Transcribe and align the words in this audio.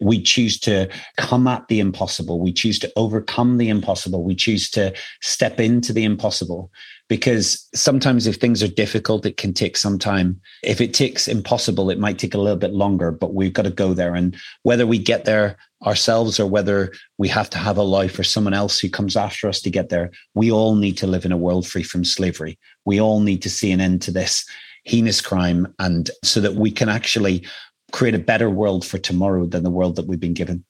We 0.00 0.22
choose 0.22 0.58
to 0.60 0.88
come 1.16 1.46
at 1.46 1.66
the 1.68 1.80
impossible. 1.80 2.40
We 2.40 2.52
choose 2.52 2.78
to 2.80 2.92
overcome 2.96 3.58
the 3.58 3.68
impossible. 3.68 4.22
We 4.22 4.34
choose 4.34 4.70
to 4.70 4.94
step 5.20 5.58
into 5.58 5.92
the 5.92 6.04
impossible 6.04 6.70
because 7.08 7.66
sometimes 7.74 8.26
if 8.26 8.36
things 8.36 8.62
are 8.62 8.68
difficult, 8.68 9.24
it 9.24 9.38
can 9.38 9.54
take 9.54 9.76
some 9.76 9.98
time. 9.98 10.40
If 10.62 10.80
it 10.80 10.92
takes 10.92 11.26
impossible, 11.26 11.90
it 11.90 11.98
might 11.98 12.18
take 12.18 12.34
a 12.34 12.38
little 12.38 12.58
bit 12.58 12.72
longer, 12.72 13.10
but 13.10 13.34
we've 13.34 13.52
got 13.52 13.62
to 13.62 13.70
go 13.70 13.94
there. 13.94 14.14
And 14.14 14.36
whether 14.62 14.86
we 14.86 14.98
get 14.98 15.24
there 15.24 15.56
ourselves 15.86 16.38
or 16.38 16.46
whether 16.46 16.92
we 17.16 17.28
have 17.28 17.48
to 17.50 17.58
have 17.58 17.78
a 17.78 17.82
life 17.82 18.18
or 18.18 18.24
someone 18.24 18.54
else 18.54 18.78
who 18.78 18.90
comes 18.90 19.16
after 19.16 19.48
us 19.48 19.60
to 19.62 19.70
get 19.70 19.88
there, 19.88 20.10
we 20.34 20.50
all 20.50 20.74
need 20.74 20.98
to 20.98 21.06
live 21.06 21.24
in 21.24 21.32
a 21.32 21.36
world 21.36 21.66
free 21.66 21.82
from 21.82 22.04
slavery. 22.04 22.58
We 22.84 23.00
all 23.00 23.20
need 23.20 23.42
to 23.42 23.50
see 23.50 23.72
an 23.72 23.80
end 23.80 24.02
to 24.02 24.10
this 24.10 24.44
heinous 24.84 25.20
crime 25.20 25.72
and 25.78 26.10
so 26.24 26.40
that 26.40 26.54
we 26.54 26.70
can 26.70 26.88
actually 26.88 27.46
create 27.92 28.14
a 28.14 28.18
better 28.18 28.50
world 28.50 28.86
for 28.86 28.98
tomorrow 28.98 29.46
than 29.46 29.62
the 29.62 29.70
world 29.70 29.96
that 29.96 30.06
we've 30.06 30.20
been 30.20 30.34
given. 30.34 30.64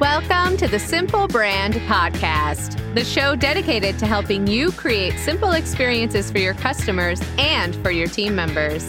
Welcome 0.00 0.56
to 0.58 0.68
the 0.68 0.78
Simple 0.78 1.26
Brand 1.26 1.74
Podcast, 1.74 2.94
the 2.94 3.04
show 3.04 3.34
dedicated 3.34 3.98
to 3.98 4.06
helping 4.06 4.46
you 4.46 4.70
create 4.70 5.18
simple 5.18 5.52
experiences 5.52 6.30
for 6.30 6.38
your 6.38 6.54
customers 6.54 7.20
and 7.36 7.74
for 7.82 7.90
your 7.90 8.06
team 8.06 8.36
members. 8.36 8.88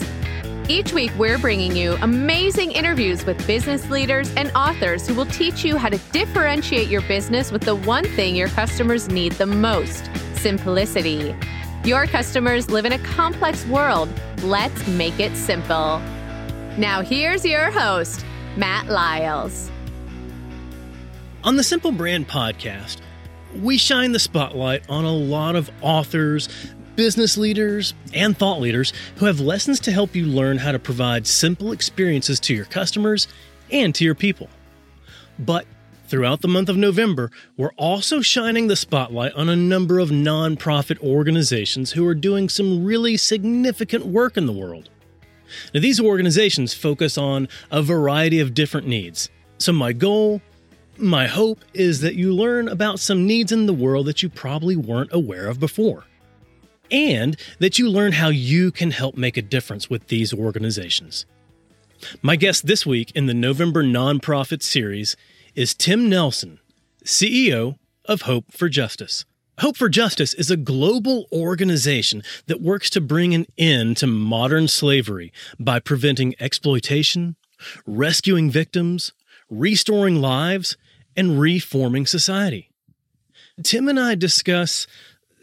Each 0.70 0.94
week, 0.94 1.12
we're 1.18 1.40
bringing 1.40 1.76
you 1.76 1.98
amazing 2.04 2.74
interviews 2.74 3.26
with 3.26 3.46
business 3.48 3.90
leaders 3.90 4.32
and 4.36 4.52
authors 4.52 5.08
who 5.08 5.16
will 5.16 5.26
teach 5.26 5.66
you 5.66 5.78
how 5.78 5.90
to 5.90 5.98
differentiate 6.12 6.90
your 6.90 7.02
business 7.02 7.52
with 7.52 7.64
the 7.64 7.74
one 7.74 8.06
thing 8.10 8.36
your 8.36 8.50
customers 8.50 9.08
need 9.08 9.32
the 9.34 9.48
most 9.48 10.12
simplicity. 10.36 11.36
Your 11.86 12.08
customers 12.08 12.70
live 12.70 12.84
in 12.84 12.92
a 12.92 13.00
complex 13.00 13.66
world. 13.68 14.10
Let's 14.44 14.86
make 14.90 15.18
it 15.18 15.34
simple. 15.38 16.00
Now, 16.78 17.02
here's 17.02 17.46
your 17.46 17.72
host, 17.72 18.26
Matt 18.58 18.88
Lyles. 18.90 19.72
On 21.46 21.56
the 21.56 21.64
Simple 21.64 21.94
Brand 21.94 22.28
podcast, 22.28 22.98
we 23.56 23.78
shine 23.78 24.12
the 24.12 24.20
spotlight 24.20 24.90
on 24.90 25.06
a 25.06 25.14
lot 25.14 25.56
of 25.56 25.72
authors, 25.82 26.50
business 26.98 27.38
leaders, 27.38 27.94
and 28.14 28.38
thought 28.38 28.60
leaders 28.60 28.92
who 29.16 29.26
have 29.26 29.40
lessons 29.40 29.80
to 29.80 29.92
help 29.94 30.18
you 30.18 30.26
learn 30.26 30.58
how 30.58 30.74
to 30.74 30.80
provide 30.80 31.26
simple 31.26 31.72
experiences 31.72 32.42
to 32.42 32.54
your 32.54 32.66
customers 32.66 33.30
and 33.72 33.96
to 33.96 34.04
your 34.04 34.16
people. 34.16 34.50
But 35.40 35.66
throughout 36.10 36.42
the 36.42 36.48
month 36.48 36.70
of 36.70 36.78
November, 36.78 37.32
we're 37.56 37.74
also 37.78 38.22
shining 38.22 38.68
the 38.68 38.76
spotlight 38.76 39.34
on 39.34 39.48
a 39.48 39.56
number 39.56 40.00
of 40.00 40.10
nonprofit 40.10 41.00
organizations 41.00 41.92
who 41.92 42.06
are 42.08 42.16
doing 42.16 42.50
some 42.50 42.84
really 42.84 43.16
significant 43.16 44.06
work 44.06 44.36
in 44.36 44.46
the 44.46 44.52
world. 44.52 44.90
Now, 45.74 45.82
these 45.82 46.00
organizations 46.00 46.74
focus 46.74 47.18
on 47.18 47.48
a 47.72 47.82
variety 47.82 48.40
of 48.40 48.54
different 48.54 48.88
needs. 48.88 49.30
So, 49.58 49.72
my 49.72 49.94
goal 49.94 50.42
my 51.02 51.28
hope 51.28 51.64
is 51.74 52.02
that 52.02 52.16
you 52.16 52.34
learn 52.34 52.68
about 52.68 53.00
some 53.00 53.26
needs 53.26 53.52
in 53.52 53.66
the 53.66 53.74
world 53.74 54.06
that 54.08 54.22
you 54.22 54.30
probably 54.30 54.76
weren't 54.76 55.14
aware 55.14 55.48
of 55.48 55.60
before, 55.60 56.04
and 56.92 57.38
that 57.60 57.80
you 57.80 57.90
learn 57.90 58.12
how 58.14 58.30
you 58.30 58.72
can 58.72 58.92
help 58.92 59.16
make 59.16 59.38
a 59.38 59.42
difference 59.42 59.90
with 59.90 60.08
these 60.08 60.34
organizations. 60.34 61.26
My 62.22 62.36
guest 62.36 62.66
this 62.66 62.86
week 62.86 63.12
in 63.16 63.26
the 63.26 63.34
November 63.34 63.84
Nonprofit 63.84 64.62
Series 64.62 65.16
is 65.56 65.74
Tim 65.74 66.10
Nelson, 66.10 66.60
CEO 67.04 67.78
of 68.06 68.24
Hope 68.24 68.52
for 68.52 68.70
Justice. 68.70 69.26
Hope 69.60 69.76
for 69.76 69.90
Justice 69.90 70.34
is 70.34 70.50
a 70.50 70.58
global 70.58 71.28
organization 71.32 72.24
that 72.48 72.62
works 72.62 72.90
to 72.92 73.02
bring 73.02 73.34
an 73.34 73.46
end 73.58 73.98
to 73.98 74.08
modern 74.08 74.68
slavery 74.68 75.34
by 75.60 75.80
preventing 75.80 76.34
exploitation, 76.40 77.36
rescuing 77.86 78.50
victims, 78.50 79.12
restoring 79.50 80.22
lives, 80.22 80.78
and 81.16 81.40
reforming 81.40 82.06
society. 82.06 82.70
Tim 83.64 83.90
and 83.90 84.00
I 84.00 84.16
discuss 84.16 84.88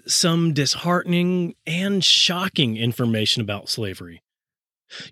some 0.07 0.55
disheartening 0.55 1.55
and 1.67 2.03
shocking 2.03 2.77
information 2.77 3.43
about 3.43 3.69
slavery. 3.69 4.23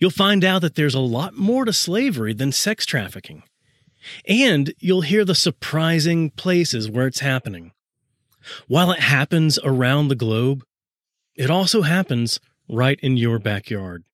You'll 0.00 0.10
find 0.10 0.44
out 0.44 0.62
that 0.62 0.76
there's 0.76 0.94
a 0.94 1.00
lot 1.00 1.34
more 1.34 1.64
to 1.64 1.72
slavery 1.72 2.32
than 2.32 2.52
sex 2.52 2.86
trafficking. 2.86 3.42
And 4.28 4.72
you'll 4.78 5.02
hear 5.02 5.24
the 5.24 5.34
surprising 5.34 6.30
places 6.30 6.90
where 6.90 7.06
it's 7.06 7.20
happening. 7.20 7.72
While 8.68 8.90
it 8.92 9.00
happens 9.00 9.58
around 9.64 10.08
the 10.08 10.14
globe, 10.14 10.64
it 11.34 11.50
also 11.50 11.82
happens 11.82 12.40
right 12.68 12.98
in 13.00 13.16
your 13.16 13.38
backyard. 13.38 14.04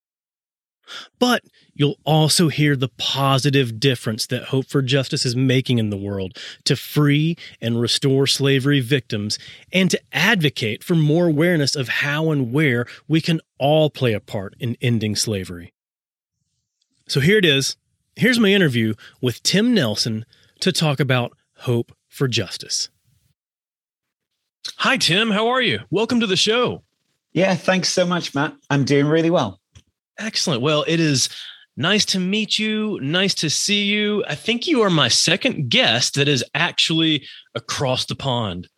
But 1.18 1.44
you'll 1.72 1.98
also 2.04 2.48
hear 2.48 2.74
the 2.74 2.90
positive 2.98 3.78
difference 3.78 4.26
that 4.26 4.44
Hope 4.44 4.66
for 4.66 4.82
Justice 4.82 5.24
is 5.24 5.36
making 5.36 5.78
in 5.78 5.90
the 5.90 5.96
world 5.96 6.36
to 6.64 6.74
free 6.74 7.36
and 7.60 7.80
restore 7.80 8.26
slavery 8.26 8.80
victims 8.80 9.38
and 9.72 9.90
to 9.90 10.00
advocate 10.12 10.82
for 10.82 10.94
more 10.94 11.28
awareness 11.28 11.76
of 11.76 11.88
how 11.88 12.30
and 12.30 12.52
where 12.52 12.86
we 13.06 13.20
can 13.20 13.40
all 13.58 13.88
play 13.88 14.12
a 14.12 14.20
part 14.20 14.54
in 14.58 14.76
ending 14.80 15.14
slavery. 15.14 15.72
So 17.06 17.20
here 17.20 17.38
it 17.38 17.44
is. 17.44 17.76
Here's 18.20 18.38
my 18.38 18.50
interview 18.50 18.92
with 19.22 19.42
Tim 19.42 19.72
Nelson 19.72 20.26
to 20.60 20.72
talk 20.72 21.00
about 21.00 21.34
Hope 21.60 21.90
for 22.06 22.28
Justice. 22.28 22.90
Hi, 24.76 24.98
Tim. 24.98 25.30
How 25.30 25.48
are 25.48 25.62
you? 25.62 25.78
Welcome 25.88 26.20
to 26.20 26.26
the 26.26 26.36
show. 26.36 26.82
Yeah, 27.32 27.54
thanks 27.54 27.88
so 27.88 28.04
much, 28.04 28.34
Matt. 28.34 28.52
I'm 28.68 28.84
doing 28.84 29.06
really 29.06 29.30
well. 29.30 29.58
Excellent. 30.18 30.60
Well, 30.60 30.84
it 30.86 31.00
is 31.00 31.30
nice 31.78 32.04
to 32.04 32.18
meet 32.18 32.58
you. 32.58 33.00
Nice 33.00 33.32
to 33.36 33.48
see 33.48 33.84
you. 33.84 34.22
I 34.28 34.34
think 34.34 34.66
you 34.66 34.82
are 34.82 34.90
my 34.90 35.08
second 35.08 35.70
guest 35.70 36.16
that 36.16 36.28
is 36.28 36.44
actually 36.54 37.24
across 37.54 38.04
the 38.04 38.16
pond. 38.16 38.68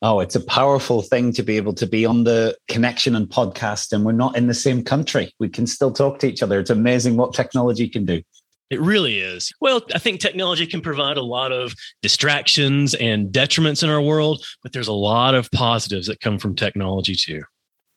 Oh, 0.00 0.20
it's 0.20 0.36
a 0.36 0.40
powerful 0.40 1.02
thing 1.02 1.32
to 1.32 1.42
be 1.42 1.56
able 1.56 1.74
to 1.74 1.86
be 1.86 2.06
on 2.06 2.22
the 2.22 2.56
connection 2.68 3.16
and 3.16 3.28
podcast, 3.28 3.92
and 3.92 4.04
we're 4.04 4.12
not 4.12 4.36
in 4.36 4.46
the 4.46 4.54
same 4.54 4.84
country. 4.84 5.32
We 5.40 5.48
can 5.48 5.66
still 5.66 5.90
talk 5.90 6.20
to 6.20 6.28
each 6.28 6.42
other. 6.42 6.60
It's 6.60 6.70
amazing 6.70 7.16
what 7.16 7.34
technology 7.34 7.88
can 7.88 8.04
do. 8.04 8.22
It 8.70 8.80
really 8.80 9.18
is. 9.18 9.50
Well, 9.60 9.80
I 9.94 9.98
think 9.98 10.20
technology 10.20 10.66
can 10.66 10.82
provide 10.82 11.16
a 11.16 11.22
lot 11.22 11.52
of 11.52 11.74
distractions 12.02 12.94
and 12.94 13.32
detriments 13.32 13.82
in 13.82 13.88
our 13.88 14.00
world, 14.00 14.44
but 14.62 14.72
there's 14.72 14.88
a 14.88 14.92
lot 14.92 15.34
of 15.34 15.50
positives 15.50 16.06
that 16.06 16.20
come 16.20 16.38
from 16.38 16.54
technology 16.54 17.14
too. 17.14 17.42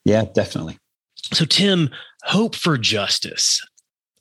Yeah, 0.04 0.24
definitely. 0.34 0.78
So, 1.32 1.44
Tim, 1.44 1.90
Hope 2.24 2.56
for 2.56 2.78
Justice. 2.78 3.64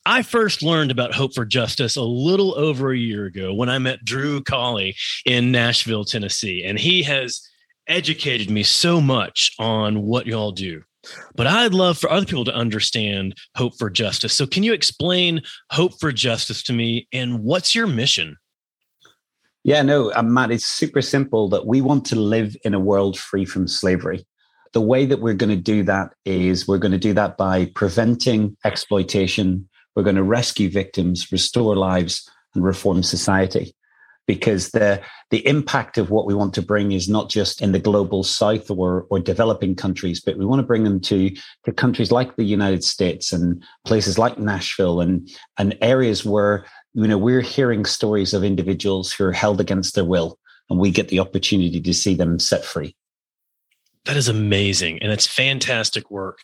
I 0.05 0.23
first 0.23 0.61
learned 0.61 0.91
about 0.91 1.13
Hope 1.13 1.33
for 1.33 1.45
Justice 1.45 1.95
a 1.95 2.03
little 2.03 2.57
over 2.57 2.91
a 2.91 2.97
year 2.97 3.25
ago 3.25 3.53
when 3.53 3.69
I 3.69 3.77
met 3.77 4.03
Drew 4.03 4.41
Colley 4.41 4.95
in 5.25 5.51
Nashville, 5.51 6.03
Tennessee. 6.03 6.63
And 6.63 6.77
he 6.77 7.03
has 7.03 7.47
educated 7.87 8.49
me 8.49 8.63
so 8.63 9.01
much 9.01 9.51
on 9.59 10.01
what 10.01 10.27
y'all 10.27 10.51
do. 10.51 10.83
But 11.35 11.47
I'd 11.47 11.73
love 11.73 11.97
for 11.97 12.11
other 12.11 12.25
people 12.25 12.45
to 12.45 12.53
understand 12.53 13.35
Hope 13.55 13.77
for 13.77 13.89
Justice. 13.89 14.33
So, 14.33 14.45
can 14.45 14.63
you 14.63 14.73
explain 14.73 15.41
Hope 15.71 15.99
for 15.99 16.11
Justice 16.11 16.61
to 16.63 16.73
me 16.73 17.07
and 17.11 17.43
what's 17.43 17.73
your 17.73 17.87
mission? 17.87 18.37
Yeah, 19.63 19.83
no, 19.83 20.11
um, 20.13 20.33
Matt, 20.33 20.51
it's 20.51 20.65
super 20.65 21.01
simple 21.01 21.47
that 21.49 21.67
we 21.67 21.81
want 21.81 22.05
to 22.07 22.15
live 22.15 22.55
in 22.63 22.73
a 22.73 22.79
world 22.79 23.17
free 23.17 23.45
from 23.45 23.67
slavery. 23.67 24.25
The 24.73 24.81
way 24.81 25.05
that 25.05 25.21
we're 25.21 25.33
going 25.35 25.51
to 25.51 25.55
do 25.55 25.83
that 25.83 26.13
is 26.25 26.67
we're 26.67 26.79
going 26.79 26.93
to 26.93 26.97
do 26.97 27.13
that 27.13 27.37
by 27.37 27.65
preventing 27.75 28.57
exploitation. 28.65 29.67
We're 29.95 30.03
going 30.03 30.15
to 30.15 30.23
rescue 30.23 30.69
victims, 30.69 31.31
restore 31.31 31.75
lives, 31.75 32.27
and 32.55 32.63
reform 32.63 33.03
society. 33.03 33.75
Because 34.27 34.69
the, 34.69 35.01
the 35.29 35.45
impact 35.45 35.97
of 35.97 36.09
what 36.09 36.25
we 36.25 36.33
want 36.33 36.53
to 36.53 36.61
bring 36.61 36.91
is 36.91 37.09
not 37.09 37.29
just 37.29 37.61
in 37.61 37.71
the 37.71 37.79
global 37.79 38.23
south 38.23 38.69
or, 38.69 39.05
or 39.09 39.19
developing 39.19 39.75
countries, 39.75 40.21
but 40.21 40.37
we 40.37 40.45
want 40.45 40.59
to 40.59 40.67
bring 40.67 40.83
them 40.83 40.99
to, 41.01 41.31
to 41.65 41.73
countries 41.73 42.11
like 42.11 42.35
the 42.35 42.45
United 42.45 42.83
States 42.83 43.33
and 43.33 43.63
places 43.85 44.17
like 44.17 44.37
Nashville 44.37 45.01
and, 45.01 45.29
and 45.57 45.77
areas 45.81 46.23
where 46.23 46.65
you 46.93 47.07
know 47.07 47.17
we're 47.17 47.41
hearing 47.41 47.85
stories 47.85 48.33
of 48.33 48.43
individuals 48.43 49.11
who 49.11 49.23
are 49.25 49.31
held 49.31 49.61
against 49.61 49.95
their 49.95 50.05
will 50.05 50.37
and 50.69 50.79
we 50.79 50.91
get 50.91 51.07
the 51.07 51.19
opportunity 51.19 51.79
to 51.79 51.93
see 51.93 52.13
them 52.13 52.37
set 52.37 52.65
free 52.65 52.95
that 54.05 54.17
is 54.17 54.27
amazing. 54.27 54.99
And 55.01 55.11
it's 55.11 55.27
fantastic 55.27 56.09
work. 56.09 56.39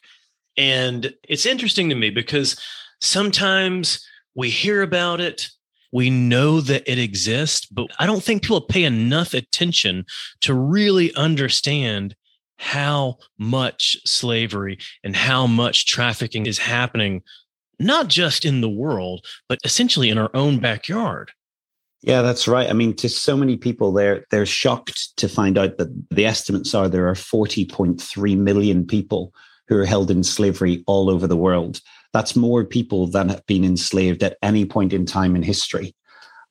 And 0.58 1.14
it's 1.24 1.46
interesting 1.46 1.90
to 1.90 1.96
me 1.96 2.10
because 2.10 2.60
sometimes 3.02 4.06
we 4.36 4.50
hear 4.50 4.82
about 4.82 5.22
it, 5.22 5.50
we 5.92 6.10
know 6.10 6.62
that 6.62 6.90
it 6.92 7.00
exists, 7.00 7.66
but 7.66 7.88
I 8.00 8.06
don't 8.06 8.24
think 8.24 8.44
people 8.44 8.62
pay 8.62 8.84
enough 8.84 9.34
attention 9.34 10.06
to 10.42 10.54
really 10.54 11.14
understand 11.16 12.16
how 12.58 13.18
much 13.38 13.98
slavery 14.06 14.80
and 15.04 15.16
how 15.16 15.48
much 15.48 15.86
trafficking 15.86 16.46
is 16.46 16.58
happening, 16.58 17.22
not 17.80 18.08
just 18.08 18.46
in 18.46 18.62
the 18.62 18.70
world, 18.70 19.26
but 19.48 19.60
essentially 19.64 20.10
in 20.10 20.18
our 20.18 20.32
own 20.34 20.60
backyard. 20.60 21.32
Yeah, 22.02 22.22
that's 22.22 22.48
right. 22.48 22.70
I 22.70 22.74
mean, 22.74 22.96
to 22.98 23.10
so 23.10 23.36
many 23.36 23.58
people, 23.58 23.92
they're 23.92 24.26
they're 24.30 24.46
shocked 24.46 25.18
to 25.18 25.28
find 25.28 25.58
out 25.58 25.78
that 25.78 25.90
the 26.10 26.26
estimates 26.26 26.74
are 26.76 26.88
there 26.88 27.08
are 27.08 27.16
40.3 27.16 28.38
million 28.38 28.86
people 28.86 29.34
who 29.68 29.78
are 29.78 29.86
held 29.86 30.12
in 30.12 30.24
slavery 30.24 30.84
all 30.88 31.10
over 31.10 31.28
the 31.28 31.36
world. 31.36 31.82
That's 32.14 32.36
more 32.36 32.66
people 32.66 33.08
than 33.08 33.30
have 33.30 33.46
been 33.46 33.64
enslaved 33.64 34.24
at 34.24 34.38
any 34.42 34.66
point 34.66 34.94
in 34.94 35.06
time 35.06 35.36
in 35.36 35.44
history. 35.44 35.96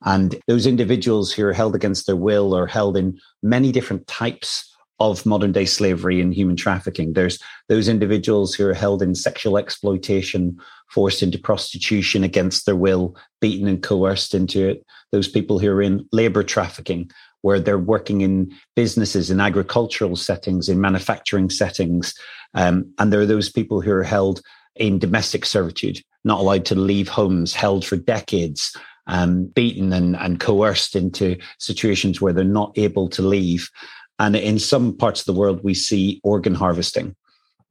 And 0.05 0.37
those 0.47 0.67
individuals 0.67 1.33
who 1.33 1.45
are 1.47 1.53
held 1.53 1.75
against 1.75 2.07
their 2.07 2.17
will 2.17 2.55
are 2.55 2.67
held 2.67 2.97
in 2.97 3.19
many 3.43 3.73
different 3.73 4.07
types 4.07 4.73
of 4.99 5.27
modern 5.27 5.53
day 5.53 5.65
slavery 5.67 6.21
and 6.21 6.33
human 6.33 6.57
trafficking. 6.57 7.13
There's 7.13 7.39
those 7.69 7.89
individuals 7.89 8.55
who 8.55 8.67
are 8.67 8.75
held 8.75 9.03
in 9.03 9.15
sexual 9.15 9.59
exploitation, 9.59 10.59
forced 10.91 11.23
into 11.23 11.39
prostitution 11.39 12.25
against 12.25 12.65
their 12.65 12.77
will, 12.77 13.17
beaten 13.41 13.69
and 13.69 13.83
coerced 13.83 14.35
into 14.35 14.67
it. 14.67 14.85
Those 15.13 15.29
people 15.29 15.59
who 15.59 15.71
are 15.71 15.83
in 15.83 16.07
labor 16.13 16.43
trafficking, 16.43 17.11
where 17.43 17.61
they're 17.61 17.79
working 17.79 18.23
in 18.23 18.53
businesses, 18.75 19.31
in 19.31 19.39
agricultural 19.39 20.17
settings, 20.17 20.69
in 20.69 20.81
manufacturing 20.81 21.51
settings. 21.51 22.15
Um, 22.55 22.93
and 22.99 23.13
there 23.13 23.21
are 23.21 23.27
those 23.27 23.51
people 23.51 23.83
who 23.83 23.93
are 23.93 24.03
held 24.03 24.41
in 24.77 24.99
domestic 24.99 25.45
servitude, 25.45 26.01
not 26.25 26.41
allowed 26.41 26.65
to 26.67 26.75
leave 26.75 27.09
homes, 27.09 27.55
held 27.55 27.85
for 27.85 27.97
decades, 27.97 28.77
um, 29.07 29.45
beaten 29.47 29.93
and, 29.93 30.17
and 30.17 30.41
coerced 30.41 30.97
into 30.97 31.37
situations 31.59 32.21
where 32.21 32.33
they're 32.33 32.45
not 32.45 32.77
able 32.77 33.09
to 33.09 33.23
leave. 33.23 33.71
And 34.19 34.35
in 34.35 34.59
some 34.59 34.97
parts 34.97 35.21
of 35.21 35.27
the 35.27 35.39
world, 35.39 35.63
we 35.63 35.75
see 35.75 36.21
organ 36.25 36.55
harvesting, 36.55 37.15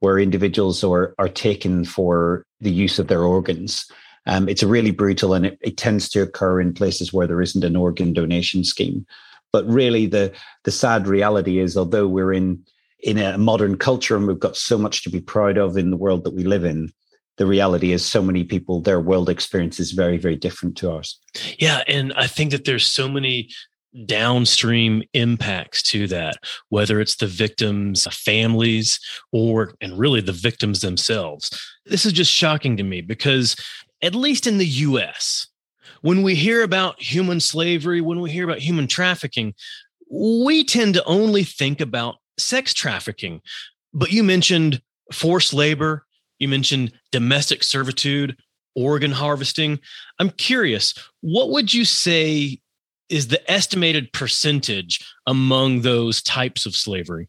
where 0.00 0.18
individuals 0.18 0.82
are, 0.84 1.14
are 1.18 1.28
taken 1.28 1.84
for 1.84 2.44
the 2.60 2.70
use 2.70 2.98
of 2.98 3.08
their 3.08 3.22
organs. 3.22 3.90
Um, 4.26 4.48
it's 4.48 4.62
really 4.62 4.90
brutal 4.90 5.34
and 5.34 5.46
it, 5.46 5.58
it 5.60 5.76
tends 5.76 6.08
to 6.10 6.22
occur 6.22 6.60
in 6.60 6.72
places 6.72 7.12
where 7.12 7.26
there 7.26 7.42
isn't 7.42 7.64
an 7.64 7.76
organ 7.76 8.12
donation 8.12 8.64
scheme. 8.64 9.06
But 9.52 9.66
really, 9.66 10.06
the, 10.06 10.32
the 10.64 10.72
sad 10.72 11.06
reality 11.06 11.58
is, 11.58 11.76
although 11.76 12.08
we're 12.08 12.32
in, 12.32 12.64
in 13.00 13.18
a 13.18 13.36
modern 13.38 13.76
culture 13.76 14.16
and 14.16 14.26
we've 14.26 14.38
got 14.38 14.56
so 14.56 14.78
much 14.78 15.02
to 15.02 15.10
be 15.10 15.20
proud 15.20 15.58
of 15.58 15.76
in 15.76 15.90
the 15.90 15.96
world 15.96 16.24
that 16.24 16.34
we 16.34 16.44
live 16.44 16.64
in, 16.64 16.90
the 17.36 17.46
reality 17.46 17.92
is 17.92 18.04
so 18.04 18.22
many 18.22 18.44
people 18.44 18.80
their 18.80 19.00
world 19.00 19.28
experience 19.28 19.78
is 19.78 19.92
very 19.92 20.16
very 20.16 20.36
different 20.36 20.74
to 20.74 20.90
ours 20.90 21.20
yeah 21.58 21.82
and 21.86 22.12
i 22.14 22.26
think 22.26 22.50
that 22.50 22.64
there's 22.64 22.86
so 22.86 23.08
many 23.08 23.48
downstream 24.04 25.02
impacts 25.14 25.82
to 25.82 26.06
that, 26.08 26.36
whether 26.68 27.00
it's 27.00 27.16
the 27.16 27.26
victims' 27.26 28.06
families 28.10 29.00
or, 29.32 29.74
and 29.80 29.98
really 29.98 30.20
the 30.20 30.32
victims 30.32 30.80
themselves. 30.80 31.50
This 31.86 32.04
is 32.04 32.12
just 32.12 32.30
shocking 32.30 32.76
to 32.76 32.82
me 32.82 33.00
because, 33.00 33.56
at 34.02 34.14
least 34.14 34.46
in 34.46 34.58
the 34.58 34.66
US, 34.66 35.46
when 36.02 36.22
we 36.22 36.34
hear 36.34 36.62
about 36.62 37.00
human 37.00 37.40
slavery, 37.40 38.00
when 38.00 38.20
we 38.20 38.30
hear 38.30 38.44
about 38.44 38.58
human 38.58 38.86
trafficking, 38.86 39.54
we 40.10 40.62
tend 40.62 40.94
to 40.94 41.04
only 41.04 41.42
think 41.42 41.80
about 41.80 42.16
sex 42.38 42.74
trafficking. 42.74 43.40
But 43.92 44.12
you 44.12 44.22
mentioned 44.22 44.82
forced 45.12 45.54
labor, 45.54 46.06
you 46.38 46.48
mentioned 46.48 46.92
domestic 47.12 47.62
servitude, 47.64 48.36
organ 48.74 49.12
harvesting. 49.12 49.80
I'm 50.18 50.30
curious, 50.30 50.94
what 51.20 51.50
would 51.50 51.72
you 51.72 51.84
say 51.84 52.60
is 53.08 53.28
the 53.28 53.50
estimated 53.50 54.12
percentage 54.12 55.00
among 55.26 55.82
those 55.82 56.22
types 56.22 56.66
of 56.66 56.74
slavery? 56.74 57.28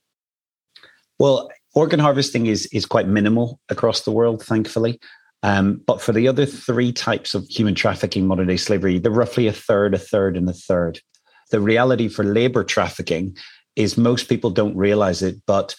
Well, 1.19 1.49
organ 1.73 1.99
harvesting 1.99 2.47
is 2.47 2.65
is 2.67 2.85
quite 2.85 3.07
minimal 3.07 3.59
across 3.69 4.01
the 4.01 4.11
world, 4.11 4.43
thankfully. 4.43 4.99
Um, 5.43 5.81
but 5.85 6.01
for 6.01 6.13
the 6.13 6.27
other 6.27 6.45
three 6.45 6.91
types 6.91 7.35
of 7.35 7.47
human 7.47 7.75
trafficking, 7.75 8.25
modern 8.25 8.47
day 8.47 8.57
slavery, 8.57 8.97
they're 8.97 9.11
roughly 9.11 9.47
a 9.47 9.53
third, 9.53 9.93
a 9.93 9.99
third, 9.99 10.35
and 10.35 10.49
a 10.49 10.53
third. 10.53 10.99
The 11.51 11.61
reality 11.61 12.07
for 12.07 12.23
labor 12.23 12.63
trafficking 12.63 13.37
is 13.77 13.97
most 13.97 14.27
people 14.27 14.49
don't 14.49 14.75
realize 14.75 15.21
it, 15.21 15.41
but 15.45 15.75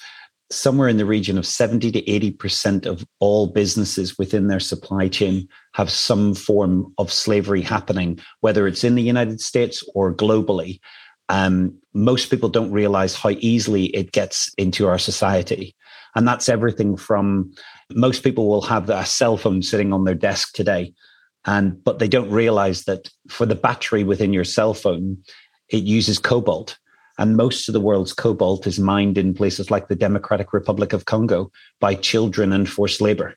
somewhere 0.50 0.88
in 0.88 0.96
the 0.96 1.04
region 1.04 1.36
of 1.36 1.46
70 1.46 1.92
to 1.92 2.02
80% 2.02 2.86
of 2.86 3.04
all 3.18 3.48
businesses 3.48 4.16
within 4.16 4.46
their 4.46 4.60
supply 4.60 5.08
chain 5.08 5.46
have 5.74 5.90
some 5.90 6.34
form 6.34 6.94
of 6.96 7.12
slavery 7.12 7.60
happening, 7.60 8.18
whether 8.40 8.66
it's 8.66 8.84
in 8.84 8.94
the 8.94 9.02
United 9.02 9.40
States 9.40 9.84
or 9.94 10.14
globally. 10.14 10.80
Um, 11.28 11.76
most 11.92 12.30
people 12.30 12.48
don't 12.48 12.72
realize 12.72 13.14
how 13.14 13.30
easily 13.40 13.86
it 13.86 14.12
gets 14.12 14.50
into 14.56 14.86
our 14.86 14.98
society. 14.98 15.74
And 16.14 16.26
that's 16.26 16.48
everything 16.48 16.96
from 16.96 17.52
most 17.92 18.22
people 18.22 18.48
will 18.48 18.62
have 18.62 18.88
a 18.88 19.04
cell 19.04 19.36
phone 19.36 19.62
sitting 19.62 19.92
on 19.92 20.04
their 20.04 20.14
desk 20.14 20.54
today. 20.54 20.94
And 21.44 21.82
but 21.84 21.98
they 21.98 22.08
don't 22.08 22.30
realize 22.30 22.84
that 22.84 23.10
for 23.28 23.44
the 23.44 23.54
battery 23.54 24.04
within 24.04 24.32
your 24.32 24.44
cell 24.44 24.72
phone, 24.72 25.18
it 25.68 25.84
uses 25.84 26.18
cobalt 26.18 26.78
and 27.18 27.36
most 27.36 27.68
of 27.68 27.72
the 27.72 27.80
world's 27.80 28.12
cobalt 28.12 28.66
is 28.66 28.78
mined 28.78 29.18
in 29.18 29.34
places 29.34 29.70
like 29.70 29.88
the 29.88 29.96
Democratic 29.96 30.52
Republic 30.52 30.92
of 30.92 31.04
Congo 31.04 31.50
by 31.80 31.94
children 31.94 32.52
and 32.52 32.68
forced 32.68 33.00
labor. 33.00 33.34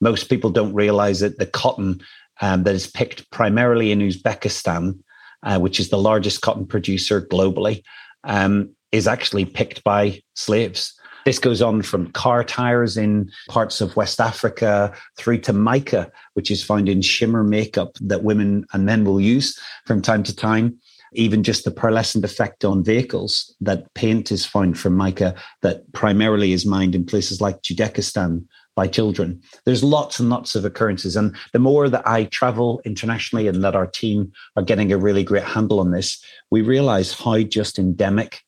Most 0.00 0.28
people 0.28 0.50
don't 0.50 0.74
realize 0.74 1.20
that 1.20 1.38
the 1.38 1.46
cotton 1.46 2.02
um, 2.40 2.64
that 2.64 2.74
is 2.74 2.86
picked 2.86 3.30
primarily 3.30 3.92
in 3.92 4.00
Uzbekistan, 4.00 4.98
uh, 5.42 5.58
which 5.58 5.78
is 5.78 5.90
the 5.90 5.98
largest 5.98 6.40
cotton 6.40 6.66
producer 6.66 7.20
globally, 7.20 7.82
um, 8.24 8.70
is 8.90 9.06
actually 9.06 9.44
picked 9.44 9.84
by 9.84 10.20
slaves. 10.34 10.94
This 11.24 11.38
goes 11.38 11.62
on 11.62 11.82
from 11.82 12.10
car 12.12 12.42
tires 12.42 12.96
in 12.96 13.30
parts 13.48 13.80
of 13.80 13.94
West 13.94 14.20
Africa 14.20 14.92
through 15.16 15.38
to 15.38 15.52
mica, 15.52 16.10
which 16.34 16.50
is 16.50 16.64
found 16.64 16.88
in 16.88 17.00
shimmer 17.00 17.44
makeup 17.44 17.96
that 18.00 18.24
women 18.24 18.66
and 18.72 18.84
men 18.86 19.04
will 19.04 19.20
use 19.20 19.56
from 19.86 20.02
time 20.02 20.24
to 20.24 20.34
time 20.34 20.78
even 21.14 21.42
just 21.42 21.64
the 21.64 21.70
pearlescent 21.70 22.24
effect 22.24 22.64
on 22.64 22.84
vehicles 22.84 23.54
that 23.60 23.92
paint 23.94 24.32
is 24.32 24.46
found 24.46 24.78
from 24.78 24.96
mica 24.96 25.34
that 25.62 25.90
primarily 25.92 26.52
is 26.52 26.66
mined 26.66 26.94
in 26.94 27.04
places 27.04 27.40
like 27.40 27.60
Uzbekistan 27.62 28.44
by 28.74 28.86
children. 28.86 29.40
There's 29.64 29.84
lots 29.84 30.18
and 30.18 30.30
lots 30.30 30.54
of 30.54 30.64
occurrences. 30.64 31.14
And 31.16 31.36
the 31.52 31.58
more 31.58 31.88
that 31.88 32.06
I 32.06 32.24
travel 32.24 32.80
internationally 32.84 33.46
and 33.46 33.62
that 33.62 33.76
our 33.76 33.86
team 33.86 34.32
are 34.56 34.62
getting 34.62 34.92
a 34.92 34.98
really 34.98 35.24
great 35.24 35.44
handle 35.44 35.80
on 35.80 35.90
this, 35.90 36.22
we 36.50 36.62
realize 36.62 37.12
how 37.12 37.42
just 37.42 37.78
endemic 37.78 38.40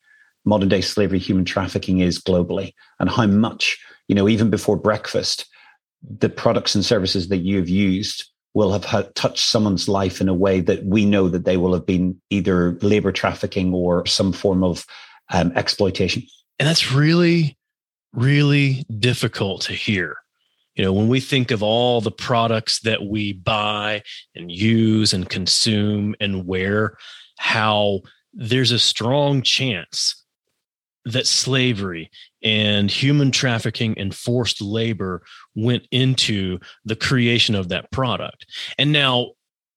modern 0.44 0.68
day 0.68 0.80
slavery 0.80 1.18
human 1.18 1.44
trafficking 1.44 2.00
is 2.00 2.20
globally 2.20 2.72
and 3.00 3.10
how 3.10 3.26
much, 3.26 3.78
you 4.08 4.14
know, 4.14 4.28
even 4.28 4.50
before 4.50 4.76
breakfast, 4.76 5.46
the 6.02 6.28
products 6.28 6.74
and 6.74 6.84
services 6.84 7.28
that 7.28 7.38
you've 7.38 7.68
used 7.68 8.30
will 8.54 8.72
have 8.72 8.84
had, 8.84 9.14
touched 9.14 9.46
someone's 9.46 9.88
life 9.88 10.20
in 10.20 10.28
a 10.28 10.34
way 10.34 10.60
that 10.60 10.84
we 10.84 11.04
know 11.04 11.28
that 11.28 11.44
they 11.44 11.56
will 11.56 11.74
have 11.74 11.84
been 11.84 12.20
either 12.30 12.78
labor 12.80 13.12
trafficking 13.12 13.74
or 13.74 14.06
some 14.06 14.32
form 14.32 14.62
of 14.62 14.86
um, 15.32 15.52
exploitation. 15.56 16.22
And 16.58 16.68
that's 16.68 16.92
really, 16.92 17.58
really 18.12 18.84
difficult 18.98 19.62
to 19.62 19.72
hear. 19.72 20.16
You 20.76 20.84
know, 20.84 20.92
when 20.92 21.08
we 21.08 21.20
think 21.20 21.50
of 21.50 21.62
all 21.62 22.00
the 22.00 22.10
products 22.10 22.80
that 22.80 23.04
we 23.04 23.32
buy 23.32 24.02
and 24.34 24.50
use 24.50 25.12
and 25.12 25.28
consume 25.28 26.14
and 26.20 26.46
wear, 26.46 26.96
how 27.38 28.00
there's 28.32 28.72
a 28.72 28.78
strong 28.78 29.42
chance 29.42 30.23
that 31.04 31.26
slavery 31.26 32.10
and 32.42 32.90
human 32.90 33.30
trafficking 33.30 33.96
and 33.98 34.14
forced 34.14 34.60
labor 34.62 35.22
went 35.54 35.86
into 35.90 36.58
the 36.84 36.96
creation 36.96 37.54
of 37.54 37.68
that 37.68 37.90
product. 37.90 38.46
And 38.78 38.92
now 38.92 39.32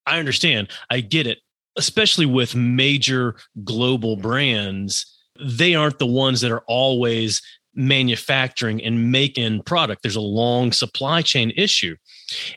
I 0.05 0.19
understand, 0.19 0.69
I 0.89 1.01
get 1.01 1.27
it, 1.27 1.39
especially 1.77 2.25
with 2.25 2.55
major 2.55 3.35
global 3.63 4.15
brands, 4.15 5.05
they 5.39 5.75
aren't 5.75 5.99
the 5.99 6.07
ones 6.07 6.41
that 6.41 6.51
are 6.51 6.63
always 6.67 7.41
manufacturing 7.75 8.83
and 8.83 9.11
making 9.11 9.61
product. 9.61 10.01
There's 10.01 10.15
a 10.15 10.21
long 10.21 10.71
supply 10.71 11.21
chain 11.21 11.51
issue. 11.55 11.95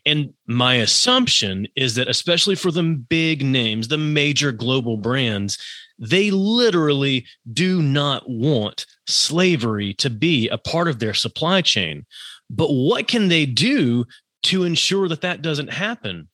And 0.06 0.32
my 0.46 0.76
assumption 0.76 1.68
is 1.76 1.94
that, 1.96 2.08
especially 2.08 2.54
for 2.54 2.70
the 2.70 2.82
big 2.82 3.44
names, 3.44 3.88
the 3.88 3.98
major 3.98 4.50
global 4.50 4.96
brands, 4.96 5.58
they 6.00 6.30
literally 6.30 7.26
do 7.52 7.83
not 7.83 8.28
want 8.28 8.87
slavery 9.07 9.92
to 9.95 10.09
be 10.11 10.49
a 10.49 10.59
part 10.59 10.88
of 10.88 10.99
their 10.99 11.14
supply 11.14 11.61
chain. 11.61 12.07
But 12.49 12.71
what 12.71 13.07
can 13.07 13.28
they 13.28 13.47
do 13.47 14.07
to 14.45 14.64
ensure 14.64 15.09
that 15.09 15.21
that 15.21 15.42
doesn't 15.42 15.69
happen? 15.69 16.28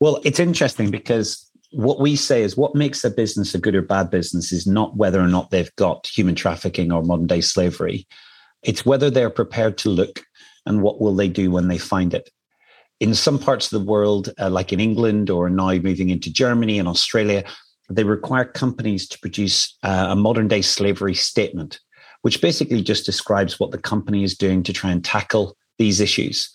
Well, 0.00 0.20
it's 0.24 0.38
interesting 0.38 0.90
because 0.90 1.44
what 1.72 2.00
we 2.00 2.16
say 2.16 2.42
is 2.42 2.56
what 2.56 2.74
makes 2.74 3.04
a 3.04 3.10
business 3.10 3.54
a 3.54 3.58
good 3.58 3.74
or 3.74 3.82
bad 3.82 4.10
business 4.10 4.52
is 4.52 4.66
not 4.66 4.96
whether 4.96 5.20
or 5.20 5.26
not 5.26 5.50
they've 5.50 5.74
got 5.76 6.06
human 6.06 6.34
trafficking 6.34 6.92
or 6.92 7.02
modern 7.02 7.26
day 7.26 7.40
slavery. 7.40 8.06
It's 8.62 8.86
whether 8.86 9.10
they're 9.10 9.30
prepared 9.30 9.76
to 9.78 9.90
look 9.90 10.22
and 10.64 10.82
what 10.82 11.00
will 11.00 11.14
they 11.14 11.28
do 11.28 11.50
when 11.50 11.68
they 11.68 11.78
find 11.78 12.14
it. 12.14 12.30
In 13.00 13.14
some 13.14 13.38
parts 13.38 13.70
of 13.72 13.78
the 13.78 13.90
world, 13.90 14.30
uh, 14.40 14.50
like 14.50 14.72
in 14.72 14.80
England 14.80 15.30
or 15.30 15.50
now 15.50 15.72
moving 15.74 16.10
into 16.10 16.32
Germany 16.32 16.78
and 16.78 16.88
Australia, 16.88 17.44
they 17.88 18.04
require 18.04 18.44
companies 18.44 19.08
to 19.08 19.18
produce 19.18 19.76
uh, 19.82 20.08
a 20.10 20.16
modern 20.16 20.48
day 20.48 20.62
slavery 20.62 21.14
statement, 21.14 21.80
which 22.22 22.42
basically 22.42 22.82
just 22.82 23.06
describes 23.06 23.58
what 23.58 23.70
the 23.70 23.78
company 23.78 24.24
is 24.24 24.36
doing 24.36 24.62
to 24.62 24.72
try 24.72 24.90
and 24.90 25.04
tackle 25.04 25.56
these 25.78 26.00
issues. 26.00 26.54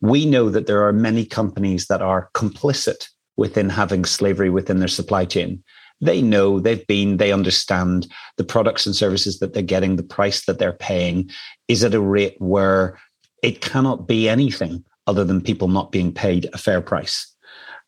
We 0.00 0.26
know 0.26 0.50
that 0.50 0.66
there 0.66 0.86
are 0.86 0.92
many 0.92 1.24
companies 1.24 1.86
that 1.86 2.02
are 2.02 2.30
complicit 2.34 3.08
within 3.36 3.68
having 3.68 4.04
slavery 4.04 4.50
within 4.50 4.78
their 4.78 4.88
supply 4.88 5.24
chain. 5.24 5.62
They 6.00 6.20
know 6.20 6.58
they've 6.58 6.86
been, 6.88 7.18
they 7.18 7.32
understand 7.32 8.08
the 8.36 8.44
products 8.44 8.86
and 8.86 8.96
services 8.96 9.38
that 9.38 9.54
they're 9.54 9.62
getting, 9.62 9.94
the 9.94 10.02
price 10.02 10.46
that 10.46 10.58
they're 10.58 10.72
paying 10.72 11.30
is 11.68 11.84
at 11.84 11.94
a 11.94 12.00
rate 12.00 12.34
where 12.38 12.98
it 13.42 13.60
cannot 13.60 14.08
be 14.08 14.28
anything 14.28 14.84
other 15.06 15.24
than 15.24 15.40
people 15.40 15.68
not 15.68 15.92
being 15.92 16.12
paid 16.12 16.48
a 16.52 16.58
fair 16.58 16.80
price. 16.80 17.31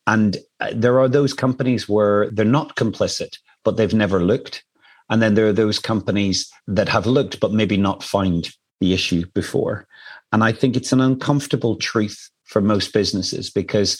And 0.07 0.37
uh, 0.59 0.71
there 0.73 0.99
are 0.99 1.09
those 1.09 1.33
companies 1.33 1.89
where 1.89 2.29
they're 2.31 2.45
not 2.45 2.75
complicit, 2.75 3.37
but 3.63 3.77
they've 3.77 3.93
never 3.93 4.21
looked. 4.21 4.63
And 5.09 5.21
then 5.21 5.35
there 5.35 5.47
are 5.47 5.53
those 5.53 5.79
companies 5.79 6.51
that 6.67 6.89
have 6.89 7.05
looked, 7.05 7.39
but 7.39 7.51
maybe 7.51 7.77
not 7.77 8.03
found 8.03 8.49
the 8.79 8.93
issue 8.93 9.25
before. 9.33 9.87
And 10.31 10.43
I 10.43 10.51
think 10.51 10.75
it's 10.75 10.91
an 10.91 11.01
uncomfortable 11.01 11.75
truth 11.75 12.29
for 12.43 12.61
most 12.61 12.93
businesses 12.93 13.49
because, 13.49 13.99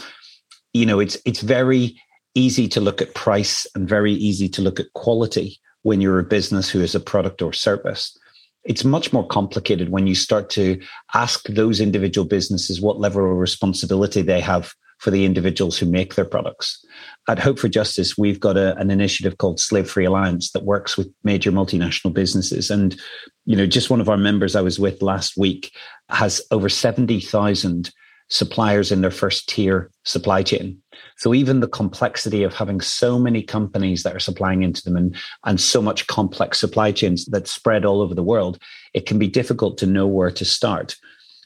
you 0.73 0.85
know, 0.85 0.99
it's 0.99 1.17
it's 1.25 1.41
very 1.41 1.99
easy 2.35 2.67
to 2.67 2.81
look 2.81 3.01
at 3.01 3.15
price 3.15 3.65
and 3.75 3.87
very 3.87 4.11
easy 4.11 4.49
to 4.49 4.61
look 4.61 4.79
at 4.79 4.91
quality 4.93 5.57
when 5.83 6.01
you're 6.01 6.19
a 6.19 6.23
business 6.23 6.69
who 6.69 6.81
is 6.81 6.93
a 6.93 6.99
product 6.99 7.41
or 7.41 7.53
service. 7.53 8.17
It's 8.63 8.83
much 8.83 9.13
more 9.13 9.25
complicated 9.25 9.89
when 9.89 10.07
you 10.07 10.15
start 10.15 10.49
to 10.51 10.81
ask 11.13 11.47
those 11.47 11.79
individual 11.79 12.27
businesses 12.27 12.81
what 12.81 12.99
level 12.99 13.31
of 13.31 13.37
responsibility 13.37 14.21
they 14.21 14.41
have 14.41 14.73
for 15.05 15.11
the 15.11 15.23
individuals 15.23 15.77
who 15.77 15.85
make 15.85 16.15
their 16.15 16.25
products. 16.25 16.83
At 17.29 17.37
Hope 17.37 17.59
for 17.59 17.67
Justice, 17.67 18.17
we've 18.17 18.39
got 18.39 18.57
a, 18.57 18.75
an 18.77 18.89
initiative 18.89 19.37
called 19.37 19.59
Slave 19.59 19.87
Free 19.87 20.05
Alliance 20.05 20.49
that 20.53 20.63
works 20.63 20.97
with 20.97 21.13
major 21.23 21.51
multinational 21.51 22.11
businesses. 22.11 22.71
And, 22.71 22.99
you 23.45 23.55
know, 23.55 23.67
just 23.67 23.91
one 23.91 24.01
of 24.01 24.09
our 24.09 24.17
members 24.17 24.55
I 24.55 24.61
was 24.61 24.79
with 24.79 25.03
last 25.03 25.37
week 25.37 25.71
has 26.09 26.41
over 26.49 26.69
70,000 26.69 27.91
suppliers 28.29 28.91
in 28.91 29.01
their 29.01 29.11
first 29.11 29.47
tier 29.47 29.91
supply 30.05 30.41
chain. 30.41 30.81
So 31.17 31.35
even 31.35 31.59
the 31.59 31.67
complexity 31.67 32.41
of 32.41 32.55
having 32.55 32.81
so 32.81 33.19
many 33.19 33.43
companies 33.43 34.01
that 34.01 34.15
are 34.15 34.19
supplying 34.19 34.63
into 34.63 34.81
them 34.81 34.97
and, 34.97 35.15
and 35.43 35.61
so 35.61 35.83
much 35.83 36.07
complex 36.07 36.59
supply 36.59 36.91
chains 36.91 37.25
that 37.27 37.47
spread 37.47 37.85
all 37.85 38.01
over 38.01 38.15
the 38.15 38.23
world, 38.23 38.57
it 38.95 39.05
can 39.05 39.19
be 39.19 39.27
difficult 39.27 39.77
to 39.77 39.85
know 39.85 40.07
where 40.07 40.31
to 40.31 40.45
start. 40.45 40.95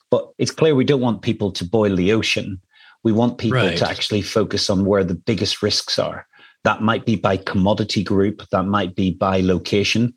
But 0.10 0.30
it's 0.38 0.50
clear 0.50 0.75
we 0.75 0.86
don't 0.86 1.01
want 1.01 1.24
people 1.24 1.51
to 1.51 1.66
boil 1.66 1.98
the 1.98 2.13
ocean. 2.13 2.62
We 3.03 3.12
want 3.12 3.38
people 3.38 3.58
right. 3.58 3.77
to 3.77 3.89
actually 3.89 4.22
focus 4.22 4.70
on 4.70 4.86
where 4.86 5.03
the 5.03 5.15
biggest 5.15 5.62
risks 5.62 5.98
are. 5.98 6.27
That 6.63 6.82
might 6.82 7.06
be 7.06 7.15
by 7.15 7.38
commodity 7.38 8.03
group, 8.03 8.44
that 8.51 8.63
might 8.63 8.96
be 8.96 9.12
by 9.12 9.39
location. 9.39 10.13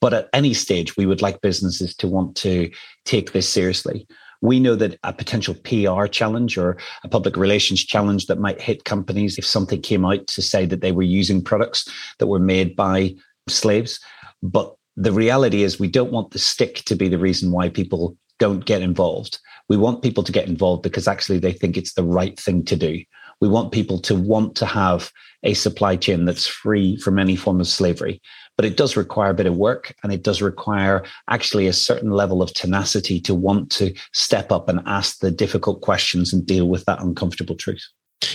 But 0.00 0.14
at 0.14 0.28
any 0.32 0.54
stage, 0.54 0.96
we 0.96 1.06
would 1.06 1.22
like 1.22 1.40
businesses 1.40 1.96
to 1.96 2.06
want 2.06 2.36
to 2.36 2.70
take 3.04 3.32
this 3.32 3.48
seriously 3.48 4.06
we 4.44 4.60
know 4.60 4.74
that 4.74 4.98
a 5.04 5.12
potential 5.12 5.54
PR 5.64 6.04
challenge 6.06 6.58
or 6.58 6.76
a 7.02 7.08
public 7.08 7.34
relations 7.34 7.82
challenge 7.82 8.26
that 8.26 8.38
might 8.38 8.60
hit 8.60 8.84
companies 8.84 9.38
if 9.38 9.46
something 9.46 9.80
came 9.80 10.04
out 10.04 10.26
to 10.26 10.42
say 10.42 10.66
that 10.66 10.82
they 10.82 10.92
were 10.92 11.02
using 11.02 11.42
products 11.42 11.88
that 12.18 12.26
were 12.26 12.38
made 12.38 12.76
by 12.76 13.14
slaves. 13.48 13.98
But 14.42 14.74
the 14.96 15.12
reality 15.12 15.62
is, 15.62 15.80
we 15.80 15.88
don't 15.88 16.12
want 16.12 16.32
the 16.32 16.38
stick 16.38 16.82
to 16.84 16.94
be 16.94 17.08
the 17.08 17.18
reason 17.18 17.52
why 17.52 17.70
people 17.70 18.18
don't 18.38 18.64
get 18.64 18.82
involved. 18.82 19.38
We 19.68 19.76
want 19.76 20.02
people 20.02 20.22
to 20.24 20.32
get 20.32 20.48
involved 20.48 20.82
because 20.82 21.08
actually 21.08 21.38
they 21.38 21.52
think 21.52 21.76
it's 21.76 21.94
the 21.94 22.04
right 22.04 22.38
thing 22.38 22.64
to 22.66 22.76
do. 22.76 23.02
We 23.40 23.48
want 23.48 23.72
people 23.72 23.98
to 24.00 24.14
want 24.14 24.56
to 24.56 24.66
have 24.66 25.10
a 25.42 25.54
supply 25.54 25.96
chain 25.96 26.24
that's 26.24 26.46
free 26.46 26.96
from 26.96 27.18
any 27.18 27.36
form 27.36 27.60
of 27.60 27.68
slavery. 27.68 28.20
But 28.56 28.64
it 28.64 28.76
does 28.76 28.96
require 28.96 29.30
a 29.30 29.34
bit 29.34 29.46
of 29.46 29.56
work 29.56 29.94
and 30.02 30.12
it 30.12 30.22
does 30.22 30.40
require 30.40 31.04
actually 31.28 31.66
a 31.66 31.72
certain 31.72 32.10
level 32.10 32.40
of 32.40 32.54
tenacity 32.54 33.20
to 33.22 33.34
want 33.34 33.70
to 33.72 33.92
step 34.12 34.52
up 34.52 34.68
and 34.68 34.80
ask 34.86 35.18
the 35.18 35.30
difficult 35.30 35.80
questions 35.80 36.32
and 36.32 36.46
deal 36.46 36.68
with 36.68 36.84
that 36.84 37.02
uncomfortable 37.02 37.56
truth. 37.56 37.84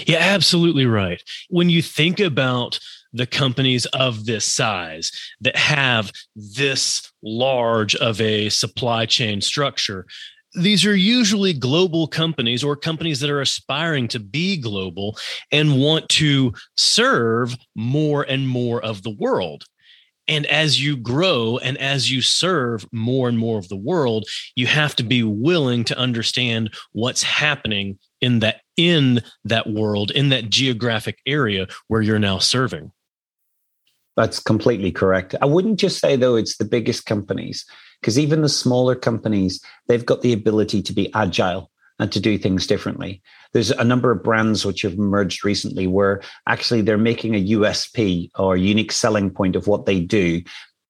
Yeah, 0.06 0.20
absolutely 0.20 0.86
right. 0.86 1.22
When 1.50 1.70
you 1.70 1.82
think 1.82 2.20
about 2.20 2.80
the 3.12 3.26
companies 3.26 3.86
of 3.88 4.26
this 4.26 4.46
size 4.46 5.12
that 5.42 5.56
have 5.56 6.12
this 6.36 7.12
large 7.24 7.96
of 7.96 8.22
a 8.22 8.50
supply 8.50 9.06
chain 9.06 9.42
structure, 9.42 10.06
these 10.56 10.86
are 10.86 10.96
usually 10.96 11.54
global 11.54 12.08
companies 12.08 12.64
or 12.64 12.76
companies 12.76 13.20
that 13.20 13.30
are 13.30 13.42
aspiring 13.42 14.08
to 14.10 14.20
be 14.20 14.58
global 14.58 15.18
and 15.52 15.80
want 15.80 16.10
to 16.10 16.54
serve 16.76 17.56
more 17.76 18.24
and 18.24 18.48
more 18.48 18.84
of 18.84 19.04
the 19.04 19.12
world. 19.12 19.66
And 20.28 20.46
as 20.46 20.82
you 20.82 20.96
grow 20.96 21.58
and 21.58 21.78
as 21.80 22.12
you 22.12 22.22
serve 22.22 22.86
more 22.92 23.28
and 23.28 23.38
more 23.38 23.58
of 23.58 23.68
the 23.68 23.76
world, 23.76 24.28
you 24.56 24.68
have 24.68 24.96
to 24.98 25.04
be 25.04 25.24
willing 25.24 25.84
to 25.86 25.98
understand 25.98 26.72
what's 26.92 27.24
happening 27.24 27.98
in 28.22 28.40
that 28.40 28.62
in 28.80 29.22
that 29.44 29.70
world, 29.70 30.10
in 30.12 30.30
that 30.30 30.50
geographic 30.50 31.20
area 31.26 31.68
where 31.90 32.02
you're 32.02 32.18
now 32.18 32.40
serving. 32.40 32.94
That's 34.16 34.40
completely 34.40 34.90
correct. 34.90 35.36
I 35.42 35.46
wouldn't 35.46 35.80
just 35.80 36.00
say 36.00 36.16
though 36.16 36.38
it's 36.38 36.56
the 36.56 36.66
biggest 36.66 37.06
companies 37.06 37.66
because 38.00 38.18
even 38.18 38.42
the 38.42 38.48
smaller 38.48 38.96
companies, 38.96 39.62
they've 39.90 40.06
got 40.06 40.22
the 40.22 40.32
ability 40.32 40.82
to 40.84 40.94
be 40.94 41.14
agile 41.14 41.70
and 42.00 42.10
to 42.14 42.22
do 42.22 42.38
things 42.38 42.68
differently. 42.68 43.22
There's 43.52 43.72
a 43.72 43.84
number 43.84 44.12
of 44.12 44.24
brands 44.24 44.66
which 44.66 44.84
have 44.84 44.94
emerged 44.94 45.44
recently 45.44 45.86
where 45.86 46.22
actually 46.48 46.82
they're 46.82 46.98
making 46.98 47.36
a 47.36 47.48
USP 47.48 48.30
or 48.40 48.56
unique 48.56 48.94
selling 48.94 49.30
point 49.30 49.58
of 49.58 49.68
what 49.68 49.86
they 49.86 50.00
do 50.00 50.42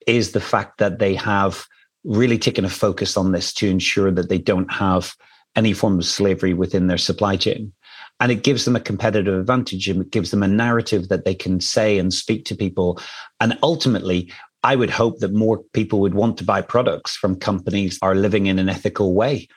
is 0.05 0.31
the 0.31 0.41
fact 0.41 0.77
that 0.77 0.99
they 0.99 1.15
have 1.15 1.65
really 2.03 2.37
taken 2.37 2.65
a 2.65 2.69
focus 2.69 3.17
on 3.17 3.31
this 3.31 3.51
to 3.53 3.67
ensure 3.67 4.11
that 4.11 4.29
they 4.29 4.37
don't 4.37 4.71
have 4.71 5.15
any 5.55 5.73
form 5.73 5.97
of 5.97 6.05
slavery 6.05 6.53
within 6.53 6.87
their 6.87 6.97
supply 6.97 7.35
chain. 7.35 7.73
And 8.19 8.31
it 8.31 8.43
gives 8.43 8.65
them 8.65 8.75
a 8.75 8.81
competitive 8.81 9.39
advantage 9.39 9.87
and 9.87 10.01
it 10.01 10.11
gives 10.11 10.31
them 10.31 10.43
a 10.43 10.47
narrative 10.47 11.07
that 11.07 11.23
they 11.23 11.35
can 11.35 11.61
say 11.61 11.97
and 11.97 12.13
speak 12.13 12.45
to 12.45 12.55
people. 12.55 12.99
And 13.39 13.57
ultimately, 13.63 14.31
I 14.63 14.75
would 14.75 14.89
hope 14.89 15.19
that 15.19 15.33
more 15.33 15.63
people 15.73 16.01
would 16.01 16.15
want 16.15 16.37
to 16.37 16.43
buy 16.43 16.61
products 16.61 17.15
from 17.15 17.39
companies 17.39 17.97
are 18.01 18.15
living 18.15 18.47
in 18.47 18.59
an 18.59 18.67
ethical 18.67 19.13
way 19.13 19.47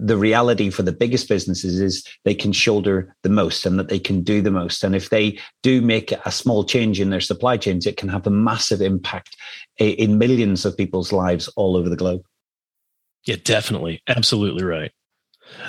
the 0.00 0.16
reality 0.16 0.70
for 0.70 0.82
the 0.82 0.92
biggest 0.92 1.28
businesses 1.28 1.78
is 1.78 2.04
they 2.24 2.34
can 2.34 2.52
shoulder 2.52 3.14
the 3.22 3.28
most 3.28 3.66
and 3.66 3.78
that 3.78 3.88
they 3.88 3.98
can 3.98 4.22
do 4.22 4.40
the 4.40 4.50
most. 4.50 4.82
And 4.82 4.96
if 4.96 5.10
they 5.10 5.38
do 5.62 5.82
make 5.82 6.12
a 6.12 6.32
small 6.32 6.64
change 6.64 7.00
in 7.00 7.10
their 7.10 7.20
supply 7.20 7.58
chains, 7.58 7.86
it 7.86 7.98
can 7.98 8.08
have 8.08 8.26
a 8.26 8.30
massive 8.30 8.80
impact 8.80 9.36
in 9.76 10.16
millions 10.16 10.64
of 10.64 10.76
people's 10.76 11.12
lives 11.12 11.48
all 11.48 11.76
over 11.76 11.90
the 11.90 11.96
globe. 11.96 12.22
Yeah, 13.26 13.36
definitely. 13.44 14.02
Absolutely 14.08 14.64
right. 14.64 14.90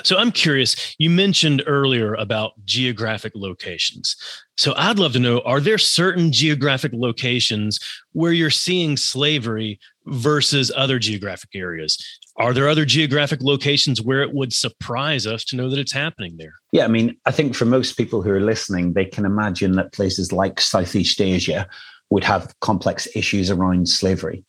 So 0.03 0.17
I'm 0.17 0.31
curious, 0.31 0.95
you 0.97 1.09
mentioned 1.09 1.63
earlier 1.67 2.13
about 2.15 2.53
geographic 2.65 3.33
locations. 3.35 4.15
So 4.57 4.73
I'd 4.75 4.99
love 4.99 5.13
to 5.13 5.19
know 5.19 5.41
are 5.41 5.59
there 5.59 5.77
certain 5.77 6.31
geographic 6.31 6.91
locations 6.93 7.79
where 8.13 8.31
you're 8.31 8.49
seeing 8.49 8.97
slavery 8.97 9.79
versus 10.05 10.71
other 10.75 10.99
geographic 10.99 11.49
areas? 11.55 11.97
Are 12.37 12.53
there 12.53 12.69
other 12.69 12.85
geographic 12.85 13.41
locations 13.41 14.01
where 14.01 14.21
it 14.21 14.33
would 14.33 14.53
surprise 14.53 15.27
us 15.27 15.43
to 15.45 15.55
know 15.55 15.69
that 15.69 15.79
it's 15.79 15.91
happening 15.91 16.37
there? 16.37 16.53
Yeah, 16.71 16.85
I 16.85 16.87
mean, 16.87 17.17
I 17.25 17.31
think 17.31 17.55
for 17.55 17.65
most 17.65 17.97
people 17.97 18.21
who 18.21 18.31
are 18.31 18.39
listening, 18.39 18.93
they 18.93 19.05
can 19.05 19.25
imagine 19.25 19.73
that 19.73 19.93
places 19.93 20.31
like 20.31 20.61
Southeast 20.61 21.21
Asia 21.21 21.67
would 22.09 22.23
have 22.23 22.53
complex 22.59 23.07
issues 23.15 23.51
around 23.51 23.89
slavery. 23.89 24.43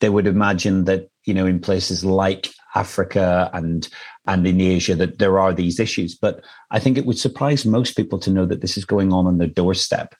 They 0.00 0.08
would 0.08 0.26
imagine 0.26 0.84
that, 0.84 1.08
you 1.24 1.34
know, 1.34 1.46
in 1.46 1.60
places 1.60 2.04
like 2.04 2.48
Africa 2.74 3.50
and 3.52 3.88
and 4.26 4.46
in 4.46 4.60
Asia 4.60 4.94
that 4.94 5.18
there 5.18 5.38
are 5.38 5.52
these 5.52 5.80
issues. 5.80 6.14
But 6.14 6.44
I 6.70 6.78
think 6.78 6.98
it 6.98 7.06
would 7.06 7.18
surprise 7.18 7.64
most 7.64 7.96
people 7.96 8.18
to 8.20 8.30
know 8.30 8.46
that 8.46 8.60
this 8.60 8.76
is 8.76 8.84
going 8.84 9.12
on 9.12 9.26
on 9.26 9.38
their 9.38 9.48
doorstep. 9.48 10.14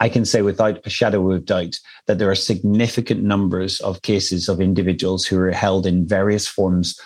I 0.00 0.08
can 0.08 0.24
say 0.24 0.42
without 0.42 0.84
a 0.84 0.90
shadow 0.90 1.30
of 1.30 1.44
doubt 1.44 1.76
that 2.06 2.18
there 2.18 2.30
are 2.30 2.34
significant 2.34 3.22
numbers 3.22 3.80
of 3.80 4.02
cases 4.02 4.48
of 4.48 4.60
individuals 4.60 5.24
who 5.24 5.38
are 5.38 5.52
held 5.52 5.86
in 5.86 6.06
various 6.06 6.48
forms 6.48 6.98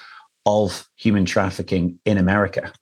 of 0.46 0.88
human 0.96 1.24
trafficking 1.26 1.98
in 2.04 2.16
America. 2.16 2.72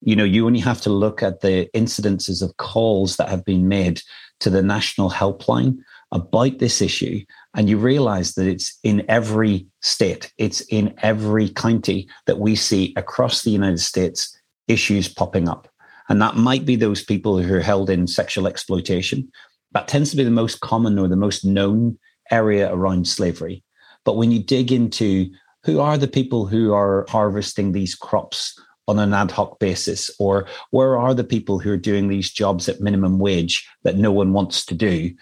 You 0.00 0.16
know, 0.16 0.24
you 0.24 0.46
only 0.46 0.60
have 0.60 0.80
to 0.82 0.90
look 0.90 1.22
at 1.22 1.42
the 1.42 1.68
incidences 1.74 2.42
of 2.42 2.56
calls 2.56 3.16
that 3.16 3.28
have 3.28 3.44
been 3.44 3.68
made 3.68 4.02
to 4.40 4.50
the 4.50 4.62
national 4.62 5.10
helpline 5.10 5.78
about 6.12 6.58
this 6.58 6.80
issue, 6.80 7.24
and 7.54 7.68
you 7.68 7.78
realize 7.78 8.34
that 8.34 8.46
it's 8.46 8.78
in 8.82 9.04
every 9.08 9.66
state, 9.80 10.32
it's 10.38 10.60
in 10.62 10.94
every 11.02 11.48
county 11.48 12.08
that 12.26 12.38
we 12.38 12.56
see 12.56 12.92
across 12.96 13.42
the 13.42 13.50
United 13.50 13.80
States 13.80 14.36
issues 14.68 15.08
popping 15.08 15.48
up. 15.48 15.68
And 16.08 16.20
that 16.20 16.36
might 16.36 16.64
be 16.64 16.76
those 16.76 17.04
people 17.04 17.38
who 17.38 17.54
are 17.54 17.60
held 17.60 17.88
in 17.88 18.06
sexual 18.06 18.48
exploitation. 18.48 19.30
That 19.72 19.86
tends 19.86 20.10
to 20.10 20.16
be 20.16 20.24
the 20.24 20.30
most 20.30 20.60
common 20.60 20.98
or 20.98 21.06
the 21.06 21.16
most 21.16 21.44
known 21.44 21.98
area 22.32 22.72
around 22.72 23.06
slavery. 23.06 23.62
But 24.04 24.16
when 24.16 24.32
you 24.32 24.42
dig 24.42 24.72
into 24.72 25.30
who 25.64 25.78
are 25.80 25.98
the 25.98 26.08
people 26.08 26.46
who 26.46 26.72
are 26.72 27.06
harvesting 27.08 27.72
these 27.72 27.94
crops 27.94 28.58
on 28.88 28.98
an 28.98 29.14
ad 29.14 29.30
hoc 29.30 29.60
basis, 29.60 30.10
or 30.18 30.48
where 30.70 30.98
are 30.98 31.14
the 31.14 31.22
people 31.22 31.60
who 31.60 31.70
are 31.70 31.76
doing 31.76 32.08
these 32.08 32.30
jobs 32.30 32.68
at 32.68 32.80
minimum 32.80 33.20
wage 33.20 33.68
that 33.84 33.96
no 33.96 34.10
one 34.10 34.32
wants 34.32 34.66
to 34.66 34.74
do, 34.74 35.12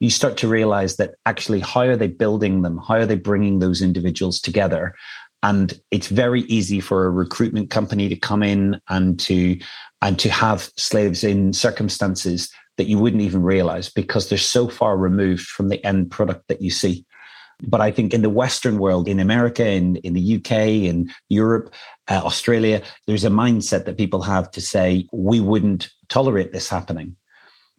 you 0.00 0.10
start 0.10 0.36
to 0.38 0.48
realize 0.48 0.96
that 0.96 1.14
actually, 1.24 1.60
how 1.60 1.80
are 1.80 1.96
they 1.96 2.08
building 2.08 2.62
them? 2.62 2.78
How 2.86 2.94
are 2.94 3.06
they 3.06 3.16
bringing 3.16 3.58
those 3.58 3.80
individuals 3.80 4.40
together? 4.40 4.94
And 5.42 5.78
it's 5.90 6.08
very 6.08 6.42
easy 6.42 6.80
for 6.80 7.06
a 7.06 7.10
recruitment 7.10 7.70
company 7.70 8.08
to 8.08 8.16
come 8.16 8.42
in 8.42 8.80
and 8.88 9.18
to 9.20 9.58
and 10.02 10.18
to 10.18 10.30
have 10.30 10.70
slaves 10.76 11.24
in 11.24 11.52
circumstances 11.52 12.50
that 12.76 12.86
you 12.86 12.98
wouldn't 12.98 13.22
even 13.22 13.42
realize 13.42 13.88
because 13.88 14.28
they're 14.28 14.38
so 14.38 14.68
far 14.68 14.96
removed 14.96 15.46
from 15.46 15.68
the 15.68 15.84
end 15.84 16.10
product 16.10 16.48
that 16.48 16.60
you 16.60 16.70
see. 16.70 17.06
But 17.62 17.80
I 17.80 17.90
think 17.90 18.12
in 18.12 18.20
the 18.20 18.30
Western 18.30 18.78
world, 18.78 19.08
in 19.08 19.18
America, 19.18 19.66
in, 19.66 19.96
in 19.96 20.12
the 20.12 20.36
UK, 20.36 20.52
in 20.52 21.10
Europe, 21.30 21.72
uh, 22.08 22.20
Australia, 22.22 22.82
there's 23.06 23.24
a 23.24 23.30
mindset 23.30 23.86
that 23.86 23.96
people 23.96 24.22
have 24.22 24.50
to 24.50 24.60
say, 24.60 25.06
we 25.10 25.40
wouldn't 25.40 25.88
tolerate 26.08 26.52
this 26.52 26.68
happening. 26.68 27.16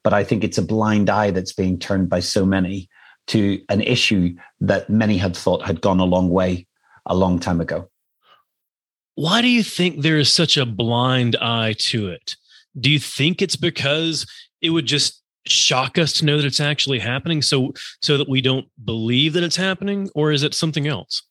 But 0.07 0.13
I 0.13 0.23
think 0.23 0.45
it's 0.45 0.57
a 0.57 0.61
blind 0.61 1.09
eye 1.09 1.31
that's 1.31 1.51
being 1.51 1.77
turned 1.77 2.07
by 2.07 2.21
so 2.21 2.45
many 2.45 2.87
to 3.27 3.61
an 3.67 3.81
issue 3.81 4.37
that 4.61 4.89
many 4.89 5.17
had 5.17 5.35
thought 5.35 5.61
had 5.63 5.81
gone 5.81 5.99
a 5.99 6.05
long 6.05 6.29
way 6.29 6.65
a 7.07 7.13
long 7.13 7.39
time 7.41 7.59
ago. 7.59 7.89
Why 9.15 9.41
do 9.41 9.49
you 9.49 9.63
think 9.63 9.99
there 9.99 10.17
is 10.17 10.31
such 10.31 10.55
a 10.55 10.65
blind 10.65 11.35
eye 11.41 11.75
to 11.89 12.07
it? 12.07 12.37
Do 12.79 12.89
you 12.89 12.99
think 12.99 13.41
it's 13.41 13.57
because 13.57 14.25
it 14.61 14.69
would 14.69 14.85
just 14.85 15.21
shock 15.45 15.97
us 15.97 16.13
to 16.13 16.25
know 16.25 16.37
that 16.37 16.45
it's 16.45 16.61
actually 16.61 16.99
happening 16.99 17.41
so 17.41 17.73
so 18.01 18.17
that 18.17 18.29
we 18.29 18.39
don't 18.39 18.67
believe 18.85 19.33
that 19.33 19.43
it's 19.43 19.57
happening 19.57 20.09
or 20.15 20.31
is 20.31 20.41
it 20.41 20.53
something 20.53 20.87
else? 20.87 21.21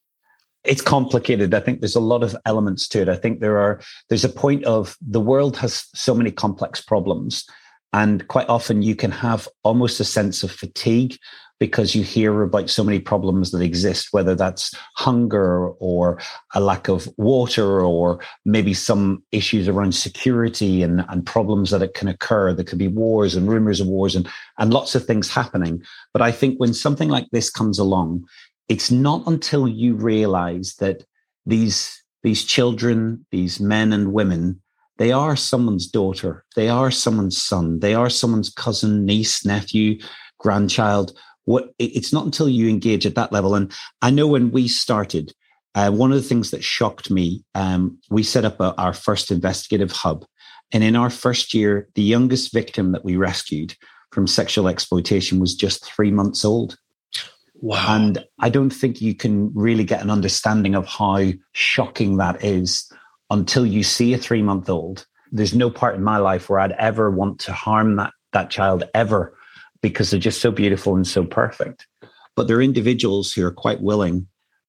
it's 0.65 0.83
complicated 0.83 1.55
i 1.55 1.61
think 1.61 1.79
there's 1.79 1.95
a 1.95 2.01
lot 2.01 2.25
of 2.25 2.35
elements 2.45 2.89
to 2.89 3.01
it 3.01 3.09
i 3.09 3.15
think 3.15 3.39
there 3.39 3.57
are 3.57 3.81
there's 4.09 4.25
a 4.25 4.29
point 4.29 4.65
of 4.65 4.97
the 5.01 5.21
world 5.21 5.57
has 5.57 5.87
so 5.95 6.13
many 6.13 6.33
complex 6.33 6.81
problems 6.81 7.45
and 7.93 8.27
quite 8.29 8.49
often 8.49 8.83
you 8.83 8.95
can 8.95 9.11
have 9.11 9.49
almost 9.63 10.01
a 10.01 10.05
sense 10.05 10.43
of 10.43 10.51
fatigue 10.51 11.17
because 11.59 11.95
you 11.95 12.03
hear 12.03 12.43
about 12.43 12.69
so 12.69 12.85
many 12.85 12.99
problems 12.99 13.51
that 13.51 13.63
exist, 13.63 14.09
whether 14.11 14.35
that's 14.35 14.75
hunger 14.97 15.69
or 15.69 16.21
a 16.55 16.61
lack 16.61 16.89
of 16.89 17.09
water 17.17 17.81
or 17.81 18.21
maybe 18.45 18.75
some 18.75 19.23
issues 19.33 19.67
around 19.67 19.95
security 19.95 20.83
and, 20.83 21.05
and 21.09 21.25
problems 21.25 21.71
that 21.71 21.83
it 21.83 21.95
can 21.95 22.09
occur. 22.09 22.53
There 22.53 22.65
could 22.65 22.79
be 22.79 22.89
wars 22.89 23.35
and 23.35 23.49
rumors 23.49 23.81
of 23.81 23.87
wars 23.87 24.15
and, 24.15 24.29
and 24.59 24.73
lots 24.73 24.95
of 24.95 25.07
things 25.07 25.31
happening. 25.31 25.83
But 26.13 26.21
I 26.21 26.31
think 26.31 26.59
when 26.59 26.75
something 26.75 27.09
like 27.09 27.29
this 27.33 27.49
comes 27.49 27.79
along, 27.79 28.27
it's 28.69 28.91
not 28.91 29.27
until 29.27 29.67
you 29.67 29.95
realize 29.95 30.75
that 30.81 31.05
these 31.47 32.03
these 32.23 32.45
children, 32.45 33.25
these 33.31 33.61
men 33.61 33.93
and 33.93 34.13
women, 34.13 34.61
they 34.99 35.13
are 35.13 35.37
someone's 35.37 35.87
daughter, 35.87 36.45
they 36.55 36.69
are 36.69 36.91
someone's 36.91 37.37
son, 37.37 37.81
they 37.81 37.95
are 37.95 38.11
someone's 38.11 38.51
cousin, 38.51 39.05
niece, 39.05 39.45
nephew, 39.45 39.99
grandchild 40.39 41.13
what 41.47 41.73
it's 41.79 42.13
not 42.13 42.27
until 42.27 42.49
you 42.49 42.69
engage 42.69 43.07
at 43.07 43.15
that 43.15 43.33
level. 43.33 43.55
And 43.55 43.73
I 44.03 44.11
know 44.11 44.27
when 44.27 44.51
we 44.51 44.69
started, 44.69 45.33
uh, 45.75 45.91
one 45.91 46.13
of 46.13 46.21
the 46.21 46.29
things 46.29 46.51
that 46.51 46.63
shocked 46.63 47.11
me, 47.11 47.45
um, 47.55 47.99
we 48.11 48.23
set 48.23 48.45
up 48.45 48.61
a, 48.61 48.75
our 48.77 48.93
first 48.93 49.31
investigative 49.31 49.93
hub. 49.93 50.27
And 50.73 50.83
in 50.83 50.97
our 50.97 51.11
first 51.11 51.55
year, 51.55 51.89
the 51.95 52.03
youngest 52.03 52.53
victim 52.53 52.93
that 52.93 53.05
we 53.05 53.17
rescued 53.17 53.77
from 54.11 54.27
sexual 54.27 54.69
exploitation 54.69 55.39
was 55.39 55.55
just 55.55 55.85
three 55.85 56.11
months 56.11 56.45
old. 56.45 56.77
Wow. 57.55 57.95
And 57.95 58.25
I 58.41 58.49
don't 58.49 58.71
think 58.71 59.01
you 59.01 59.15
can 59.15 59.55
really 59.55 59.85
get 59.85 60.03
an 60.03 60.11
understanding 60.11 60.75
of 60.75 60.87
how 60.87 61.33
shocking 61.53 62.17
that 62.17 62.45
is 62.45 62.91
until 63.31 63.67
you 63.67 63.83
see 63.83 64.15
a 64.15 64.19
three 64.19 64.43
month 64.43 64.69
old. 64.69 65.07
There's 65.33 65.55
no 65.55 65.71
part 65.71 65.97
in 65.97 66.05
my 66.05 66.19
life 66.19 66.49
where 66.49 66.61
I'd 66.61 66.73
ever 66.73 67.11
want 67.11 67.41
to 67.41 67.53
harm 67.53 67.97
that, 67.97 68.13
that 68.33 68.51
child 68.51 68.85
ever 68.95 69.37
because 69.83 70.11
they're 70.11 70.21
just 70.21 70.41
so 70.41 70.51
beautiful 70.51 70.95
and 70.95 71.07
so 71.07 71.25
perfect. 71.25 71.87
But 72.37 72.49
there 72.49 72.59
are 72.59 72.63
individuals 72.63 73.33
who 73.33 73.45
are 73.45 73.53
quite 73.53 73.81
willing 73.81 74.29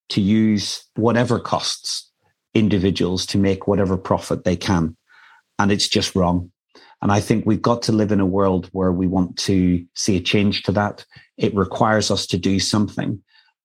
to 0.10 0.22
use 0.22 0.84
whatever 0.96 1.40
costs 1.40 2.10
individuals 2.54 3.26
to 3.28 3.38
make 3.38 3.68
whatever 3.68 3.98
profit 3.98 4.44
they 4.44 4.56
can. 4.56 4.98
And 5.60 5.72
it's 5.72 5.88
just 5.88 6.16
wrong. 6.16 6.52
And 7.02 7.12
I 7.12 7.20
think 7.20 7.46
we've 7.46 7.62
got 7.62 7.84
to 7.84 7.92
live 7.92 8.12
in 8.12 8.20
a 8.20 8.26
world 8.26 8.70
where 8.72 8.92
we 8.92 9.06
want 9.06 9.38
to 9.40 9.86
see 9.94 10.18
a 10.18 10.22
change 10.22 10.64
to 10.64 10.72
that. 10.72 11.06
It 11.38 11.56
requires 11.56 12.10
us 12.10 12.26
to 12.28 12.38
do 12.38 12.60
something 12.60 13.22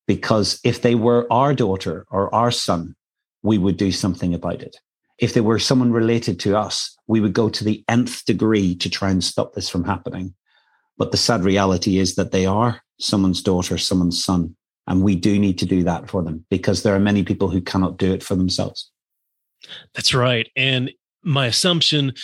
because 0.06 0.60
if 0.64 0.82
they 0.82 0.94
were 0.94 1.26
our 1.30 1.54
daughter 1.54 2.04
or 2.10 2.34
our 2.34 2.50
son, 2.50 2.94
we 3.42 3.58
would 3.58 3.76
do 3.76 3.92
something 3.92 4.34
about 4.34 4.62
it. 4.62 4.76
If 5.18 5.34
they 5.34 5.40
were 5.40 5.58
someone 5.58 5.92
related 5.92 6.40
to 6.40 6.56
us, 6.56 6.96
we 7.06 7.20
would 7.20 7.32
go 7.32 7.48
to 7.48 7.64
the 7.64 7.84
nth 7.88 8.24
degree 8.24 8.74
to 8.76 8.90
try 8.90 9.10
and 9.10 9.22
stop 9.22 9.54
this 9.54 9.68
from 9.68 9.84
happening. 9.84 10.34
But 10.98 11.10
the 11.10 11.16
sad 11.16 11.44
reality 11.44 11.98
is 11.98 12.16
that 12.16 12.32
they 12.32 12.46
are 12.46 12.82
someone's 12.98 13.42
daughter, 13.42 13.78
someone's 13.78 14.22
son. 14.22 14.56
And 14.86 15.02
we 15.02 15.14
do 15.14 15.38
need 15.38 15.58
to 15.58 15.66
do 15.66 15.84
that 15.84 16.10
for 16.10 16.22
them 16.22 16.44
because 16.50 16.82
there 16.82 16.94
are 16.94 17.00
many 17.00 17.22
people 17.22 17.48
who 17.48 17.60
cannot 17.60 17.98
do 17.98 18.12
it 18.12 18.22
for 18.22 18.34
themselves. 18.34 18.90
That's 19.94 20.12
right. 20.12 20.48
And 20.56 20.90
my 21.22 21.46
assumption, 21.46 22.14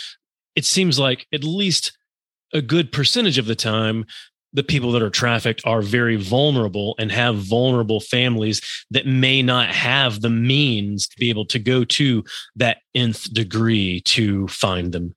it 0.55 0.65
seems 0.65 0.99
like 0.99 1.25
at 1.33 1.43
least 1.43 1.97
a 2.53 2.61
good 2.61 2.91
percentage 2.91 3.37
of 3.37 3.45
the 3.45 3.55
time, 3.55 4.05
the 4.53 4.63
people 4.63 4.91
that 4.91 5.01
are 5.01 5.09
trafficked 5.09 5.61
are 5.65 5.81
very 5.81 6.15
vulnerable 6.15 6.95
and 6.97 7.11
have 7.11 7.37
vulnerable 7.37 7.99
families 7.99 8.61
that 8.91 9.05
may 9.05 9.41
not 9.41 9.69
have 9.69 10.21
the 10.21 10.29
means 10.29 11.07
to 11.07 11.15
be 11.17 11.29
able 11.29 11.45
to 11.45 11.59
go 11.59 11.83
to 11.83 12.23
that 12.55 12.77
nth 12.95 13.31
degree 13.33 14.01
to 14.01 14.47
find 14.47 14.91
them. 14.91 15.15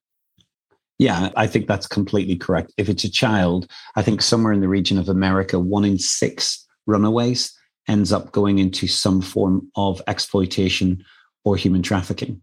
Yeah, 0.99 1.31
I 1.37 1.47
think 1.47 1.67
that's 1.67 1.87
completely 1.87 2.37
correct. 2.37 2.73
If 2.77 2.89
it's 2.89 3.05
a 3.05 3.11
child, 3.11 3.69
I 3.97 4.03
think 4.03 4.23
somewhere 4.23 4.53
in 4.53 4.61
the 4.61 4.69
region 4.69 4.99
of 4.99 5.09
America, 5.09 5.59
one 5.59 5.85
in 5.85 5.99
six 5.99 6.65
runaways 6.87 7.53
ends 7.89 8.13
up 8.13 8.31
going 8.31 8.59
into 8.59 8.87
some 8.87 9.21
form 9.21 9.69
of 9.75 10.01
exploitation 10.07 11.03
or 11.45 11.57
human 11.57 11.83
trafficking. 11.83 12.43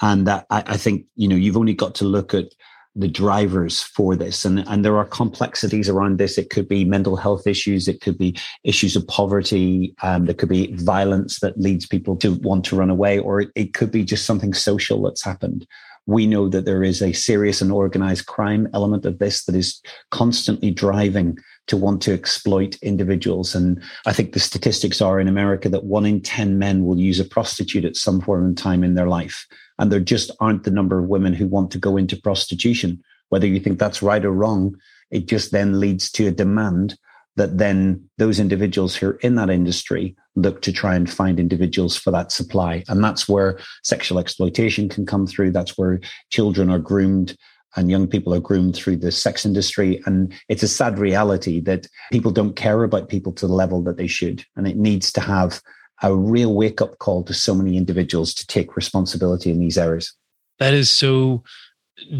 And 0.00 0.26
that, 0.26 0.46
I, 0.50 0.64
I 0.66 0.76
think, 0.78 1.06
you 1.14 1.28
know, 1.28 1.36
you've 1.36 1.56
only 1.56 1.74
got 1.74 1.94
to 1.96 2.04
look 2.04 2.34
at 2.34 2.46
the 2.94 3.08
drivers 3.08 3.82
for 3.82 4.14
this. 4.14 4.44
And, 4.44 4.66
and 4.68 4.84
there 4.84 4.98
are 4.98 5.06
complexities 5.06 5.88
around 5.88 6.18
this. 6.18 6.36
It 6.36 6.50
could 6.50 6.68
be 6.68 6.84
mental 6.84 7.16
health 7.16 7.46
issues. 7.46 7.88
It 7.88 8.00
could 8.00 8.18
be 8.18 8.36
issues 8.64 8.96
of 8.96 9.06
poverty. 9.08 9.94
Um, 10.02 10.26
there 10.26 10.34
could 10.34 10.50
be 10.50 10.74
violence 10.74 11.40
that 11.40 11.58
leads 11.58 11.86
people 11.86 12.16
to 12.18 12.34
want 12.34 12.64
to 12.66 12.76
run 12.76 12.90
away, 12.90 13.18
or 13.18 13.40
it, 13.40 13.50
it 13.54 13.74
could 13.74 13.90
be 13.90 14.04
just 14.04 14.26
something 14.26 14.52
social 14.52 15.02
that's 15.02 15.24
happened 15.24 15.66
we 16.06 16.26
know 16.26 16.48
that 16.48 16.64
there 16.64 16.82
is 16.82 17.00
a 17.00 17.12
serious 17.12 17.60
and 17.60 17.70
organized 17.70 18.26
crime 18.26 18.68
element 18.74 19.06
of 19.06 19.18
this 19.18 19.44
that 19.44 19.54
is 19.54 19.80
constantly 20.10 20.70
driving 20.70 21.38
to 21.68 21.76
want 21.76 22.02
to 22.02 22.12
exploit 22.12 22.76
individuals. 22.82 23.54
And 23.54 23.80
I 24.04 24.12
think 24.12 24.32
the 24.32 24.40
statistics 24.40 25.00
are 25.00 25.20
in 25.20 25.28
America 25.28 25.68
that 25.68 25.84
one 25.84 26.04
in 26.04 26.20
10 26.20 26.58
men 26.58 26.84
will 26.84 26.98
use 26.98 27.20
a 27.20 27.24
prostitute 27.24 27.84
at 27.84 27.96
some 27.96 28.20
point 28.20 28.44
in 28.44 28.54
time 28.54 28.82
in 28.82 28.94
their 28.94 29.08
life. 29.08 29.46
And 29.78 29.90
there 29.90 30.00
just 30.00 30.30
aren't 30.40 30.64
the 30.64 30.70
number 30.70 30.98
of 30.98 31.08
women 31.08 31.32
who 31.32 31.46
want 31.46 31.70
to 31.72 31.78
go 31.78 31.96
into 31.96 32.16
prostitution. 32.16 33.02
Whether 33.30 33.46
you 33.46 33.60
think 33.60 33.78
that's 33.78 34.02
right 34.02 34.24
or 34.24 34.32
wrong, 34.32 34.76
it 35.10 35.26
just 35.26 35.52
then 35.52 35.80
leads 35.80 36.10
to 36.12 36.26
a 36.26 36.32
demand 36.32 36.96
that 37.36 37.58
then 37.58 38.04
those 38.18 38.38
individuals 38.38 38.94
who 38.94 39.08
are 39.08 39.16
in 39.16 39.36
that 39.36 39.50
industry 39.50 40.14
look 40.36 40.60
to 40.62 40.72
try 40.72 40.94
and 40.94 41.10
find 41.10 41.40
individuals 41.40 41.96
for 41.96 42.10
that 42.10 42.30
supply. 42.30 42.84
And 42.88 43.02
that's 43.02 43.28
where 43.28 43.58
sexual 43.82 44.18
exploitation 44.18 44.88
can 44.88 45.06
come 45.06 45.26
through. 45.26 45.52
That's 45.52 45.78
where 45.78 46.00
children 46.30 46.70
are 46.70 46.78
groomed 46.78 47.36
and 47.76 47.90
young 47.90 48.06
people 48.06 48.34
are 48.34 48.40
groomed 48.40 48.76
through 48.76 48.96
the 48.98 49.10
sex 49.10 49.46
industry. 49.46 50.02
And 50.04 50.32
it's 50.48 50.62
a 50.62 50.68
sad 50.68 50.98
reality 50.98 51.60
that 51.60 51.86
people 52.10 52.30
don't 52.30 52.54
care 52.54 52.84
about 52.84 53.08
people 53.08 53.32
to 53.32 53.46
the 53.46 53.54
level 53.54 53.82
that 53.84 53.96
they 53.96 54.06
should. 54.06 54.44
And 54.56 54.66
it 54.68 54.76
needs 54.76 55.10
to 55.12 55.20
have 55.20 55.62
a 56.02 56.14
real 56.14 56.54
wake 56.54 56.80
up 56.80 56.98
call 56.98 57.22
to 57.24 57.34
so 57.34 57.54
many 57.54 57.76
individuals 57.76 58.34
to 58.34 58.46
take 58.46 58.76
responsibility 58.76 59.50
in 59.50 59.60
these 59.60 59.78
areas. 59.78 60.12
That 60.58 60.74
is 60.74 60.90
so 60.90 61.42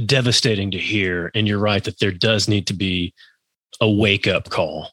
devastating 0.07 0.71
to 0.71 0.79
hear. 0.79 1.31
And 1.35 1.49
you're 1.49 1.59
right 1.59 1.83
that 1.85 1.99
there 1.99 2.13
does 2.13 2.49
need 2.49 2.67
to 2.69 2.75
be 2.75 3.15
a 3.81 3.91
wake 3.91 4.27
up 4.27 4.51
call. 4.51 4.91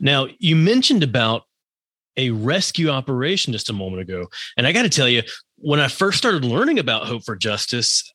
Now, 0.00 0.26
you 0.38 0.56
mentioned 0.56 1.02
about 1.02 1.42
a 2.16 2.30
rescue 2.30 2.90
operation 2.90 3.52
just 3.52 3.70
a 3.70 3.72
moment 3.72 4.02
ago. 4.02 4.26
And 4.56 4.66
I 4.66 4.72
got 4.72 4.82
to 4.82 4.88
tell 4.88 5.08
you, 5.08 5.22
when 5.56 5.80
I 5.80 5.88
first 5.88 6.18
started 6.18 6.44
learning 6.44 6.78
about 6.78 7.06
Hope 7.06 7.24
for 7.24 7.36
Justice, 7.36 8.12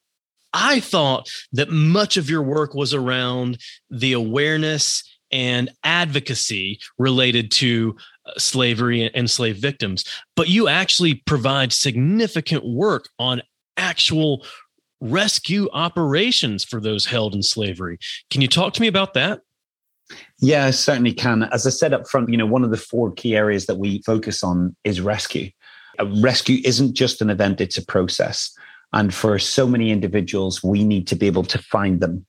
I 0.53 0.79
thought 0.79 1.29
that 1.51 1.69
much 1.69 2.17
of 2.17 2.29
your 2.29 2.41
work 2.41 2.73
was 2.73 2.93
around 2.93 3.57
the 3.89 4.13
awareness 4.13 5.03
and 5.31 5.69
advocacy 5.83 6.79
related 6.97 7.51
to 7.51 7.95
slavery 8.37 9.09
and 9.13 9.29
slave 9.29 9.57
victims. 9.57 10.03
But 10.35 10.49
you 10.49 10.67
actually 10.67 11.15
provide 11.25 11.73
significant 11.73 12.65
work 12.65 13.09
on 13.17 13.41
actual 13.77 14.45
rescue 15.01 15.69
operations 15.71 16.63
for 16.63 16.81
those 16.81 17.05
held 17.05 17.33
in 17.33 17.41
slavery. 17.43 17.97
Can 18.29 18.41
you 18.41 18.47
talk 18.47 18.73
to 18.73 18.81
me 18.81 18.87
about 18.87 19.13
that? 19.13 19.41
Yeah, 20.39 20.65
I 20.65 20.71
certainly 20.71 21.13
can. 21.13 21.43
As 21.43 21.67
I 21.67 21.69
said 21.69 21.93
up 21.93 22.07
front, 22.07 22.29
you 22.29 22.37
know, 22.37 22.45
one 22.45 22.63
of 22.63 22.71
the 22.71 22.77
four 22.77 23.11
key 23.11 23.35
areas 23.35 23.67
that 23.67 23.75
we 23.75 24.01
focus 24.03 24.43
on 24.43 24.75
is 24.83 25.01
rescue. 25.01 25.51
A 25.99 26.05
rescue 26.05 26.61
isn't 26.63 26.95
just 26.95 27.21
an 27.21 27.29
event, 27.29 27.61
it's 27.61 27.77
a 27.77 27.85
process. 27.85 28.51
And 28.93 29.13
for 29.13 29.37
so 29.37 29.67
many 29.67 29.91
individuals, 29.91 30.63
we 30.63 30.83
need 30.83 31.07
to 31.07 31.15
be 31.15 31.27
able 31.27 31.43
to 31.43 31.59
find 31.59 31.99
them. 31.99 32.25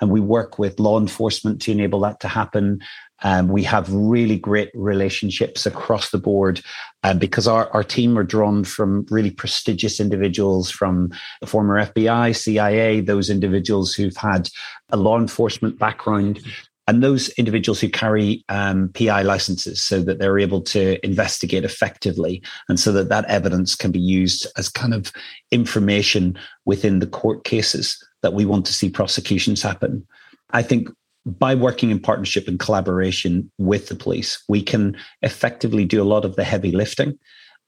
And 0.00 0.10
we 0.10 0.20
work 0.20 0.58
with 0.58 0.78
law 0.78 1.00
enforcement 1.00 1.60
to 1.62 1.72
enable 1.72 2.00
that 2.00 2.20
to 2.20 2.28
happen. 2.28 2.80
Um, 3.22 3.48
we 3.48 3.62
have 3.64 3.92
really 3.92 4.38
great 4.38 4.70
relationships 4.74 5.66
across 5.66 6.10
the 6.10 6.18
board 6.18 6.60
uh, 7.02 7.14
because 7.14 7.46
our, 7.46 7.70
our 7.70 7.84
team 7.84 8.18
are 8.18 8.24
drawn 8.24 8.64
from 8.64 9.06
really 9.10 9.30
prestigious 9.30 10.00
individuals 10.00 10.70
from 10.70 11.12
the 11.40 11.46
former 11.46 11.84
FBI, 11.86 12.36
CIA, 12.36 13.00
those 13.00 13.30
individuals 13.30 13.94
who've 13.94 14.16
had 14.16 14.48
a 14.90 14.96
law 14.96 15.18
enforcement 15.18 15.78
background 15.78 16.40
and 16.86 17.02
those 17.02 17.30
individuals 17.30 17.80
who 17.80 17.88
carry 17.88 18.44
um, 18.48 18.90
PI 18.90 19.22
licenses 19.22 19.82
so 19.82 20.02
that 20.02 20.18
they're 20.18 20.38
able 20.38 20.60
to 20.60 21.04
investigate 21.04 21.64
effectively 21.64 22.42
and 22.68 22.78
so 22.78 22.92
that 22.92 23.08
that 23.08 23.24
evidence 23.26 23.74
can 23.74 23.90
be 23.90 24.00
used 24.00 24.46
as 24.58 24.68
kind 24.68 24.92
of 24.92 25.10
information 25.50 26.38
within 26.66 26.98
the 26.98 27.06
court 27.06 27.44
cases 27.44 27.96
that 28.22 28.34
we 28.34 28.44
want 28.44 28.66
to 28.66 28.72
see 28.72 28.90
prosecutions 28.90 29.62
happen. 29.62 30.06
I 30.50 30.62
think 30.62 30.88
by 31.26 31.54
working 31.54 31.90
in 31.90 31.98
partnership 31.98 32.48
and 32.48 32.58
collaboration 32.58 33.50
with 33.58 33.88
the 33.88 33.94
police, 33.94 34.42
we 34.48 34.62
can 34.62 34.96
effectively 35.22 35.84
do 35.84 36.02
a 36.02 36.04
lot 36.04 36.24
of 36.24 36.36
the 36.36 36.44
heavy 36.44 36.70
lifting 36.70 37.18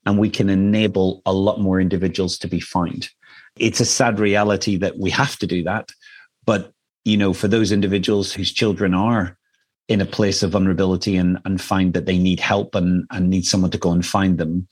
and 0.05 0.19
we 0.19 0.31
can 0.31 0.49
enable 0.49 1.23
a 1.27 1.33
lot 1.33 1.61
more 1.61 1.81
individuals 1.81 2.39
to 2.39 2.49
be 2.49 2.61
fined. 2.61 3.09
It's 3.59 3.81
a 3.81 3.87
sad 3.87 4.21
reality 4.21 4.77
that 4.77 4.99
we 4.99 5.11
have 5.11 5.37
to 5.39 5.47
do 5.47 5.63
that. 5.65 5.91
But 6.45 6.73
you 7.05 7.17
know, 7.17 7.33
for 7.33 7.49
those 7.49 7.73
individuals 7.73 8.33
whose 8.33 8.53
children 8.53 8.93
are 8.93 9.39
in 9.89 10.01
a 10.01 10.07
place 10.07 10.43
of 10.43 10.51
vulnerability 10.51 11.17
and, 11.17 11.39
and 11.45 11.61
find 11.61 11.95
that 11.95 12.07
they 12.07 12.19
need 12.19 12.41
help 12.41 12.75
and, 12.75 13.07
and 13.13 13.31
need 13.31 13.47
someone 13.47 13.71
to 13.71 13.79
go 13.79 13.93
and 13.93 14.05
find 14.05 14.39
them, 14.39 14.67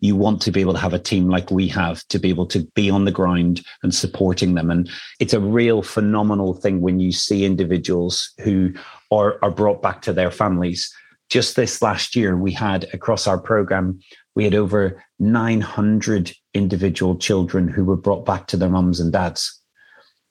you 0.00 0.14
want 0.14 0.40
to 0.42 0.50
be 0.50 0.60
able 0.60 0.72
to 0.72 0.78
have 0.78 0.94
a 0.94 0.98
team 0.98 1.28
like 1.28 1.50
we 1.50 1.66
have 1.68 2.06
to 2.08 2.18
be 2.18 2.28
able 2.28 2.46
to 2.46 2.60
be 2.74 2.88
on 2.90 3.04
the 3.04 3.10
ground 3.12 3.64
and 3.82 3.94
supporting 3.94 4.54
them. 4.54 4.70
And 4.70 4.88
it's 5.18 5.34
a 5.34 5.40
real 5.40 5.82
phenomenal 5.82 6.54
thing 6.54 6.80
when 6.80 7.00
you 7.00 7.12
see 7.12 7.44
individuals 7.44 8.32
who 8.42 8.72
are, 9.10 9.38
are 9.42 9.50
brought 9.50 9.82
back 9.82 10.02
to 10.02 10.12
their 10.12 10.30
families. 10.30 10.92
Just 11.28 11.56
this 11.56 11.82
last 11.82 12.14
year, 12.14 12.36
we 12.36 12.52
had 12.52 12.88
across 12.94 13.26
our 13.26 13.38
program, 13.38 13.98
we 14.34 14.44
had 14.44 14.54
over 14.54 15.02
900 15.18 16.32
individual 16.54 17.16
children 17.16 17.68
who 17.68 17.84
were 17.84 17.96
brought 17.96 18.24
back 18.24 18.46
to 18.46 18.56
their 18.56 18.70
mums 18.70 19.00
and 19.00 19.12
dads. 19.12 19.60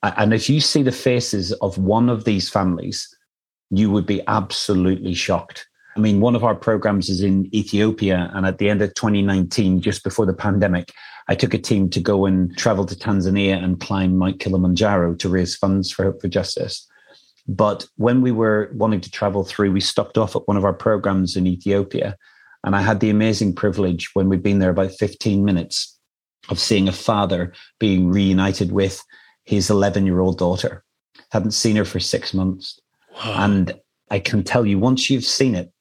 And 0.02 0.34
if 0.34 0.50
you 0.50 0.62
see 0.62 0.84
the 0.84 0.92
faces 0.92 1.52
of 1.54 1.78
one 1.78 2.10
of 2.10 2.24
these 2.24 2.50
families, 2.50 3.14
you 3.70 3.92
would 3.92 4.06
be 4.06 4.22
absolutely 4.28 5.14
shocked. 5.14 5.68
I 5.98 6.00
mean, 6.00 6.20
one 6.20 6.36
of 6.36 6.44
our 6.44 6.54
programs 6.54 7.10
is 7.10 7.22
in 7.22 7.54
Ethiopia. 7.56 8.30
And 8.36 8.46
at 8.46 8.60
the 8.60 8.70
end 8.70 8.84
of 8.84 8.94
2019, 8.94 9.82
just 9.82 10.04
before 10.04 10.28
the 10.28 10.34
pandemic, 10.34 10.94
I 11.28 11.34
took 11.34 11.56
a 11.56 11.58
team 11.58 11.90
to 11.90 12.00
go 12.00 12.28
and 12.28 12.56
travel 12.56 12.86
to 12.86 12.96
Tanzania 12.96 13.62
and 13.62 13.80
climb 13.80 14.16
Mount 14.16 14.40
Kilimanjaro 14.40 15.16
to 15.16 15.28
raise 15.28 15.56
funds 15.56 15.92
for 15.92 16.04
Hope 16.04 16.22
for 16.22 16.28
Justice. 16.28 16.88
But 17.48 17.88
when 17.96 18.22
we 18.22 18.32
were 18.32 18.70
wanting 18.76 19.02
to 19.02 19.12
travel 19.12 19.44
through, 19.44 19.72
we 19.72 19.82
stopped 19.82 20.20
off 20.20 20.36
at 20.36 20.48
one 20.48 20.56
of 20.56 20.66
our 20.66 20.74
programs 20.74 21.36
in 21.36 21.48
Ethiopia. 21.48 22.16
And 22.64 22.76
I 22.76 22.82
had 22.82 23.00
the 23.00 23.10
amazing 23.10 23.56
privilege 23.56 24.12
when 24.14 24.30
we'd 24.30 24.44
been 24.44 24.60
there 24.60 24.70
about 24.70 24.92
15 24.92 25.44
minutes 25.44 25.98
of 26.50 26.60
seeing 26.60 26.88
a 26.88 26.94
father 26.94 27.54
being 27.80 28.10
reunited 28.10 28.72
with 28.72 29.04
his 29.46 29.72
11 29.72 30.06
year 30.06 30.20
old 30.20 30.38
daughter. 30.38 30.84
Hadn't 31.32 31.52
seen 31.52 31.76
her 31.76 31.86
for 31.86 32.00
six 32.00 32.36
months. 32.36 32.80
Wow. 33.16 33.46
And 33.46 33.80
I 34.12 34.20
can 34.20 34.44
tell 34.44 34.66
you, 34.66 34.78
once 34.78 35.10
you've 35.10 35.26
seen 35.26 35.56
it, 35.56 35.72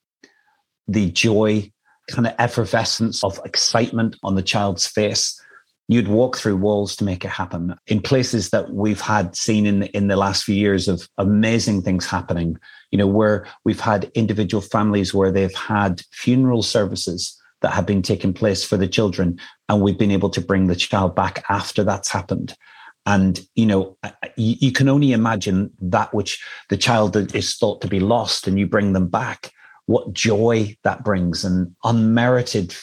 the 0.89 1.11
joy, 1.11 1.71
kind 2.11 2.27
of 2.27 2.35
effervescence 2.39 3.25
of 3.25 3.41
excitement 3.45 4.17
on 4.23 4.35
the 4.35 4.43
child's 4.43 4.87
face, 4.87 5.41
you'd 5.89 6.09
walk 6.09 6.37
through 6.37 6.57
walls 6.57 6.97
to 6.97 7.05
make 7.05 7.25
it 7.25 7.31
happen 7.31 7.75
in 7.87 8.01
places 8.01 8.51
that 8.51 8.73
we've 8.73 9.01
had 9.01 9.37
seen 9.37 9.67
in, 9.67 9.85
in 9.85 10.09
the 10.09 10.17
last 10.17 10.45
few 10.45 10.55
years 10.55 10.89
of 10.89 11.09
amazing 11.19 11.83
things 11.83 12.07
happening. 12.07 12.59
You 12.91 12.99
know, 12.99 13.07
where 13.07 13.47
we've 13.65 13.81
had 13.81 14.11
individual 14.15 14.63
families 14.63 15.15
where 15.15 15.31
they've 15.31 15.55
had 15.55 16.03
funeral 16.13 16.63
services 16.63 17.41
that 17.63 17.73
have 17.73 17.87
been 17.87 18.03
taking 18.03 18.33
place 18.33 18.65
for 18.65 18.77
the 18.77 18.89
children, 18.89 19.39
and 19.69 19.81
we've 19.81 19.99
been 19.99 20.11
able 20.11 20.31
to 20.31 20.41
bring 20.41 20.67
the 20.67 20.77
child 20.77 21.15
back 21.15 21.45
after 21.49 21.83
that's 21.85 22.11
happened. 22.11 22.55
And, 23.07 23.41
you 23.55 23.67
know, 23.67 23.97
you, 24.37 24.57
you 24.59 24.73
can 24.73 24.89
only 24.89 25.13
imagine 25.13 25.71
that 25.81 26.13
which 26.13 26.45
the 26.69 26.77
child 26.77 27.17
is 27.35 27.57
thought 27.57 27.81
to 27.83 27.89
be 27.89 28.01
lost 28.01 28.49
and 28.49 28.59
you 28.59 28.67
bring 28.67 28.93
them 28.93 29.09
back 29.09 29.53
what 29.87 30.13
joy 30.13 30.77
that 30.83 31.05
brings 31.05 31.45
and 31.45 31.75
unmerited 31.85 32.75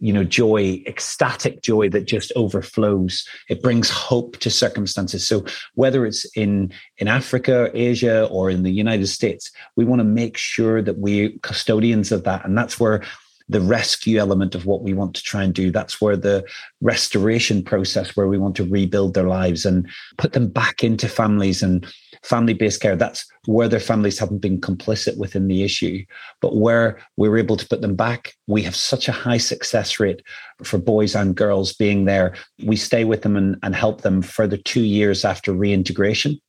you 0.00 0.12
know 0.12 0.24
joy 0.24 0.82
ecstatic 0.86 1.62
joy 1.62 1.88
that 1.88 2.04
just 2.04 2.32
overflows 2.36 3.26
it 3.48 3.62
brings 3.62 3.90
hope 3.90 4.36
to 4.38 4.50
circumstances 4.50 5.26
so 5.26 5.44
whether 5.74 6.06
it's 6.06 6.24
in 6.36 6.72
in 6.98 7.08
africa 7.08 7.70
asia 7.74 8.26
or 8.26 8.50
in 8.50 8.62
the 8.62 8.70
united 8.70 9.06
states 9.06 9.50
we 9.76 9.84
want 9.84 10.00
to 10.00 10.04
make 10.04 10.36
sure 10.36 10.80
that 10.82 10.98
we're 10.98 11.30
custodians 11.42 12.12
of 12.12 12.24
that 12.24 12.44
and 12.44 12.56
that's 12.56 12.78
where 12.78 13.02
the 13.48 13.60
rescue 13.60 14.18
element 14.18 14.54
of 14.54 14.66
what 14.66 14.82
we 14.82 14.94
want 14.94 15.14
to 15.14 15.22
try 15.22 15.42
and 15.42 15.52
do. 15.52 15.70
That's 15.70 16.00
where 16.00 16.16
the 16.16 16.44
restoration 16.80 17.62
process, 17.62 18.16
where 18.16 18.28
we 18.28 18.38
want 18.38 18.56
to 18.56 18.64
rebuild 18.64 19.14
their 19.14 19.26
lives 19.26 19.66
and 19.66 19.88
put 20.16 20.32
them 20.32 20.48
back 20.48 20.82
into 20.82 21.08
families 21.08 21.62
and 21.62 21.86
family 22.22 22.54
based 22.54 22.80
care. 22.80 22.96
That's 22.96 23.26
where 23.46 23.68
their 23.68 23.80
families 23.80 24.18
haven't 24.18 24.38
been 24.38 24.60
complicit 24.60 25.16
within 25.16 25.48
the 25.48 25.62
issue. 25.64 26.04
But 26.40 26.56
where 26.56 27.00
we're 27.16 27.38
able 27.38 27.56
to 27.56 27.66
put 27.66 27.80
them 27.80 27.96
back, 27.96 28.34
we 28.46 28.62
have 28.62 28.76
such 28.76 29.08
a 29.08 29.12
high 29.12 29.38
success 29.38 29.98
rate 29.98 30.22
for 30.62 30.78
boys 30.78 31.14
and 31.14 31.34
girls 31.34 31.72
being 31.72 32.04
there. 32.04 32.34
We 32.64 32.76
stay 32.76 33.04
with 33.04 33.22
them 33.22 33.36
and, 33.36 33.56
and 33.62 33.74
help 33.74 34.02
them 34.02 34.22
for 34.22 34.46
the 34.46 34.58
two 34.58 34.82
years 34.82 35.24
after 35.24 35.52
reintegration 35.52 36.40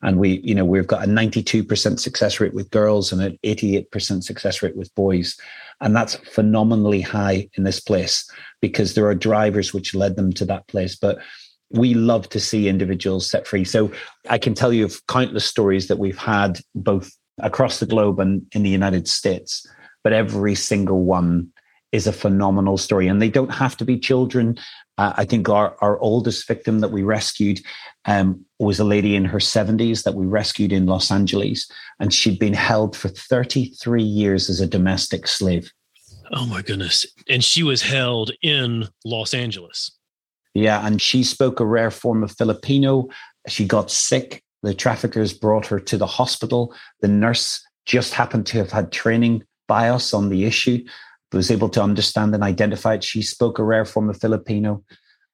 and 0.00 0.18
we 0.18 0.40
you 0.44 0.54
know 0.54 0.64
we've 0.64 0.86
got 0.86 1.02
a 1.02 1.08
92% 1.08 1.98
success 1.98 2.38
rate 2.38 2.54
with 2.54 2.70
girls 2.70 3.10
and 3.10 3.20
an 3.20 3.36
88% 3.42 4.22
success 4.22 4.62
rate 4.62 4.76
with 4.76 4.94
boys 4.94 5.36
and 5.80 5.94
that's 5.94 6.16
phenomenally 6.16 7.00
high 7.00 7.48
in 7.54 7.64
this 7.64 7.80
place 7.80 8.28
because 8.60 8.94
there 8.94 9.06
are 9.06 9.14
drivers 9.14 9.72
which 9.72 9.94
led 9.94 10.16
them 10.16 10.32
to 10.32 10.44
that 10.46 10.66
place. 10.66 10.96
But 10.96 11.18
we 11.70 11.94
love 11.94 12.28
to 12.30 12.40
see 12.40 12.68
individuals 12.68 13.28
set 13.28 13.46
free. 13.46 13.64
So 13.64 13.92
I 14.28 14.38
can 14.38 14.54
tell 14.54 14.72
you 14.72 14.84
of 14.84 15.06
countless 15.06 15.44
stories 15.44 15.88
that 15.88 15.98
we've 15.98 16.18
had 16.18 16.60
both 16.74 17.10
across 17.40 17.80
the 17.80 17.86
globe 17.86 18.18
and 18.20 18.46
in 18.52 18.62
the 18.62 18.70
United 18.70 19.08
States, 19.08 19.66
but 20.02 20.12
every 20.12 20.54
single 20.54 21.04
one 21.04 21.48
is 21.92 22.06
a 22.06 22.12
phenomenal 22.12 22.76
story. 22.76 23.08
And 23.08 23.20
they 23.20 23.30
don't 23.30 23.52
have 23.54 23.76
to 23.78 23.84
be 23.84 23.98
children. 23.98 24.58
Uh, 24.98 25.14
I 25.16 25.24
think 25.24 25.48
our, 25.48 25.76
our 25.80 25.98
oldest 26.00 26.46
victim 26.46 26.80
that 26.80 26.90
we 26.90 27.02
rescued 27.02 27.60
um, 28.04 28.44
was 28.58 28.78
a 28.78 28.84
lady 28.84 29.14
in 29.14 29.24
her 29.24 29.38
70s 29.38 30.02
that 30.04 30.14
we 30.14 30.26
rescued 30.26 30.72
in 30.72 30.86
Los 30.86 31.10
Angeles. 31.10 31.70
And 32.00 32.12
she'd 32.12 32.38
been 32.38 32.54
held 32.54 32.96
for 32.96 33.08
33 33.08 34.02
years 34.02 34.50
as 34.50 34.60
a 34.60 34.66
domestic 34.66 35.26
slave. 35.26 35.72
Oh 36.32 36.46
my 36.46 36.60
goodness. 36.60 37.06
And 37.28 37.42
she 37.42 37.62
was 37.62 37.82
held 37.82 38.32
in 38.42 38.88
Los 39.04 39.32
Angeles. 39.32 39.97
Yeah. 40.58 40.86
And 40.86 41.00
she 41.00 41.22
spoke 41.22 41.60
a 41.60 41.66
rare 41.66 41.90
form 41.90 42.22
of 42.22 42.32
Filipino. 42.32 43.08
She 43.46 43.64
got 43.64 43.90
sick. 43.90 44.42
The 44.62 44.74
traffickers 44.74 45.32
brought 45.32 45.66
her 45.66 45.78
to 45.78 45.96
the 45.96 46.06
hospital. 46.06 46.74
The 47.00 47.08
nurse 47.08 47.64
just 47.86 48.12
happened 48.14 48.46
to 48.46 48.58
have 48.58 48.72
had 48.72 48.92
training 48.92 49.44
by 49.66 49.88
us 49.88 50.12
on 50.12 50.28
the 50.28 50.44
issue 50.44 50.82
was 51.36 51.50
able 51.50 51.68
to 51.70 51.82
understand 51.82 52.34
and 52.34 52.42
identify 52.42 52.94
it. 52.94 53.04
She 53.04 53.22
spoke 53.22 53.58
a 53.58 53.64
rare 53.64 53.84
form 53.84 54.08
of 54.08 54.20
Filipino. 54.20 54.82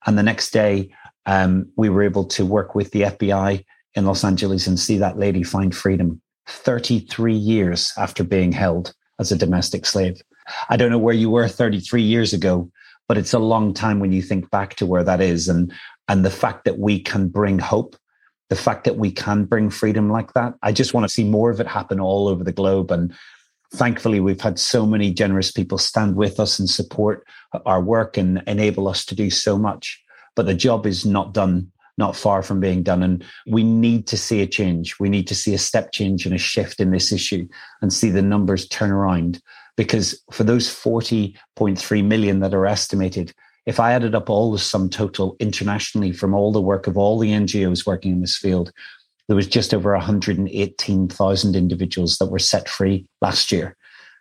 And 0.07 0.19
the 0.19 0.23
next 0.23 0.51
day, 0.51 0.91
um, 1.27 1.71
we 1.77 1.89
were 1.89 2.03
able 2.03 2.25
to 2.27 2.45
work 2.45 2.75
with 2.75 2.91
the 2.91 3.03
FBI 3.03 3.65
in 3.95 4.07
Los 4.07 4.25
Angeles 4.25 4.67
and 4.67 4.79
see 4.79 4.99
that 4.99 5.19
lady 5.19 5.43
find 5.43 5.75
freedom 5.75 6.21
33 6.49 7.35
years 7.35 7.93
after 7.97 8.25
being 8.25 8.53
held 8.53 8.93
as 9.19 9.31
a 9.31 9.37
domestic 9.37 9.87
slave. 9.87 10.21
I 10.69 10.77
don't 10.77 10.91
know 10.91 10.99
where 10.99 11.15
you 11.15 11.31
were 11.31 11.49
33 11.49 12.03
years 12.03 12.33
ago, 12.33 12.71
but 13.09 13.19
it's 13.19 13.35
a 13.35 13.39
long 13.39 13.75
time 13.75 14.01
when 14.01 14.13
you 14.13 14.23
think 14.23 14.51
back 14.51 14.75
to 14.77 14.87
where 14.87 15.05
that 15.05 15.21
is. 15.21 15.49
And, 15.49 15.73
and 16.09 16.25
the 16.25 16.31
fact 16.31 16.65
that 16.65 16.79
we 16.79 17.01
can 17.01 17.29
bring 17.29 17.59
hope, 17.59 17.97
the 18.51 18.57
fact 18.57 18.85
that 18.85 18.97
we 18.97 19.11
can 19.11 19.45
bring 19.45 19.71
freedom 19.71 20.11
like 20.11 20.33
that, 20.35 20.55
I 20.63 20.73
just 20.73 20.95
want 20.95 21.05
to 21.05 21.13
see 21.13 21.25
more 21.25 21.51
of 21.51 21.61
it 21.61 21.67
happen 21.67 22.01
all 22.01 22.29
over 22.29 22.45
the 22.45 22.53
globe. 22.53 22.91
And 22.91 23.15
thankfully, 23.73 24.21
we've 24.21 24.41
had 24.41 24.59
so 24.59 24.87
many 24.87 25.13
generous 25.13 25.51
people 25.51 25.79
stand 25.79 26.17
with 26.17 26.41
us 26.41 26.59
and 26.59 26.69
support 26.69 27.27
our 27.67 27.83
work 27.83 28.17
and 28.17 28.43
enable 28.47 28.89
us 28.89 29.05
to 29.07 29.15
do 29.15 29.31
so 29.31 29.59
much. 29.59 30.03
But 30.37 30.47
the 30.47 30.55
job 30.55 30.87
is 30.87 31.05
not 31.05 31.33
done, 31.33 31.71
not 31.97 32.17
far 32.17 32.43
from 32.43 32.61
being 32.61 32.83
done. 32.83 33.03
And 33.03 33.25
we 33.47 33.63
need 33.63 34.07
to 34.09 34.17
see 34.17 34.41
a 34.43 34.47
change. 34.47 34.99
We 34.99 35.09
need 35.09 35.27
to 35.29 35.35
see 35.35 35.55
a 35.55 35.59
step 35.59 35.93
change 35.93 36.27
and 36.27 36.35
a 36.35 36.39
shift 36.39 36.81
in 36.81 36.91
this 36.91 37.13
issue 37.13 37.47
and 37.83 37.93
see 37.93 38.11
the 38.11 38.23
numbers 38.23 38.67
turn 38.69 38.91
around. 38.91 39.41
Because 39.77 40.23
for 40.31 40.45
those 40.45 40.69
40.3 40.69 42.05
million 42.05 42.41
that 42.41 42.55
are 42.55 42.67
estimated, 42.67 43.35
if 43.67 43.81
I 43.81 43.93
added 43.93 44.15
up 44.15 44.29
all 44.29 44.53
the 44.53 44.59
sum 44.59 44.91
total 44.91 45.37
internationally 45.41 46.13
from 46.13 46.35
all 46.35 46.53
the 46.53 46.61
work 46.61 46.87
of 46.87 46.97
all 46.97 47.19
the 47.19 47.31
NGOs 47.31 47.87
working 47.87 48.13
in 48.13 48.21
this 48.21 48.37
field, 48.37 48.71
there 49.27 49.37
was 49.37 49.47
just 49.47 49.73
over 49.73 49.93
118,000 49.93 51.57
individuals 51.57 52.19
that 52.19 52.27
were 52.27 52.39
set 52.39 52.69
free 52.69 53.07
last 53.23 53.51
year. 53.51 53.77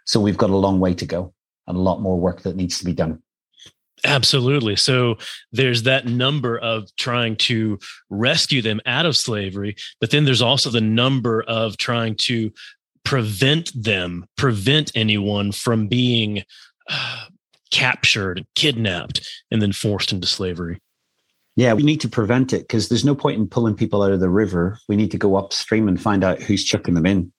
So 0.06 0.20
we've 0.20 0.38
got 0.38 0.50
a 0.50 0.56
long 0.56 0.80
way 0.80 0.94
to 0.94 1.06
go 1.06 1.34
and 1.68 1.78
a 1.78 1.82
lot 1.82 2.02
more 2.02 2.20
work 2.20 2.42
that 2.44 2.56
needs 2.56 2.80
to 2.80 2.86
be 2.86 2.94
done. 2.94 3.22
Absolutely. 4.06 4.76
So 4.76 5.18
there's 5.52 5.84
that 5.84 6.08
number 6.08 6.58
of 6.58 6.94
trying 6.98 7.38
to 7.38 7.80
rescue 8.10 8.62
them 8.62 8.82
out 8.86 9.06
of 9.06 9.16
slavery, 9.16 9.76
but 10.02 10.12
then 10.12 10.26
there's 10.26 10.42
also 10.42 10.70
the 10.70 10.82
number 10.82 11.44
of 11.44 11.78
trying 11.78 12.16
to 12.24 12.52
prevent 13.06 13.72
them, 13.76 14.26
prevent 14.38 14.92
anyone 14.96 15.52
from 15.52 15.88
being 15.88 16.44
uh, 16.90 17.26
captured, 17.72 18.46
kidnapped, 18.56 19.28
and 19.52 19.62
then 19.62 19.74
forced 19.74 20.12
into 20.12 20.28
slavery. 20.28 20.80
Yeah, 21.56 21.74
we 21.74 21.84
need 21.84 22.02
to 22.02 22.10
prevent 22.10 22.52
it 22.52 22.62
because 22.62 22.90
there's 22.90 23.06
no 23.06 23.14
point 23.16 23.40
in 23.40 23.48
pulling 23.48 23.76
people 23.76 24.02
out 24.02 24.12
of 24.12 24.20
the 24.20 24.30
river. 24.30 24.80
We 24.88 24.96
need 24.96 25.12
to 25.12 25.18
go 25.18 25.36
upstream 25.36 25.88
and 25.88 26.02
find 26.02 26.24
out 26.24 26.42
who's 26.42 26.64
chucking 26.64 26.96
them 26.96 27.06
in. 27.06 27.32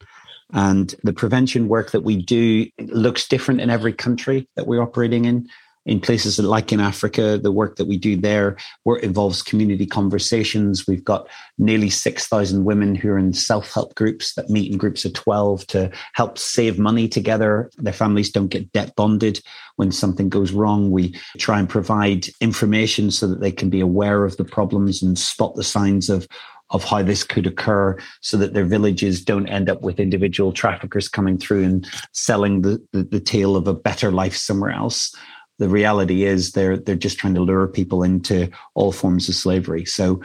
And 0.53 0.95
the 1.03 1.13
prevention 1.13 1.69
work 1.69 1.91
that 1.91 2.03
we 2.03 2.23
do 2.23 2.69
looks 2.79 3.27
different 3.27 3.61
in 3.61 3.71
every 3.71 3.93
country 3.93 4.49
that 4.55 4.67
we're 4.67 4.83
operating 4.83 5.25
in 5.25 5.49
in 5.87 6.01
places 6.01 6.39
like 6.39 6.73
in 6.73 6.81
Africa, 6.81 7.39
the 7.39 7.53
work 7.53 7.77
that 7.77 7.87
we 7.87 7.97
do 7.97 8.17
there 8.17 8.57
where 8.85 8.97
it 8.97 9.05
involves 9.05 9.43
community 9.43 9.87
conversations. 9.87 10.87
We've 10.87 11.05
got 11.05 11.29
nearly 11.59 11.91
6,000 11.91 12.65
women 12.65 12.95
who 12.95 13.11
are 13.11 13.19
in 13.19 13.33
self 13.33 13.73
help 13.73 13.95
groups 13.95 14.35
that 14.35 14.51
meet 14.51 14.73
in 14.73 14.79
groups 14.79 15.05
of 15.05 15.13
12 15.13 15.67
to 15.69 15.91
help 16.15 16.39
save 16.39 16.79
money 16.79 17.09
together. 17.09 17.71
Their 17.77 17.93
families 17.93 18.31
don't 18.31 18.49
get 18.49 18.73
debt 18.73 18.95
bonded 18.97 19.41
when 19.77 19.93
something 19.93 20.29
goes 20.29 20.53
wrong. 20.53 20.91
We 20.91 21.15
try 21.39 21.59
and 21.59 21.69
provide 21.69 22.29
information 22.41 23.11
so 23.11 23.27
that 23.27 23.41
they 23.41 23.53
can 23.53 23.69
be 23.69 23.81
aware 23.81 24.25
of 24.25 24.37
the 24.37 24.45
problems 24.45 25.03
and 25.03 25.19
spot 25.19 25.55
the 25.55 25.65
signs 25.65 26.09
of 26.09 26.27
of 26.71 26.83
how 26.83 27.03
this 27.03 27.23
could 27.23 27.47
occur 27.47 27.97
so 28.23 28.39
that 28.39 28.55
their 28.55 28.65
villages 28.65 29.23
don't 29.23 29.47
end 29.49 29.69
up 29.69 29.83
with 29.83 30.01
individual 30.01 30.51
traffickers 30.51 31.09
coming 31.09 31.37
through 31.37 31.63
and 31.63 31.87
selling 32.13 32.63
the, 32.63 32.83
the, 32.93 33.03
the 33.05 33.21
tale 33.21 33.55
of 33.55 33.69
a 33.69 33.75
better 33.75 34.11
life 34.11 34.35
somewhere 34.35 34.71
else 34.71 35.15
the 35.59 35.69
reality 35.69 36.25
is 36.25 36.53
they're 36.53 36.77
they're 36.77 36.95
just 36.95 37.19
trying 37.19 37.35
to 37.35 37.41
lure 37.41 37.69
people 37.69 38.03
into 38.03 38.51
all 38.75 38.93
forms 38.93 39.29
of 39.29 39.35
slavery. 39.35 39.85
So 39.85 40.21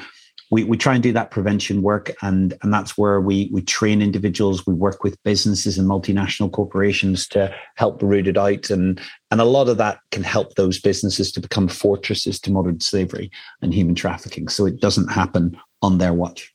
we, 0.52 0.63
we 0.63 0.78
try 0.78 0.96
and 0.96 1.04
do 1.04 1.13
that 1.13 1.30
prevention 1.30 1.84
work 1.84 2.12
and 2.24 2.56
and 2.63 2.74
that's 2.74 2.98
where 2.98 3.22
we 3.22 3.50
we 3.52 3.62
train 3.62 4.02
individuals. 4.02 4.65
We 4.65 4.74
work 4.74 5.04
with 5.04 5.22
businesses 5.24 5.78
and 5.78 5.88
multinational 5.88 6.52
corporations 6.52 7.28
to 7.30 7.54
help 7.76 8.02
root 8.02 8.28
it 8.28 8.38
out 8.38 8.70
and 8.70 9.00
and 9.30 9.42
a 9.42 9.46
lot 9.46 9.70
of 9.70 9.78
that 9.78 10.00
can 10.12 10.24
help 10.24 10.56
those 10.56 10.80
businesses 10.80 11.32
to 11.34 11.39
become 11.39 11.68
fortresses 11.68 12.39
to 12.42 12.52
modern 12.52 12.80
slavery 12.80 13.30
and 13.62 13.74
human 13.74 13.96
trafficking. 13.96 14.48
So 14.48 14.65
it 14.65 14.80
doesn't 14.80 15.12
happen 15.12 15.56
on 15.82 16.00
their 16.00 16.13
watch 16.13 16.52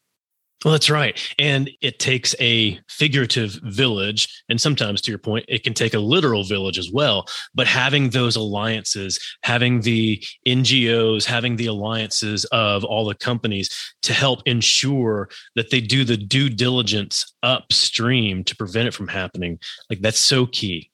well, 0.64 0.72
that's 0.72 0.90
right. 0.90 1.20
And 1.38 1.70
it 1.82 1.98
takes 1.98 2.34
a 2.40 2.78
figurative 2.88 3.58
village. 3.64 4.42
And 4.48 4.60
sometimes, 4.60 5.00
to 5.02 5.10
your 5.10 5.18
point, 5.18 5.44
it 5.48 5.62
can 5.62 5.74
take 5.74 5.94
a 5.94 5.98
literal 5.98 6.44
village 6.44 6.78
as 6.78 6.90
well. 6.90 7.26
But 7.54 7.66
having 7.66 8.10
those 8.10 8.36
alliances, 8.36 9.18
having 9.42 9.82
the 9.82 10.24
NGOs, 10.46 11.24
having 11.24 11.56
the 11.56 11.66
alliances 11.66 12.44
of 12.46 12.84
all 12.84 13.04
the 13.04 13.14
companies 13.14 13.70
to 14.02 14.12
help 14.12 14.40
ensure 14.46 15.28
that 15.54 15.70
they 15.70 15.80
do 15.80 16.04
the 16.04 16.16
due 16.16 16.48
diligence 16.48 17.34
upstream 17.42 18.44
to 18.44 18.56
prevent 18.56 18.88
it 18.88 18.94
from 18.94 19.08
happening, 19.08 19.58
like 19.90 20.00
that's 20.00 20.18
so 20.18 20.46
key. 20.46 20.90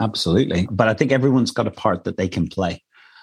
Absolutely. 0.00 0.66
But 0.70 0.88
I 0.88 0.94
think 0.94 1.12
everyone's 1.12 1.52
got 1.52 1.68
a 1.68 1.70
part 1.70 2.04
that 2.04 2.16
they 2.16 2.28
can 2.28 2.48
play. 2.48 2.82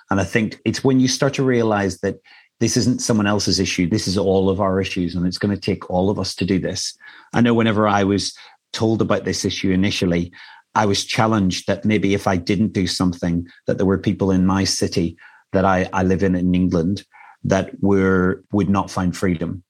And 0.09 0.19
I 0.19 0.23
think 0.23 0.59
it's 0.65 0.83
when 0.83 0.99
you 0.99 1.07
start 1.07 1.33
to 1.35 1.43
realize 1.43 1.99
that 1.99 2.15
this 2.59 2.75
isn't 2.75 3.01
someone 3.01 3.27
else's 3.27 3.59
issue. 3.59 3.87
This 3.87 4.07
is 4.07 4.17
all 4.17 4.49
of 4.49 4.59
our 4.59 4.81
issues, 4.81 5.15
and 5.15 5.25
it's 5.25 5.37
going 5.37 5.55
to 5.55 5.61
take 5.61 5.89
all 5.89 6.09
of 6.09 6.19
us 6.19 6.35
to 6.35 6.45
do 6.45 6.59
this. 6.59 6.97
I 7.33 7.41
know 7.41 7.53
whenever 7.53 7.87
I 7.87 8.03
was 8.03 8.37
told 8.73 9.01
about 9.01 9.23
this 9.23 9.45
issue 9.45 9.71
initially, 9.71 10.31
I 10.75 10.85
was 10.85 11.05
challenged 11.05 11.67
that 11.67 11.85
maybe 11.85 12.13
if 12.13 12.27
I 12.27 12.37
didn't 12.37 12.73
do 12.73 12.85
something, 12.85 13.47
that 13.65 13.77
there 13.77 13.85
were 13.85 13.97
people 13.97 14.31
in 14.31 14.45
my 14.45 14.63
city 14.65 15.17
that 15.51 15.65
I, 15.65 15.89
I 15.93 16.03
live 16.03 16.21
in 16.21 16.35
in 16.35 16.53
England 16.53 17.03
that 17.43 17.71
were 17.81 18.43
would 18.51 18.69
not 18.69 18.91
find 18.91 19.15
freedom. 19.15 19.63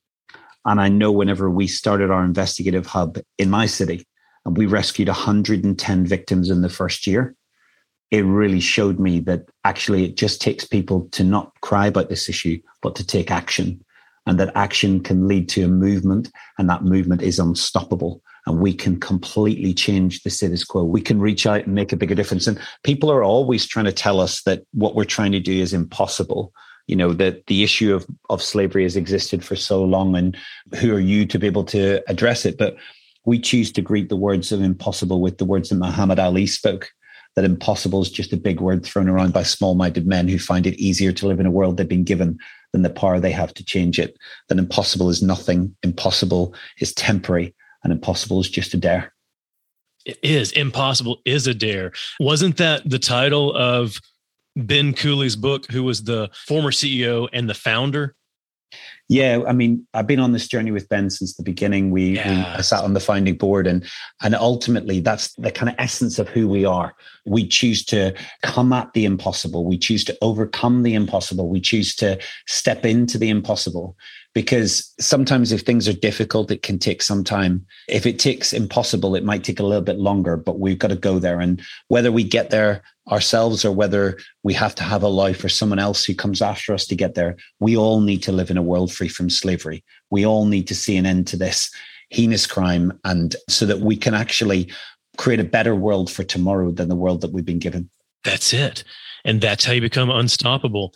And 0.66 0.82
I 0.82 0.90
know 0.90 1.12
whenever 1.12 1.50
we 1.50 1.68
started 1.68 2.12
our 2.12 2.24
investigative 2.24 2.86
hub 2.86 3.18
in 3.38 3.50
my 3.50 3.66
city, 3.66 4.06
and 4.46 4.58
we 4.58 4.66
rescued 4.66 5.08
110 5.08 6.06
victims 6.06 6.50
in 6.50 6.62
the 6.62 6.70
first 6.70 7.08
year, 7.08 7.36
it 8.12 8.22
really 8.22 8.60
showed 8.60 9.00
me 9.00 9.20
that 9.22 9.46
actually 9.64 10.06
it 10.06 10.18
just 10.18 10.42
takes 10.42 10.66
people 10.66 11.08
to 11.12 11.24
not 11.24 11.54
cry 11.62 11.88
about 11.88 12.10
this 12.10 12.28
issue, 12.28 12.60
but 12.82 12.96
to 12.96 13.06
take 13.06 13.30
action. 13.30 13.84
And 14.26 14.40
that 14.40 14.52
action 14.56 15.02
can 15.02 15.28
lead 15.28 15.50
to 15.50 15.64
a 15.64 15.68
movement, 15.68 16.32
and 16.58 16.70
that 16.70 16.84
movement 16.84 17.22
is 17.22 17.40
unstoppable. 17.40 18.22
And 18.46 18.60
we 18.60 18.74
can 18.74 19.00
completely 19.00 19.74
change 19.74 20.24
the 20.24 20.30
status 20.30 20.64
quo. 20.64 20.84
We 20.84 21.02
can 21.02 21.20
reach 21.20 21.46
out 21.46 21.66
and 21.66 21.76
make 21.76 21.92
a 21.92 21.98
bigger 21.98 22.16
difference. 22.16 22.48
And 22.48 22.60
people 22.84 23.12
are 23.12 23.24
always 23.24 23.68
trying 23.68 23.86
to 23.86 23.92
tell 23.92 24.20
us 24.20 24.42
that 24.44 24.64
what 24.74 24.96
we're 24.96 25.04
trying 25.04 25.32
to 25.34 25.40
do 25.40 25.54
is 25.54 25.74
impossible. 25.74 26.52
You 26.88 26.96
know, 26.96 27.14
that 27.14 27.46
the 27.46 27.64
issue 27.64 27.94
of, 27.94 28.08
of 28.32 28.42
slavery 28.42 28.84
has 28.84 28.96
existed 28.96 29.46
for 29.46 29.56
so 29.56 29.84
long, 29.84 30.16
and 30.16 30.36
who 30.80 30.96
are 30.96 31.00
you 31.00 31.26
to 31.28 31.38
be 31.38 31.48
able 31.48 31.66
to 31.66 32.04
address 32.10 32.46
it? 32.46 32.58
But 32.58 32.76
we 33.26 33.40
choose 33.40 33.72
to 33.74 33.82
greet 33.82 34.10
the 34.10 34.16
words 34.16 34.52
of 34.52 34.62
impossible 34.62 35.22
with 35.22 35.38
the 35.38 35.46
words 35.46 35.70
that 35.70 35.76
Muhammad 35.76 36.18
Ali 36.18 36.48
spoke 36.48 36.92
that 37.36 37.46
impossible 37.46 38.02
is 38.02 38.12
just 38.12 38.34
a 38.34 38.38
big 38.38 38.60
word 38.60 38.84
thrown 38.84 39.08
around 39.08 39.34
by 39.34 39.44
small 39.44 39.76
minded 39.76 40.08
men 40.08 40.28
who 40.28 40.40
find 40.40 40.66
it 40.66 40.80
easier 40.80 41.12
to 41.12 41.28
live 41.28 41.40
in 41.40 41.46
a 41.46 41.52
world 41.52 41.78
they've 41.78 41.88
been 41.88 42.04
given 42.04 42.38
than 42.74 42.82
the 42.82 42.90
power 42.90 43.20
they 43.20 43.32
have 43.32 43.54
to 43.56 43.64
change 43.64 44.00
it. 44.00 44.18
That 44.48 44.58
impossible 44.58 45.10
is 45.10 45.22
nothing, 45.22 45.76
impossible 45.84 46.54
is 46.80 46.94
temporary, 46.94 47.56
and 47.84 47.94
impossible 47.94 48.40
is 48.40 48.50
just 48.50 48.74
a 48.74 48.78
dare. 48.78 49.14
It 50.06 50.20
is. 50.24 50.52
Impossible 50.54 51.22
is 51.26 51.48
a 51.48 51.54
dare. 51.54 51.92
Wasn't 52.20 52.58
that 52.58 52.90
the 52.90 53.00
title 53.00 53.56
of 53.56 54.00
Ben 54.56 54.94
Cooley's 54.94 55.36
book, 55.36 55.72
who 55.72 55.84
was 55.84 56.04
the 56.04 56.30
former 56.48 56.72
CEO 56.72 57.28
and 57.32 57.50
the 57.50 57.54
founder? 57.54 58.16
Yeah, 59.08 59.42
I 59.48 59.54
mean, 59.54 59.88
I've 59.94 60.06
been 60.06 60.20
on 60.20 60.34
this 60.34 60.48
journey 60.48 60.70
with 60.70 60.88
Ben 60.88 61.10
since 61.10 61.36
the 61.36 61.44
beginning. 61.44 61.90
We, 61.90 62.16
yeah. 62.16 62.30
we 62.30 62.42
I 62.60 62.62
sat 62.62 62.84
on 62.84 62.94
the 62.94 63.00
founding 63.00 63.36
board, 63.36 63.66
and 63.66 63.84
and 64.22 64.36
ultimately, 64.36 65.00
that's 65.00 65.34
the 65.36 65.52
kind 65.52 65.70
of 65.70 65.76
essence 65.80 66.20
of 66.20 66.30
who 66.30 66.48
we 66.48 66.66
are. 66.66 66.94
We 67.26 67.48
choose 67.48 67.84
to 67.86 68.14
come 68.44 68.72
at 68.72 68.94
the 68.94 69.06
impossible. 69.06 69.66
We 69.66 69.78
choose 69.78 70.04
to 70.06 70.18
overcome 70.22 70.84
the 70.84 70.94
impossible. 70.94 71.50
We 71.50 71.60
choose 71.60 71.96
to 71.98 72.20
step 72.48 72.86
into 72.86 73.18
the 73.18 73.30
impossible 73.30 73.98
because 74.34 74.94
sometimes 75.00 75.52
if 75.52 75.62
things 75.62 75.88
are 75.88 75.94
difficult, 75.94 76.52
it 76.52 76.62
can 76.62 76.78
take 76.78 77.02
some 77.02 77.24
time. 77.24 77.66
If 77.88 78.06
it 78.06 78.20
takes 78.20 78.54
impossible, 78.54 79.16
it 79.16 79.24
might 79.24 79.44
take 79.44 79.60
a 79.60 79.66
little 79.66 79.84
bit 79.84 79.98
longer, 79.98 80.38
but 80.38 80.60
we've 80.60 80.78
got 80.78 80.90
to 80.90 80.96
go 80.96 81.20
there. 81.20 81.40
And 81.40 81.62
whether 81.88 82.12
we 82.12 82.24
get 82.24 82.52
there 82.52 82.84
ourselves 83.12 83.66
or 83.66 83.72
whether 83.72 84.20
we 84.44 84.54
have 84.54 84.76
to 84.76 84.84
have 84.84 85.02
a 85.02 85.08
life 85.08 85.40
for 85.40 85.50
someone 85.50 85.80
else 85.80 86.06
who 86.06 86.14
comes 86.14 86.42
after 86.42 86.74
us 86.74 86.86
to 86.88 86.96
get 86.96 87.16
there, 87.16 87.38
we 87.60 87.76
all 87.76 88.02
need 88.02 88.22
to 88.24 88.32
live 88.32 88.52
in 88.52 88.58
a 88.58 88.62
world 88.62 88.94
free 88.94 89.08
from 89.08 89.30
slavery. 89.30 89.84
We 90.12 90.26
all 90.26 90.46
need 90.46 90.68
to 90.68 90.76
see 90.76 90.96
an 90.96 91.08
end 91.08 91.28
to 91.28 91.38
this 91.38 91.72
heinous 92.12 92.46
crime 92.46 93.00
and 93.04 93.36
so 93.48 93.66
that 93.66 93.80
we 93.80 93.96
can 93.96 94.14
actually 94.14 94.72
create 95.18 95.40
a 95.40 95.44
better 95.44 95.76
world 95.76 96.10
for 96.10 96.24
tomorrow 96.24 96.72
than 96.72 96.88
the 96.88 96.96
world 96.96 97.22
that 97.22 97.32
we've 97.32 97.46
been 97.46 97.60
given. 97.60 97.90
That's 98.24 98.54
it. 98.54 98.84
And 99.26 99.42
that's 99.42 99.66
how 99.66 99.74
you 99.74 99.82
become 99.82 100.10
unstoppable. 100.10 100.94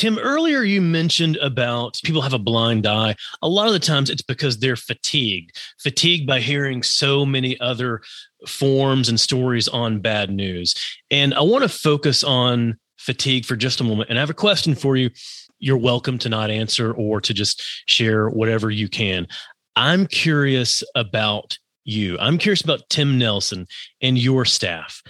Tim, 0.00 0.18
earlier 0.18 0.62
you 0.62 0.80
mentioned 0.80 1.36
about 1.42 2.00
people 2.02 2.22
have 2.22 2.32
a 2.32 2.38
blind 2.38 2.86
eye. 2.86 3.14
A 3.42 3.48
lot 3.50 3.66
of 3.66 3.74
the 3.74 3.78
times 3.78 4.08
it's 4.08 4.22
because 4.22 4.56
they're 4.56 4.74
fatigued, 4.74 5.54
fatigued 5.78 6.26
by 6.26 6.40
hearing 6.40 6.82
so 6.82 7.26
many 7.26 7.60
other 7.60 8.00
forms 8.48 9.10
and 9.10 9.20
stories 9.20 9.68
on 9.68 10.00
bad 10.00 10.30
news. 10.30 10.74
And 11.10 11.34
I 11.34 11.42
want 11.42 11.64
to 11.64 11.68
focus 11.68 12.24
on 12.24 12.78
fatigue 12.96 13.44
for 13.44 13.56
just 13.56 13.82
a 13.82 13.84
moment. 13.84 14.08
And 14.08 14.18
I 14.18 14.22
have 14.22 14.30
a 14.30 14.32
question 14.32 14.74
for 14.74 14.96
you. 14.96 15.10
You're 15.58 15.76
welcome 15.76 16.16
to 16.20 16.30
not 16.30 16.50
answer 16.50 16.94
or 16.94 17.20
to 17.20 17.34
just 17.34 17.62
share 17.84 18.30
whatever 18.30 18.70
you 18.70 18.88
can. 18.88 19.28
I'm 19.76 20.06
curious 20.06 20.82
about 20.94 21.58
you. 21.84 22.18
I'm 22.18 22.38
curious 22.38 22.62
about 22.62 22.88
Tim 22.88 23.18
Nelson 23.18 23.66
and 24.00 24.16
your 24.16 24.46
staff. 24.46 25.02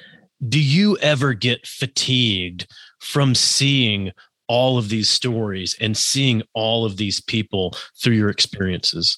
Do 0.48 0.60
you 0.60 0.98
ever 0.98 1.32
get 1.32 1.64
fatigued 1.64 2.66
from 2.98 3.36
seeing 3.36 4.10
all 4.50 4.78
of 4.78 4.88
these 4.88 5.08
stories 5.08 5.76
and 5.80 5.96
seeing 5.96 6.42
all 6.54 6.84
of 6.84 6.96
these 6.96 7.20
people 7.20 7.72
through 8.02 8.16
your 8.16 8.30
experiences? 8.30 9.16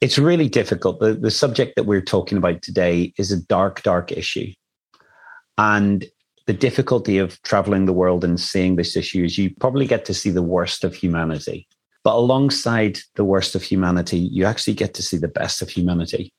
It's 0.00 0.18
really 0.18 0.48
difficult. 0.48 0.98
The, 0.98 1.14
the 1.14 1.30
subject 1.30 1.76
that 1.76 1.84
we're 1.84 2.00
talking 2.00 2.36
about 2.36 2.60
today 2.60 3.12
is 3.16 3.30
a 3.30 3.40
dark, 3.40 3.84
dark 3.84 4.10
issue. 4.10 4.52
And 5.56 6.04
the 6.48 6.52
difficulty 6.52 7.18
of 7.18 7.40
traveling 7.42 7.86
the 7.86 7.92
world 7.92 8.24
and 8.24 8.40
seeing 8.40 8.74
this 8.74 8.96
issue 8.96 9.22
is 9.22 9.38
you 9.38 9.54
probably 9.60 9.86
get 9.86 10.04
to 10.06 10.14
see 10.14 10.30
the 10.30 10.42
worst 10.42 10.82
of 10.82 10.96
humanity. 10.96 11.68
But 12.02 12.16
alongside 12.16 12.98
the 13.14 13.24
worst 13.24 13.54
of 13.54 13.62
humanity, 13.62 14.18
you 14.18 14.46
actually 14.46 14.74
get 14.74 14.94
to 14.94 15.02
see 15.02 15.16
the 15.16 15.28
best 15.28 15.62
of 15.62 15.68
humanity. 15.68 16.32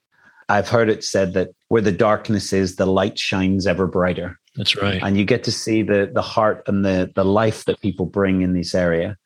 I've 0.49 0.67
heard 0.67 0.89
it 0.89 1.05
said 1.05 1.33
that 1.35 1.51
where 1.69 1.81
the 1.81 1.93
darkness 1.93 2.51
is, 2.51 2.75
the 2.75 2.87
light 2.87 3.17
shines 3.17 3.65
ever 3.65 3.87
brighter. 3.87 4.37
That's 4.55 4.75
right. 4.75 5.01
And 5.01 5.17
you 5.17 5.25
get 5.25 5.43
to 5.45 5.51
see 5.51 5.81
the 5.81 6.11
the 6.13 6.21
heart 6.21 6.63
and 6.67 6.83
the 6.83 7.11
the 7.15 7.25
life 7.25 7.65
that 7.65 7.81
people 7.81 8.05
bring 8.05 8.41
in 8.41 8.53
this 8.53 8.75
area. 8.75 9.17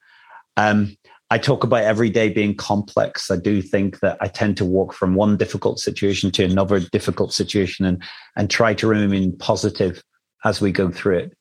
Um, 0.57 0.95
I 1.31 1.39
talk 1.39 1.63
about 1.63 1.83
every 1.83 2.11
day 2.11 2.29
being 2.29 2.55
complex. 2.55 3.31
I 3.31 3.37
do 3.37 3.61
think 3.61 3.99
that 4.01 4.17
I 4.21 4.27
tend 4.27 4.57
to 4.57 4.65
walk 4.65 4.93
from 4.93 5.15
one 5.15 5.37
difficult 5.37 5.79
situation 5.79 6.31
to 6.31 6.43
another 6.43 6.79
difficult 6.79 7.33
situation 7.33 7.85
and 7.85 8.03
and 8.35 8.49
try 8.49 8.73
to 8.75 8.87
remain 8.87 9.35
positive 9.37 10.03
as 10.43 10.61
we 10.61 10.71
go 10.71 10.91
through 10.91 11.17
it. 11.17 11.33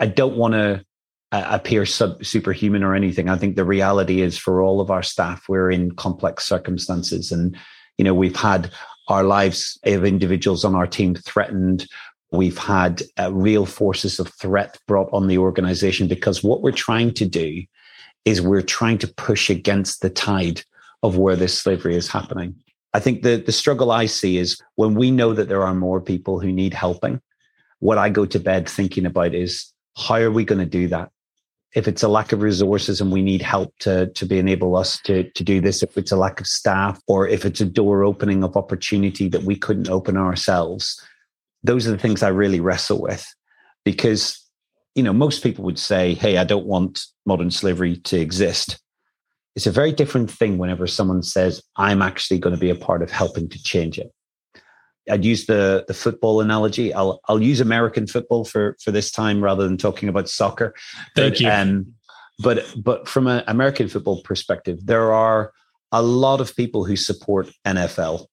I 0.00 0.06
don't 0.06 0.36
want 0.36 0.54
to 0.54 0.84
uh, 1.32 1.46
appear 1.50 1.84
sub- 1.84 2.24
superhuman 2.24 2.84
or 2.84 2.94
anything. 2.94 3.28
I 3.28 3.36
think 3.36 3.56
the 3.56 3.64
reality 3.64 4.20
is 4.20 4.38
for 4.38 4.62
all 4.62 4.80
of 4.80 4.90
our 4.90 5.02
staff, 5.02 5.44
we're 5.48 5.70
in 5.70 5.92
complex 5.92 6.46
circumstances, 6.46 7.32
and 7.32 7.56
you 7.98 8.04
know 8.04 8.14
we've 8.14 8.36
had 8.36 8.70
our 9.08 9.24
lives 9.24 9.78
of 9.84 10.04
individuals 10.04 10.64
on 10.64 10.74
our 10.74 10.86
team 10.86 11.14
threatened. 11.14 11.86
We've 12.32 12.58
had 12.58 13.02
uh, 13.20 13.32
real 13.32 13.66
forces 13.66 14.18
of 14.18 14.28
threat 14.28 14.78
brought 14.88 15.12
on 15.12 15.28
the 15.28 15.38
organization 15.38 16.08
because 16.08 16.42
what 16.42 16.62
we're 16.62 16.72
trying 16.72 17.12
to 17.14 17.26
do 17.26 17.62
is 18.24 18.40
we're 18.40 18.62
trying 18.62 18.98
to 18.98 19.08
push 19.08 19.50
against 19.50 20.00
the 20.00 20.10
tide 20.10 20.62
of 21.02 21.18
where 21.18 21.36
this 21.36 21.58
slavery 21.58 21.94
is 21.94 22.08
happening. 22.08 22.54
I 22.94 23.00
think 23.00 23.22
the, 23.22 23.36
the 23.36 23.52
struggle 23.52 23.90
I 23.90 24.06
see 24.06 24.38
is 24.38 24.60
when 24.76 24.94
we 24.94 25.10
know 25.10 25.34
that 25.34 25.48
there 25.48 25.62
are 25.62 25.74
more 25.74 26.00
people 26.00 26.40
who 26.40 26.52
need 26.52 26.74
helping, 26.74 27.20
what 27.80 27.98
I 27.98 28.08
go 28.08 28.24
to 28.26 28.38
bed 28.38 28.68
thinking 28.68 29.06
about 29.06 29.34
is 29.34 29.72
how 29.96 30.16
are 30.16 30.30
we 30.30 30.44
going 30.44 30.60
to 30.60 30.66
do 30.66 30.88
that? 30.88 31.10
If 31.74 31.88
it's 31.88 32.02
a 32.02 32.08
lack 32.08 32.32
of 32.32 32.42
resources 32.42 33.00
and 33.00 33.10
we 33.10 33.22
need 33.22 33.42
help 33.42 33.74
to, 33.80 34.06
to 34.06 34.26
be 34.26 34.38
enable 34.38 34.76
us 34.76 35.00
to, 35.00 35.28
to 35.30 35.44
do 35.44 35.60
this, 35.60 35.82
if 35.82 35.98
it's 35.98 36.12
a 36.12 36.16
lack 36.16 36.38
of 36.38 36.46
staff 36.46 37.00
or 37.08 37.26
if 37.26 37.44
it's 37.44 37.60
a 37.60 37.66
door 37.66 38.04
opening 38.04 38.44
of 38.44 38.56
opportunity 38.56 39.28
that 39.28 39.42
we 39.42 39.56
couldn't 39.56 39.88
open 39.88 40.16
ourselves, 40.16 41.02
those 41.62 41.86
are 41.86 41.90
the 41.90 41.98
things 41.98 42.22
I 42.22 42.28
really 42.28 42.60
wrestle 42.60 43.00
with 43.00 43.26
because, 43.84 44.38
you 44.94 45.02
know, 45.02 45.12
most 45.12 45.42
people 45.42 45.64
would 45.64 45.78
say, 45.78 46.14
Hey, 46.14 46.38
I 46.38 46.44
don't 46.44 46.66
want 46.66 47.04
modern 47.26 47.50
slavery 47.50 47.96
to 47.96 48.18
exist. 48.18 48.78
It's 49.54 49.66
a 49.66 49.72
very 49.72 49.92
different 49.92 50.30
thing 50.30 50.58
whenever 50.58 50.86
someone 50.86 51.22
says, 51.22 51.62
I'm 51.76 52.00
actually 52.00 52.38
going 52.38 52.54
to 52.54 52.60
be 52.60 52.70
a 52.70 52.74
part 52.74 53.02
of 53.02 53.10
helping 53.10 53.48
to 53.50 53.62
change 53.62 53.98
it. 53.98 54.10
I'd 55.10 55.24
use 55.24 55.46
the 55.46 55.84
the 55.88 55.94
football 55.94 56.40
analogy. 56.40 56.94
I'll 56.94 57.20
I'll 57.28 57.42
use 57.42 57.60
American 57.60 58.06
football 58.06 58.44
for 58.44 58.76
for 58.82 58.92
this 58.92 59.10
time 59.10 59.42
rather 59.42 59.64
than 59.64 59.76
talking 59.76 60.08
about 60.08 60.28
soccer. 60.28 60.74
Thank 61.16 61.34
but, 61.34 61.40
you. 61.40 61.50
Um, 61.50 61.94
but 62.38 62.64
but 62.76 63.08
from 63.08 63.26
an 63.26 63.42
American 63.48 63.88
football 63.88 64.22
perspective, 64.22 64.78
there 64.84 65.12
are 65.12 65.52
a 65.90 66.02
lot 66.02 66.40
of 66.40 66.54
people 66.56 66.84
who 66.84 66.96
support 66.96 67.50
NFL. 67.66 68.26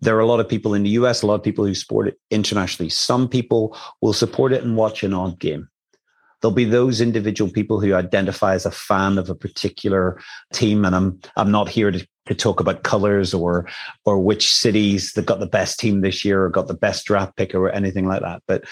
There 0.00 0.16
are 0.16 0.20
a 0.20 0.26
lot 0.26 0.40
of 0.40 0.48
people 0.48 0.74
in 0.74 0.82
the 0.82 0.90
US, 0.90 1.22
a 1.22 1.26
lot 1.26 1.36
of 1.36 1.42
people 1.42 1.64
who 1.64 1.74
support 1.74 2.08
it 2.08 2.18
internationally. 2.30 2.90
Some 2.90 3.28
people 3.28 3.76
will 4.00 4.12
support 4.12 4.52
it 4.52 4.62
and 4.62 4.76
watch 4.76 5.02
an 5.02 5.14
odd 5.14 5.38
game. 5.38 5.68
There'll 6.40 6.54
be 6.54 6.64
those 6.64 7.00
individual 7.00 7.50
people 7.50 7.80
who 7.80 7.94
identify 7.94 8.54
as 8.54 8.66
a 8.66 8.70
fan 8.70 9.16
of 9.16 9.30
a 9.30 9.34
particular 9.34 10.20
team. 10.52 10.84
And 10.84 10.94
I'm 10.94 11.20
I'm 11.36 11.50
not 11.50 11.68
here 11.68 11.90
to, 11.90 12.06
to 12.26 12.34
talk 12.34 12.60
about 12.60 12.82
colors 12.82 13.32
or 13.32 13.66
or 14.04 14.18
which 14.18 14.52
cities 14.52 15.12
that 15.12 15.26
got 15.26 15.40
the 15.40 15.46
best 15.46 15.78
team 15.80 16.02
this 16.02 16.24
year 16.24 16.44
or 16.44 16.50
got 16.50 16.68
the 16.68 16.74
best 16.74 17.06
draft 17.06 17.36
pick 17.36 17.54
or 17.54 17.70
anything 17.70 18.06
like 18.06 18.20
that. 18.20 18.42
But 18.46 18.64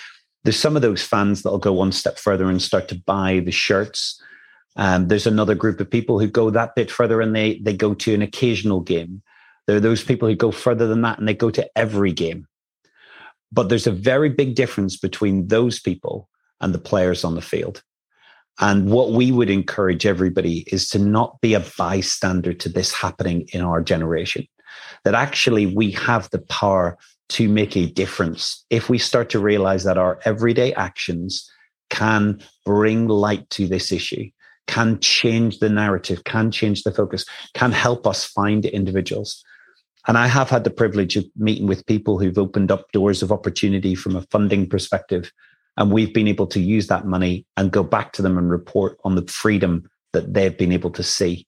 there's 0.44 0.60
some 0.60 0.76
of 0.76 0.82
those 0.82 1.02
fans 1.02 1.42
that'll 1.42 1.58
go 1.58 1.72
one 1.72 1.92
step 1.92 2.18
further 2.18 2.48
and 2.50 2.60
start 2.60 2.87
to 2.88 3.02
buy 3.06 3.40
the 3.40 3.50
shirts. 3.50 4.20
Um, 4.76 5.08
there's 5.08 5.26
another 5.26 5.54
group 5.54 5.80
of 5.80 5.90
people 5.90 6.20
who 6.20 6.26
go 6.26 6.50
that 6.50 6.74
bit 6.74 6.90
further 6.90 7.20
and 7.20 7.34
they 7.34 7.58
they 7.60 7.74
go 7.74 7.94
to 7.94 8.14
an 8.14 8.22
occasional 8.22 8.80
game. 8.80 9.22
There 9.66 9.77
are 9.77 9.81
those 9.81 10.05
people 10.05 10.29
who 10.29 10.35
go 10.35 10.50
further 10.50 10.87
than 10.87 11.03
that 11.03 11.18
and 11.18 11.27
they 11.27 11.35
go 11.35 11.50
to 11.50 11.68
every 11.77 12.12
game. 12.12 12.46
But 13.50 13.68
there's 13.68 13.87
a 13.87 13.92
very 13.92 14.29
big 14.29 14.55
difference 14.55 14.96
between 14.96 15.48
those 15.48 15.81
people 15.81 16.29
and 16.61 16.74
the 16.74 16.79
players 16.79 17.24
on 17.24 17.35
the 17.35 17.42
field. 17.42 17.83
And 18.61 18.90
what 18.90 19.12
we 19.12 19.33
would 19.33 19.50
encourage 19.50 20.07
everybody 20.07 20.64
is 20.68 20.88
to 20.90 20.98
not 20.98 21.40
be 21.40 21.55
a 21.55 21.64
bystander 21.77 22.53
to 22.55 22.68
this 22.68 22.92
happening 22.92 23.48
in 23.53 23.62
our 23.62 23.83
generation. 23.83 24.46
That 25.05 25.14
actually 25.14 25.66
we 25.66 25.90
have 25.92 26.31
the 26.31 26.40
power 26.40 26.96
to 27.31 27.48
make 27.48 27.77
a 27.77 27.87
difference 27.87 28.64
if 28.70 28.88
we 28.88 28.98
start 28.98 29.31
to 29.31 29.38
realize 29.38 29.85
that 29.85 29.98
our 29.98 30.20
everyday 30.24 30.72
actions 30.74 31.50
can 31.90 32.40
bring 32.64 33.09
light 33.09 33.48
to 33.50 33.66
this 33.66 33.92
issue, 33.92 34.29
can 34.66 34.98
change 35.00 35.59
the 35.59 35.68
narrative, 35.68 36.24
can 36.24 36.50
change 36.50 36.83
the 36.83 36.92
focus, 36.92 37.24
can 37.55 37.72
help 37.72 38.07
us 38.07 38.24
find 38.24 38.64
individuals. 38.66 39.42
And 40.06 40.18
I 40.18 40.26
have 40.26 40.50
had 40.50 40.64
the 40.64 40.70
privilege 40.70 41.16
of 41.16 41.24
meeting 41.36 41.66
with 41.66 41.86
people 41.86 42.18
who've 42.18 42.38
opened 42.38 42.70
up 42.70 42.92
doors 42.92 43.22
of 43.22 43.32
opportunity 43.32 43.94
from 43.94 44.16
a 44.16 44.26
funding 44.30 44.68
perspective 44.68 45.32
and 45.76 45.90
we've 45.90 46.12
been 46.12 46.28
able 46.28 46.46
to 46.48 46.60
use 46.60 46.86
that 46.86 47.06
money 47.06 47.46
and 47.56 47.72
go 47.72 47.82
back 47.82 48.12
to 48.12 48.22
them 48.22 48.38
and 48.38 48.50
report 48.50 48.98
on 49.04 49.14
the 49.14 49.26
freedom 49.26 49.88
that 50.12 50.32
they've 50.32 50.56
been 50.56 50.72
able 50.72 50.90
to 50.90 51.02
see. 51.02 51.46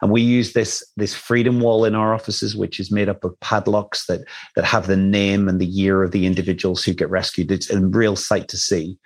And 0.00 0.10
we 0.10 0.22
use 0.22 0.52
this, 0.52 0.84
this 0.96 1.14
freedom 1.14 1.60
wall 1.60 1.84
in 1.84 1.94
our 1.94 2.14
offices, 2.14 2.56
which 2.56 2.80
is 2.80 2.90
made 2.90 3.08
up 3.08 3.24
of 3.24 3.38
padlocks 3.40 4.06
that, 4.06 4.20
that 4.54 4.64
have 4.64 4.86
the 4.86 4.96
name 4.96 5.48
and 5.48 5.60
the 5.60 5.66
year 5.66 6.02
of 6.02 6.12
the 6.12 6.24
individuals 6.24 6.82
who 6.82 6.94
get 6.94 7.10
rescued. 7.10 7.50
It's 7.50 7.70
a 7.70 7.80
real 7.80 8.16
sight 8.16 8.48
to 8.48 8.56
see. 8.56 8.98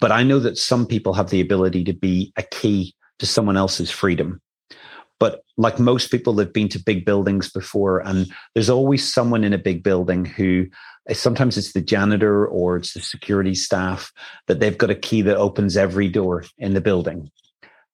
But 0.00 0.12
I 0.12 0.22
know 0.22 0.38
that 0.40 0.58
some 0.58 0.86
people 0.86 1.12
have 1.14 1.30
the 1.30 1.40
ability 1.40 1.84
to 1.84 1.92
be 1.92 2.32
a 2.36 2.42
key 2.42 2.94
to 3.18 3.26
someone 3.26 3.56
else's 3.56 3.90
freedom. 3.90 4.40
But 5.20 5.42
like 5.56 5.78
most 5.78 6.10
people, 6.10 6.32
they've 6.32 6.52
been 6.52 6.68
to 6.70 6.78
big 6.78 7.04
buildings 7.04 7.50
before, 7.50 8.00
and 8.06 8.30
there's 8.54 8.70
always 8.70 9.12
someone 9.12 9.44
in 9.44 9.52
a 9.52 9.58
big 9.58 9.82
building 9.82 10.24
who 10.24 10.66
sometimes 11.12 11.56
it's 11.56 11.72
the 11.72 11.80
janitor 11.80 12.46
or 12.46 12.76
it's 12.76 12.92
the 12.92 13.00
security 13.00 13.54
staff 13.54 14.12
that 14.46 14.60
they've 14.60 14.78
got 14.78 14.90
a 14.90 14.94
key 14.94 15.22
that 15.22 15.36
opens 15.36 15.76
every 15.76 16.08
door 16.08 16.44
in 16.58 16.74
the 16.74 16.80
building. 16.80 17.30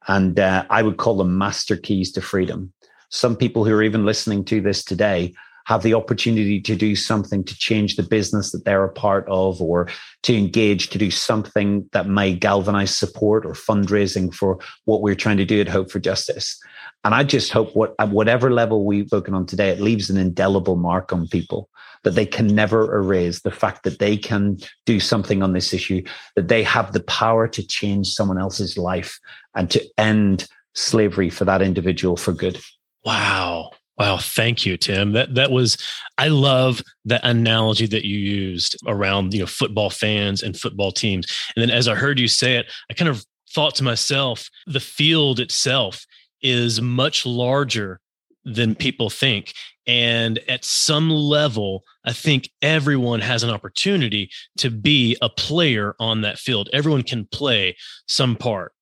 And 0.06 0.38
uh, 0.38 0.66
I 0.68 0.82
would 0.82 0.98
call 0.98 1.16
them 1.16 1.38
master 1.38 1.76
keys 1.76 2.12
to 2.12 2.20
freedom. 2.20 2.72
Some 3.10 3.37
people 3.37 3.64
who 3.64 3.72
are 3.72 3.82
even 3.82 4.04
listening 4.04 4.44
to 4.46 4.60
this 4.60 4.84
today 4.84 5.34
have 5.66 5.82
the 5.82 5.94
opportunity 5.94 6.60
to 6.60 6.76
do 6.76 6.94
something 6.94 7.42
to 7.44 7.56
change 7.56 7.96
the 7.96 8.02
business 8.02 8.52
that 8.52 8.64
they're 8.64 8.84
a 8.84 8.92
part 8.92 9.26
of 9.28 9.62
or 9.62 9.88
to 10.22 10.37
engage 10.37 10.90
to 10.90 10.98
do 10.98 11.10
something 11.10 11.88
that 11.92 12.06
may 12.06 12.34
galvanize 12.34 12.94
support 12.94 13.46
or 13.46 13.52
fundraising 13.52 14.32
for 14.32 14.58
what 14.84 15.00
we're 15.00 15.14
trying 15.14 15.38
to 15.38 15.44
do 15.44 15.60
at 15.60 15.68
Hope 15.68 15.90
for 15.90 16.00
Justice. 16.00 16.60
And 17.04 17.14
I 17.14 17.22
just 17.22 17.52
hope 17.52 17.74
what 17.76 17.94
at 17.98 18.08
whatever 18.08 18.50
level 18.50 18.84
we've 18.84 19.06
spoken 19.06 19.34
on 19.34 19.46
today, 19.46 19.68
it 19.68 19.80
leaves 19.80 20.08
an 20.10 20.16
indelible 20.16 20.76
mark 20.76 21.12
on 21.12 21.28
people 21.28 21.68
that 22.02 22.14
they 22.14 22.26
can 22.26 22.46
never 22.46 22.94
erase 22.94 23.40
the 23.40 23.50
fact 23.50 23.82
that 23.84 23.98
they 23.98 24.16
can 24.16 24.58
do 24.86 25.00
something 25.00 25.42
on 25.42 25.52
this 25.52 25.72
issue, 25.72 26.02
that 26.36 26.48
they 26.48 26.62
have 26.62 26.92
the 26.92 27.02
power 27.02 27.48
to 27.48 27.66
change 27.66 28.12
someone 28.12 28.38
else's 28.38 28.78
life 28.78 29.18
and 29.54 29.70
to 29.70 29.84
end 29.98 30.46
slavery 30.74 31.30
for 31.30 31.44
that 31.44 31.62
individual 31.62 32.16
for 32.16 32.32
good. 32.32 32.60
Wow. 33.04 33.70
Wow, 33.96 34.18
thank 34.18 34.66
you, 34.66 34.76
Tim. 34.76 35.12
That 35.12 35.36
that 35.36 35.52
was 35.52 35.78
I 36.18 36.26
love 36.26 36.82
that 37.04 37.24
analogy 37.24 37.86
that 37.86 38.04
you 38.04 38.18
used 38.18 38.76
around, 38.88 39.32
you 39.32 39.40
know, 39.40 39.46
football 39.46 39.88
fans 39.88 40.42
and 40.42 40.58
football 40.58 40.90
teams. 40.90 41.26
And 41.54 41.62
then 41.62 41.70
as 41.70 41.86
I 41.86 41.94
heard 41.94 42.18
you 42.18 42.26
say 42.26 42.56
it, 42.56 42.66
I 42.90 42.94
kind 42.94 43.08
of 43.08 43.24
thought 43.54 43.76
to 43.76 43.84
myself, 43.84 44.50
the 44.66 44.80
field 44.80 45.38
itself 45.38 46.04
is 46.44 46.80
much 46.80 47.26
larger 47.26 47.98
than 48.44 48.76
people 48.76 49.11
think. 49.11 49.52
And 49.87 50.38
at 50.48 50.64
some 50.64 51.11
level, 51.11 51.83
I 52.04 52.12
think 52.12 52.50
everyone 52.62 53.20
has 53.20 53.42
an 53.42 53.50
opportunity 53.50 54.30
to 54.59 54.70
be 54.70 55.16
a 55.20 55.28
player 55.28 55.96
on 55.98 56.20
that 56.20 56.38
field. 56.38 56.68
Everyone 56.72 57.02
can 57.02 57.26
play 57.33 57.76
some 58.07 58.37
part. 58.37 58.72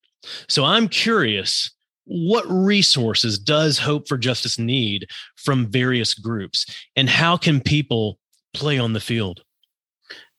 So 0.48 0.64
I'm 0.64 0.88
curious 0.88 1.70
what 2.05 2.44
resources 2.48 3.38
does 3.38 3.79
Hope 3.79 4.09
for 4.09 4.18
Justice 4.18 4.59
need 4.59 5.07
from 5.37 5.70
various 5.70 6.14
groups, 6.14 6.66
and 6.96 7.09
how 7.09 7.37
can 7.37 7.61
people 7.61 8.18
play 8.55 8.79
on 8.79 8.92
the 8.92 9.01
field? 9.01 9.42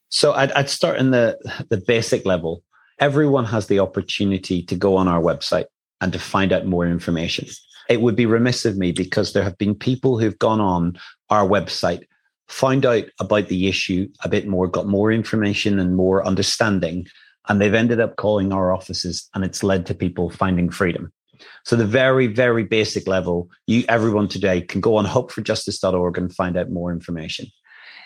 So 0.10 0.34
I'd, 0.34 0.52
I'd 0.52 0.70
start 0.70 1.00
in 1.00 1.12
the, 1.12 1.38
the 1.70 1.78
basic 1.78 2.26
level. 2.26 2.64
Everyone 3.00 3.46
has 3.46 3.68
the 3.68 3.80
opportunity 3.80 4.62
to 4.64 4.76
go 4.76 4.96
on 4.96 5.08
our 5.08 5.22
website 5.22 5.66
and 6.04 6.12
to 6.12 6.20
find 6.20 6.52
out 6.52 6.66
more 6.66 6.86
information. 6.86 7.48
It 7.90 8.02
would 8.02 8.18
be 8.18 8.26
remiss 8.26 8.66
of 8.66 8.78
me 8.78 8.92
because 8.92 9.32
there 9.32 9.44
have 9.44 9.58
been 9.58 9.74
people 9.74 10.20
who've 10.20 10.38
gone 10.38 10.60
on 10.60 11.00
our 11.30 11.48
website, 11.48 12.04
found 12.50 12.86
out 12.86 13.06
about 13.22 13.48
the 13.48 13.70
issue 13.70 14.10
a 14.22 14.28
bit 14.28 14.46
more, 14.46 14.68
got 14.68 14.86
more 14.86 15.14
information 15.14 15.80
and 15.80 15.96
more 15.96 16.26
understanding, 16.28 17.08
and 17.48 17.62
they've 17.62 17.74
ended 17.74 18.02
up 18.02 18.18
calling 18.18 18.52
our 18.52 18.74
offices, 18.74 19.30
and 19.34 19.46
it's 19.46 19.64
led 19.64 19.86
to 19.86 19.96
people 19.96 20.30
finding 20.30 20.70
freedom. 20.70 21.12
So 21.64 21.78
the 21.78 21.86
very, 21.86 22.28
very 22.28 22.64
basic 22.66 23.08
level, 23.08 23.50
you 23.66 23.86
everyone 23.88 24.28
today 24.28 24.60
can 24.60 24.82
go 24.82 24.98
on 24.98 25.06
hopeforjustice.org 25.06 26.18
and 26.18 26.36
find 26.36 26.58
out 26.58 26.70
more 26.70 26.92
information. 26.92 27.48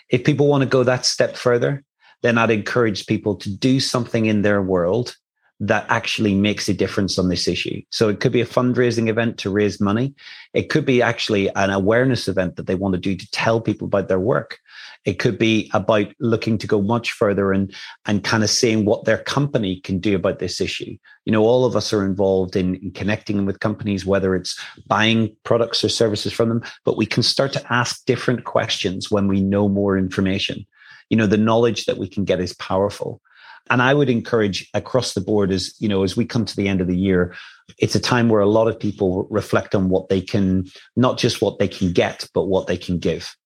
If 0.08 0.22
people 0.22 0.46
want 0.46 0.62
to 0.62 0.68
go 0.68 0.84
that 0.84 1.04
step 1.04 1.36
further, 1.36 1.82
then 2.22 2.38
I'd 2.38 2.52
encourage 2.52 3.06
people 3.06 3.34
to 3.36 3.50
do 3.50 3.80
something 3.80 4.26
in 4.26 4.42
their 4.42 4.62
world 4.62 5.16
that 5.60 5.86
actually 5.88 6.34
makes 6.34 6.68
a 6.68 6.74
difference 6.74 7.18
on 7.18 7.28
this 7.28 7.48
issue. 7.48 7.82
So 7.90 8.08
it 8.08 8.20
could 8.20 8.30
be 8.30 8.40
a 8.40 8.46
fundraising 8.46 9.08
event 9.08 9.38
to 9.38 9.50
raise 9.50 9.80
money. 9.80 10.14
It 10.54 10.70
could 10.70 10.84
be 10.84 11.02
actually 11.02 11.48
an 11.56 11.70
awareness 11.70 12.28
event 12.28 12.56
that 12.56 12.66
they 12.66 12.76
want 12.76 12.94
to 12.94 13.00
do 13.00 13.16
to 13.16 13.30
tell 13.32 13.60
people 13.60 13.86
about 13.86 14.06
their 14.08 14.20
work. 14.20 14.60
It 15.04 15.18
could 15.18 15.36
be 15.36 15.68
about 15.74 16.12
looking 16.20 16.58
to 16.58 16.66
go 16.66 16.80
much 16.80 17.10
further 17.10 17.52
and, 17.52 17.74
and 18.06 18.22
kind 18.22 18.44
of 18.44 18.50
seeing 18.50 18.84
what 18.84 19.04
their 19.04 19.18
company 19.18 19.80
can 19.80 19.98
do 19.98 20.14
about 20.14 20.38
this 20.38 20.60
issue. 20.60 20.96
You 21.24 21.32
know, 21.32 21.42
all 21.42 21.64
of 21.64 21.74
us 21.74 21.92
are 21.92 22.04
involved 22.04 22.54
in, 22.54 22.76
in 22.76 22.92
connecting 22.92 23.44
with 23.44 23.60
companies, 23.60 24.06
whether 24.06 24.36
it's 24.36 24.58
buying 24.86 25.34
products 25.44 25.82
or 25.82 25.88
services 25.88 26.32
from 26.32 26.50
them, 26.50 26.62
but 26.84 26.96
we 26.96 27.06
can 27.06 27.22
start 27.22 27.52
to 27.54 27.72
ask 27.72 28.04
different 28.04 28.44
questions 28.44 29.10
when 29.10 29.26
we 29.26 29.40
know 29.40 29.68
more 29.68 29.98
information. 29.98 30.64
You 31.10 31.16
know, 31.16 31.26
the 31.26 31.36
knowledge 31.36 31.86
that 31.86 31.98
we 31.98 32.08
can 32.08 32.24
get 32.24 32.40
is 32.40 32.52
powerful 32.54 33.20
and 33.70 33.82
I 33.82 33.94
would 33.94 34.08
encourage 34.08 34.68
across 34.74 35.14
the 35.14 35.20
board 35.20 35.50
as, 35.50 35.74
you 35.78 35.88
know, 35.88 36.02
as 36.02 36.16
we 36.16 36.24
come 36.24 36.44
to 36.44 36.56
the 36.56 36.68
end 36.68 36.80
of 36.80 36.86
the 36.86 36.96
year, 36.96 37.34
it's 37.78 37.94
a 37.94 38.00
time 38.00 38.28
where 38.28 38.40
a 38.40 38.46
lot 38.46 38.68
of 38.68 38.78
people 38.78 39.26
reflect 39.30 39.74
on 39.74 39.88
what 39.88 40.08
they 40.08 40.20
can, 40.20 40.66
not 40.96 41.18
just 41.18 41.42
what 41.42 41.58
they 41.58 41.68
can 41.68 41.92
get, 41.92 42.26
but 42.32 42.44
what 42.44 42.66
they 42.66 42.76
can 42.76 42.98
give. 42.98 43.36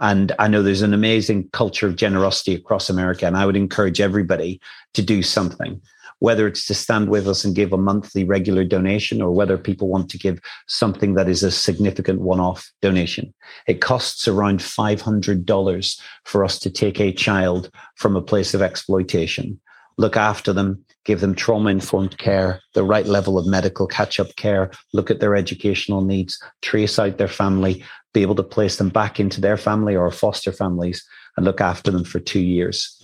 And 0.00 0.32
I 0.38 0.48
know 0.48 0.62
there's 0.62 0.82
an 0.82 0.94
amazing 0.94 1.50
culture 1.52 1.86
of 1.86 1.96
generosity 1.96 2.54
across 2.54 2.88
America. 2.88 3.26
And 3.26 3.36
I 3.36 3.44
would 3.46 3.56
encourage 3.56 4.00
everybody 4.00 4.60
to 4.94 5.02
do 5.02 5.22
something, 5.22 5.80
whether 6.20 6.46
it's 6.46 6.66
to 6.66 6.74
stand 6.74 7.08
with 7.08 7.26
us 7.26 7.44
and 7.44 7.56
give 7.56 7.72
a 7.72 7.78
monthly 7.78 8.24
regular 8.24 8.64
donation 8.64 9.20
or 9.20 9.32
whether 9.32 9.58
people 9.58 9.88
want 9.88 10.08
to 10.10 10.18
give 10.18 10.40
something 10.68 11.14
that 11.14 11.28
is 11.28 11.42
a 11.42 11.50
significant 11.50 12.20
one 12.20 12.40
off 12.40 12.70
donation. 12.80 13.34
It 13.66 13.80
costs 13.80 14.28
around 14.28 14.60
$500 14.60 16.00
for 16.24 16.44
us 16.44 16.58
to 16.60 16.70
take 16.70 17.00
a 17.00 17.12
child 17.12 17.70
from 17.96 18.16
a 18.16 18.22
place 18.22 18.54
of 18.54 18.62
exploitation, 18.62 19.58
look 19.96 20.16
after 20.16 20.52
them, 20.52 20.84
give 21.04 21.20
them 21.20 21.34
trauma 21.34 21.70
informed 21.70 22.18
care, 22.18 22.60
the 22.74 22.84
right 22.84 23.06
level 23.06 23.38
of 23.38 23.46
medical 23.46 23.86
catch 23.86 24.20
up 24.20 24.34
care, 24.36 24.70
look 24.92 25.10
at 25.10 25.20
their 25.20 25.34
educational 25.34 26.02
needs, 26.02 26.40
trace 26.62 26.98
out 26.98 27.18
their 27.18 27.28
family, 27.28 27.82
be 28.12 28.22
able 28.22 28.34
to 28.34 28.42
place 28.42 28.76
them 28.76 28.88
back 28.88 29.18
into 29.18 29.40
their 29.40 29.56
family 29.56 29.96
or 29.96 30.10
foster 30.10 30.52
families 30.52 31.04
and 31.36 31.46
look 31.46 31.60
after 31.60 31.90
them 31.90 32.04
for 32.04 32.20
two 32.20 32.40
years. 32.40 32.99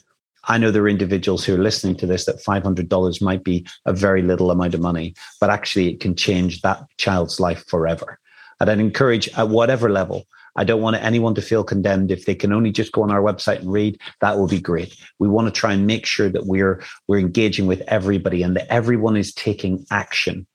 I 0.47 0.59
know 0.59 0.71
there 0.71 0.83
are 0.83 0.89
individuals 0.89 1.45
who 1.45 1.55
are 1.55 1.63
listening 1.63 1.97
to 1.97 2.07
this 2.07 2.25
that 2.27 2.45
$500 2.45 3.23
might 3.23 3.43
be 3.43 3.67
a 3.85 3.93
very 3.93 4.23
little 4.23 4.51
amount 4.51 4.75
of 4.75 4.81
money, 4.81 5.15
but 5.41 5.51
actually 5.51 5.89
it 5.89 6.01
can 6.01 6.15
change 6.15 6.61
that 6.63 6.85
child's 6.99 7.41
life 7.41 7.65
forever. 7.67 8.19
And 8.61 8.71
I'd 8.71 8.81
encourage 8.81 9.29
at 9.37 9.49
whatever 9.49 9.91
level, 9.91 10.27
I 10.57 10.65
don't 10.65 10.81
want 10.81 10.97
anyone 10.97 11.35
to 11.35 11.43
feel 11.43 11.65
condemned. 11.65 12.11
If 12.11 12.25
they 12.25 12.35
can 12.35 12.53
only 12.53 12.73
just 12.73 12.93
go 12.93 13.03
on 13.03 13.11
our 13.11 13.21
website 13.21 13.59
and 13.59 13.71
read, 13.71 14.01
that 14.21 14.39
will 14.39 14.47
be 14.47 14.61
great. 14.61 14.97
We 15.19 15.29
want 15.29 15.47
to 15.53 15.61
try 15.61 15.75
and 15.75 15.87
make 15.87 16.07
sure 16.07 16.31
that 16.31 16.47
we're 16.47 16.83
we're 17.09 17.19
engaging 17.19 17.67
with 17.67 17.83
everybody 17.89 18.43
and 18.43 18.57
that 18.57 18.73
everyone 18.73 19.17
is 19.17 19.35
taking 19.35 19.85
action 19.91 20.47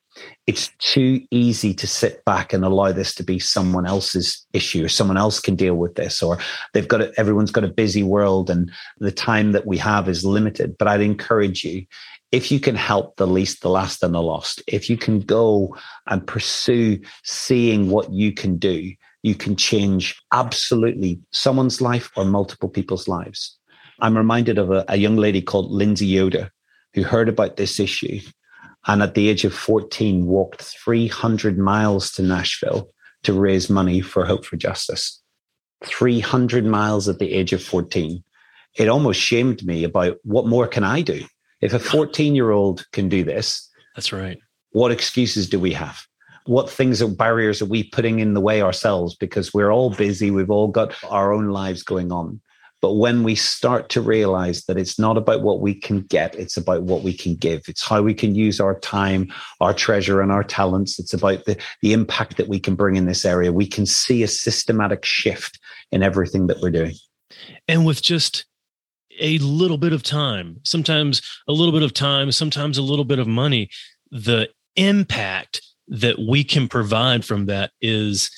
it's 0.47 0.69
too 0.79 1.21
easy 1.31 1.73
to 1.73 1.87
sit 1.87 2.23
back 2.25 2.51
and 2.53 2.65
allow 2.65 2.91
this 2.91 3.13
to 3.15 3.23
be 3.23 3.39
someone 3.39 3.85
else's 3.85 4.45
issue 4.53 4.83
or 4.83 4.89
someone 4.89 5.17
else 5.17 5.39
can 5.39 5.55
deal 5.55 5.75
with 5.75 5.95
this 5.95 6.21
or 6.21 6.37
they've 6.73 6.87
got 6.87 7.01
a, 7.01 7.13
everyone's 7.17 7.51
got 7.51 7.63
a 7.63 7.69
busy 7.69 8.03
world 8.03 8.49
and 8.49 8.71
the 8.99 9.11
time 9.11 9.51
that 9.51 9.65
we 9.65 9.77
have 9.77 10.09
is 10.09 10.25
limited. 10.25 10.77
But 10.77 10.87
i'd 10.87 11.01
encourage 11.01 11.63
you 11.63 11.85
if 12.31 12.51
you 12.51 12.59
can 12.59 12.75
help 12.75 13.17
the 13.17 13.27
least 13.27 13.61
the 13.61 13.69
last 13.69 14.03
and 14.03 14.15
the 14.15 14.21
lost 14.21 14.61
if 14.67 14.89
you 14.89 14.97
can 14.97 15.19
go 15.19 15.75
and 16.07 16.25
pursue 16.25 16.99
seeing 17.23 17.89
what 17.89 18.11
you 18.11 18.33
can 18.33 18.57
do 18.57 18.93
you 19.23 19.35
can 19.35 19.55
change 19.55 20.19
absolutely 20.31 21.19
someone's 21.31 21.81
life 21.81 22.11
or 22.15 22.25
multiple 22.25 22.69
people's 22.69 23.07
lives. 23.07 23.57
I'm 23.99 24.17
reminded 24.17 24.57
of 24.57 24.71
a, 24.71 24.83
a 24.87 24.97
young 24.97 25.15
lady 25.15 25.41
called 25.41 25.71
lindsay 25.71 26.11
yoda 26.11 26.49
who 26.93 27.03
heard 27.03 27.29
about 27.29 27.57
this 27.57 27.79
issue 27.79 28.19
and 28.87 29.03
at 29.03 29.13
the 29.13 29.29
age 29.29 29.45
of 29.45 29.53
14 29.53 30.25
walked 30.25 30.61
300 30.61 31.57
miles 31.57 32.11
to 32.13 32.23
Nashville 32.23 32.89
to 33.23 33.33
raise 33.33 33.69
money 33.69 34.01
for 34.01 34.25
Hope 34.25 34.45
for 34.45 34.57
Justice. 34.57 35.21
300 35.85 36.65
miles 36.65 37.07
at 37.07 37.19
the 37.19 37.33
age 37.33 37.53
of 37.53 37.63
14. 37.63 38.23
It 38.75 38.87
almost 38.87 39.19
shamed 39.19 39.65
me 39.65 39.83
about 39.83 40.17
what 40.23 40.47
more 40.47 40.67
can 40.67 40.83
I 40.83 41.01
do? 41.01 41.25
If 41.59 41.73
a 41.73 41.79
14 41.79 42.35
year 42.35 42.51
old 42.51 42.85
can 42.91 43.09
do 43.09 43.23
this, 43.23 43.69
that's 43.95 44.11
right. 44.11 44.39
What 44.71 44.91
excuses 44.91 45.49
do 45.49 45.59
we 45.59 45.73
have? 45.73 46.01
What 46.45 46.69
things 46.69 47.01
or 47.01 47.09
barriers 47.09 47.61
are 47.61 47.65
we 47.65 47.83
putting 47.83 48.19
in 48.19 48.33
the 48.33 48.41
way 48.41 48.61
ourselves 48.61 49.15
because 49.15 49.53
we're 49.53 49.71
all 49.71 49.91
busy? 49.91 50.31
We've 50.31 50.49
all 50.49 50.69
got 50.69 50.95
our 51.09 51.33
own 51.33 51.49
lives 51.49 51.83
going 51.83 52.11
on. 52.11 52.41
But 52.81 52.93
when 52.93 53.21
we 53.21 53.35
start 53.35 53.89
to 53.89 54.01
realize 54.01 54.65
that 54.65 54.77
it's 54.77 54.97
not 54.97 55.15
about 55.15 55.43
what 55.43 55.61
we 55.61 55.75
can 55.75 56.01
get, 56.01 56.33
it's 56.35 56.57
about 56.57 56.83
what 56.83 57.03
we 57.03 57.13
can 57.13 57.35
give. 57.35 57.63
It's 57.67 57.87
how 57.87 58.01
we 58.01 58.15
can 58.15 58.33
use 58.33 58.59
our 58.59 58.79
time, 58.79 59.31
our 59.59 59.73
treasure, 59.73 60.19
and 60.19 60.31
our 60.31 60.43
talents. 60.43 60.97
It's 60.97 61.13
about 61.13 61.45
the, 61.45 61.57
the 61.81 61.93
impact 61.93 62.37
that 62.37 62.47
we 62.47 62.59
can 62.59 62.75
bring 62.75 62.95
in 62.95 63.05
this 63.05 63.23
area. 63.23 63.53
We 63.53 63.67
can 63.67 63.85
see 63.85 64.23
a 64.23 64.27
systematic 64.27 65.05
shift 65.05 65.59
in 65.91 66.01
everything 66.01 66.47
that 66.47 66.59
we're 66.59 66.71
doing. 66.71 66.95
And 67.67 67.85
with 67.85 68.01
just 68.01 68.45
a 69.19 69.37
little 69.37 69.77
bit 69.77 69.93
of 69.93 70.01
time, 70.01 70.59
sometimes 70.63 71.21
a 71.47 71.53
little 71.53 71.73
bit 71.73 71.83
of 71.83 71.93
time, 71.93 72.31
sometimes 72.31 72.79
a 72.79 72.81
little 72.81 73.05
bit 73.05 73.19
of 73.19 73.27
money, 73.27 73.69
the 74.09 74.49
impact 74.75 75.61
that 75.87 76.17
we 76.17 76.43
can 76.43 76.67
provide 76.67 77.23
from 77.25 77.45
that 77.45 77.71
is 77.81 78.31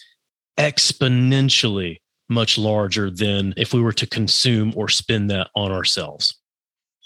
exponentially 0.58 2.00
much 2.34 2.58
larger 2.58 3.10
than 3.10 3.54
if 3.58 3.74
we 3.74 3.82
were 3.82 3.94
to 3.94 4.08
consume 4.08 4.74
or 4.76 4.90
spend 4.90 5.30
that 5.30 5.50
on 5.56 5.72
ourselves. 5.72 6.36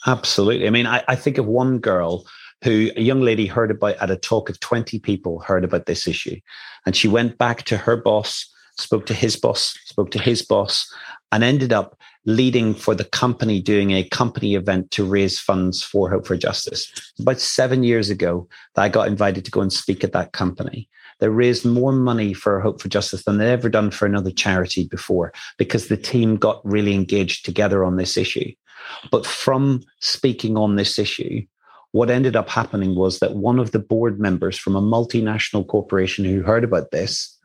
Absolutely. 0.06 0.68
I 0.68 0.70
mean, 0.70 0.88
I, 0.88 1.04
I 1.08 1.16
think 1.16 1.38
of 1.38 1.46
one 1.46 1.80
girl 1.80 2.26
who 2.64 2.90
a 2.96 3.02
young 3.02 3.22
lady 3.22 3.46
heard 3.46 3.72
about 3.72 3.98
at 3.98 4.10
a 4.10 4.16
talk 4.16 4.50
of 4.50 4.60
20 4.60 5.00
people 5.00 5.40
heard 5.40 5.64
about 5.64 5.86
this 5.86 6.08
issue. 6.08 6.38
And 6.86 6.96
she 6.96 7.08
went 7.08 7.38
back 7.38 7.64
to 7.64 7.78
her 7.78 7.98
boss, 7.98 8.52
spoke 8.78 9.06
to 9.08 9.14
his 9.14 9.36
boss, 9.36 9.78
spoke 9.86 10.12
to 10.12 10.20
his 10.20 10.42
boss, 10.42 10.92
and 11.32 11.44
ended 11.44 11.74
up 11.74 11.98
leading 12.26 12.74
for 12.74 12.96
the 12.96 13.06
company 13.06 13.62
doing 13.62 13.92
a 13.92 14.04
company 14.10 14.56
event 14.56 14.92
to 14.92 15.06
raise 15.06 15.40
funds 15.40 15.82
for 15.82 16.10
Hope 16.10 16.28
for 16.28 16.36
Justice. 16.36 16.92
About 17.20 17.40
seven 17.40 17.84
years 17.84 18.10
ago, 18.10 18.48
I 18.76 18.90
got 18.90 19.08
invited 19.08 19.46
to 19.46 19.52
go 19.52 19.62
and 19.62 19.72
speak 19.72 20.04
at 20.04 20.12
that 20.14 20.34
company. 20.34 20.90
They 21.20 21.30
raised 21.30 21.66
more 21.66 21.92
money 21.92 22.34
for 22.34 22.60
Hope 22.60 22.82
for 22.82 22.90
Justice 22.90 23.24
than 23.24 23.38
they'd 23.38 23.52
ever 23.52 23.70
done 23.70 23.92
for 23.92 24.06
another 24.06 24.32
charity 24.32 24.88
before 24.88 25.34
because 25.58 25.88
the 25.88 25.98
team 25.98 26.36
got 26.38 26.62
really 26.64 26.94
engaged 26.94 27.46
together 27.46 27.84
on 27.84 27.98
this 27.98 28.18
issue. 28.18 28.52
But 29.12 29.26
from 29.26 29.82
speaking 30.00 30.58
on 30.58 30.76
this 30.76 31.00
issue, 31.00 31.46
what 31.92 32.10
ended 32.10 32.36
up 32.36 32.50
happening 32.50 32.96
was 32.96 33.20
that 33.20 33.36
one 33.36 33.60
of 33.60 33.72
the 33.72 33.80
board 33.80 34.20
members 34.20 34.58
from 34.58 34.76
a 34.76 34.82
multinational 34.82 35.68
corporation 35.68 36.26
who 36.26 36.44
heard 36.44 36.64
about 36.64 36.92
this 36.92 37.36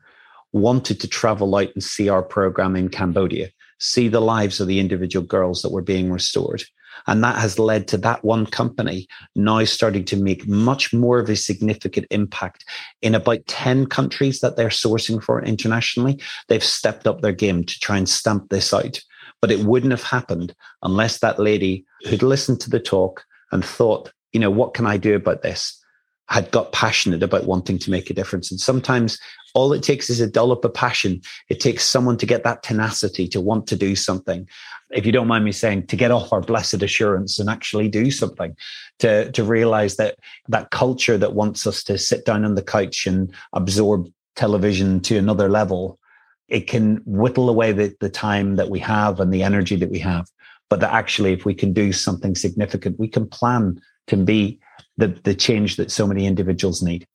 wanted 0.51 0.99
to 0.99 1.07
travel 1.07 1.55
out 1.55 1.69
and 1.73 1.83
see 1.83 2.09
our 2.09 2.21
program 2.21 2.75
in 2.75 2.89
Cambodia, 2.89 3.49
see 3.79 4.07
the 4.07 4.21
lives 4.21 4.59
of 4.59 4.67
the 4.67 4.79
individual 4.79 5.25
girls 5.25 5.61
that 5.61 5.71
were 5.71 5.81
being 5.81 6.11
restored. 6.11 6.63
And 7.07 7.23
that 7.23 7.37
has 7.37 7.59
led 7.59 7.87
to 7.89 7.97
that 7.97 8.23
one 8.23 8.45
company 8.45 9.07
now 9.35 9.63
starting 9.65 10.05
to 10.05 10.17
make 10.17 10.47
much 10.47 10.93
more 10.93 11.19
of 11.19 11.29
a 11.29 11.35
significant 11.35 12.07
impact 12.11 12.65
in 13.01 13.15
about 13.15 13.45
10 13.47 13.87
countries 13.87 14.39
that 14.39 14.55
they're 14.55 14.69
sourcing 14.69 15.21
for 15.21 15.43
internationally. 15.43 16.19
They've 16.47 16.63
stepped 16.63 17.07
up 17.07 17.21
their 17.21 17.31
game 17.31 17.63
to 17.63 17.79
try 17.79 17.97
and 17.97 18.07
stamp 18.07 18.49
this 18.49 18.73
out. 18.73 18.99
But 19.41 19.51
it 19.51 19.59
wouldn't 19.59 19.91
have 19.91 20.03
happened 20.03 20.55
unless 20.83 21.19
that 21.19 21.39
lady 21.39 21.85
who'd 22.05 22.23
listened 22.23 22.61
to 22.61 22.69
the 22.69 22.79
talk 22.79 23.25
and 23.51 23.63
thought, 23.63 24.11
you 24.31 24.39
know, 24.39 24.51
what 24.51 24.73
can 24.73 24.85
I 24.85 24.97
do 24.97 25.15
about 25.15 25.41
this? 25.41 25.82
Had 26.29 26.49
got 26.51 26.71
passionate 26.71 27.21
about 27.21 27.45
wanting 27.45 27.77
to 27.77 27.91
make 27.91 28.09
a 28.09 28.13
difference. 28.13 28.49
And 28.49 28.59
sometimes 28.59 29.19
all 29.53 29.73
it 29.73 29.83
takes 29.83 30.09
is 30.09 30.19
a 30.19 30.29
dollop 30.29 30.65
of 30.65 30.73
passion. 30.73 31.21
It 31.49 31.59
takes 31.59 31.85
someone 31.85 32.17
to 32.17 32.25
get 32.25 32.43
that 32.43 32.63
tenacity 32.63 33.27
to 33.29 33.41
want 33.41 33.67
to 33.67 33.75
do 33.75 33.95
something. 33.95 34.47
If 34.91 35.05
you 35.05 35.11
don't 35.11 35.27
mind 35.27 35.45
me 35.45 35.51
saying, 35.51 35.87
to 35.87 35.95
get 35.95 36.11
off 36.11 36.31
our 36.31 36.41
blessed 36.41 36.81
assurance 36.81 37.39
and 37.39 37.49
actually 37.49 37.89
do 37.89 38.09
something, 38.09 38.55
to, 38.99 39.31
to 39.31 39.43
realize 39.43 39.97
that 39.97 40.17
that 40.47 40.71
culture 40.71 41.17
that 41.17 41.33
wants 41.33 41.67
us 41.67 41.83
to 41.83 41.97
sit 41.97 42.25
down 42.25 42.45
on 42.45 42.55
the 42.55 42.63
couch 42.63 43.05
and 43.05 43.33
absorb 43.51 44.09
television 44.35 45.01
to 45.01 45.17
another 45.17 45.49
level, 45.49 45.99
it 46.47 46.67
can 46.67 46.97
whittle 47.05 47.49
away 47.49 47.71
the, 47.71 47.95
the 47.99 48.09
time 48.09 48.55
that 48.55 48.69
we 48.69 48.79
have 48.79 49.19
and 49.19 49.33
the 49.33 49.43
energy 49.43 49.75
that 49.75 49.91
we 49.91 49.99
have. 49.99 50.27
But 50.69 50.79
that 50.79 50.93
actually, 50.93 51.33
if 51.33 51.45
we 51.45 51.53
can 51.53 51.73
do 51.73 51.91
something 51.91 52.33
significant, 52.35 52.97
we 52.97 53.07
can 53.07 53.27
plan 53.27 53.79
to 54.07 54.17
be 54.17 54.59
the, 54.97 55.07
the 55.23 55.35
change 55.35 55.75
that 55.77 55.91
so 55.91 56.05
many 56.07 56.25
individuals 56.25 56.81
need. 56.81 57.05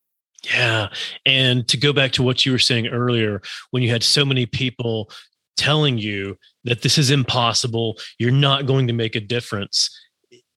Yeah. 0.45 0.89
And 1.26 1.66
to 1.68 1.76
go 1.76 1.93
back 1.93 2.12
to 2.12 2.22
what 2.22 2.47
you 2.47 2.53
were 2.53 2.59
saying 2.59 2.89
earlier, 2.89 3.43
when 3.70 3.83
you 3.83 3.91
had 3.91 4.03
so 4.03 4.24
many 4.24 4.47
people 4.47 5.11
telling 5.57 5.99
you 5.99 6.37
that 6.64 6.83
this 6.83 6.99
is 6.99 7.11
impossible, 7.11 7.99
you're 8.18 8.31
not 8.31 8.66
going 8.66 8.87
to 8.87 8.93
make 8.93 9.16
a 9.16 9.20
difference. 9.20 9.91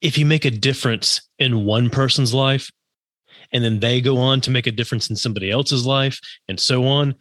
If 0.01 0.17
you 0.17 0.25
make 0.25 0.45
a 0.45 0.51
difference 0.51 1.21
in 1.39 1.65
one 1.65 1.89
person's 1.89 2.33
life, 2.33 2.69
and 3.51 3.63
then 3.63 3.79
they 3.79 3.99
go 3.99 4.17
on 4.17 4.39
to 4.41 4.51
make 4.51 4.67
a 4.67 4.71
difference 4.71 5.09
in 5.09 5.15
somebody 5.15 5.51
else's 5.51 5.85
life, 5.85 6.19
and 6.47 6.59
so 6.59 6.85
on, 6.85 7.15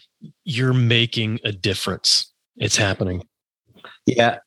you're 0.45 0.75
making 0.75 1.41
a 1.45 1.53
difference. 1.53 2.33
It's 2.57 2.77
happening. 2.77 3.27
Yeah, 4.07 4.39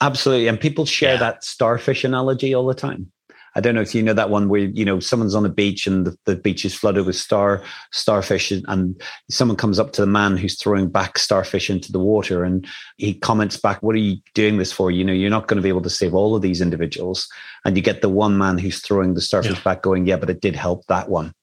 absolutely. 0.00 0.48
And 0.48 0.58
people 0.58 0.86
share 0.86 1.14
yeah. 1.14 1.20
that 1.20 1.44
starfish 1.44 2.04
analogy 2.04 2.54
all 2.54 2.66
the 2.66 2.74
time. 2.74 3.12
I 3.58 3.60
don't 3.60 3.74
know 3.74 3.80
if 3.80 3.92
you 3.92 4.04
know 4.04 4.14
that 4.14 4.30
one 4.30 4.48
where 4.48 4.60
you 4.60 4.84
know 4.84 5.00
someone's 5.00 5.34
on 5.34 5.44
a 5.44 5.48
beach 5.48 5.84
and 5.88 6.06
the, 6.06 6.16
the 6.26 6.36
beach 6.36 6.64
is 6.64 6.76
flooded 6.76 7.04
with 7.04 7.16
star 7.16 7.60
starfish, 7.90 8.52
and 8.52 9.02
someone 9.28 9.56
comes 9.56 9.80
up 9.80 9.92
to 9.94 10.00
the 10.00 10.06
man 10.06 10.36
who's 10.36 10.56
throwing 10.56 10.88
back 10.88 11.18
starfish 11.18 11.68
into 11.68 11.90
the 11.90 11.98
water, 11.98 12.44
and 12.44 12.68
he 12.98 13.14
comments 13.14 13.56
back, 13.56 13.82
"What 13.82 13.96
are 13.96 13.98
you 13.98 14.18
doing 14.32 14.58
this 14.58 14.70
for? 14.70 14.92
You 14.92 15.02
know, 15.02 15.12
you're 15.12 15.28
not 15.28 15.48
going 15.48 15.56
to 15.56 15.62
be 15.62 15.70
able 15.70 15.82
to 15.82 15.90
save 15.90 16.14
all 16.14 16.36
of 16.36 16.42
these 16.42 16.60
individuals." 16.60 17.26
And 17.64 17.76
you 17.76 17.82
get 17.82 18.00
the 18.00 18.08
one 18.08 18.38
man 18.38 18.58
who's 18.58 18.80
throwing 18.80 19.14
the 19.14 19.20
starfish 19.20 19.56
yeah. 19.56 19.64
back, 19.64 19.82
going, 19.82 20.06
"Yeah, 20.06 20.18
but 20.18 20.30
it 20.30 20.40
did 20.40 20.54
help 20.54 20.86
that 20.86 21.08
one." 21.08 21.34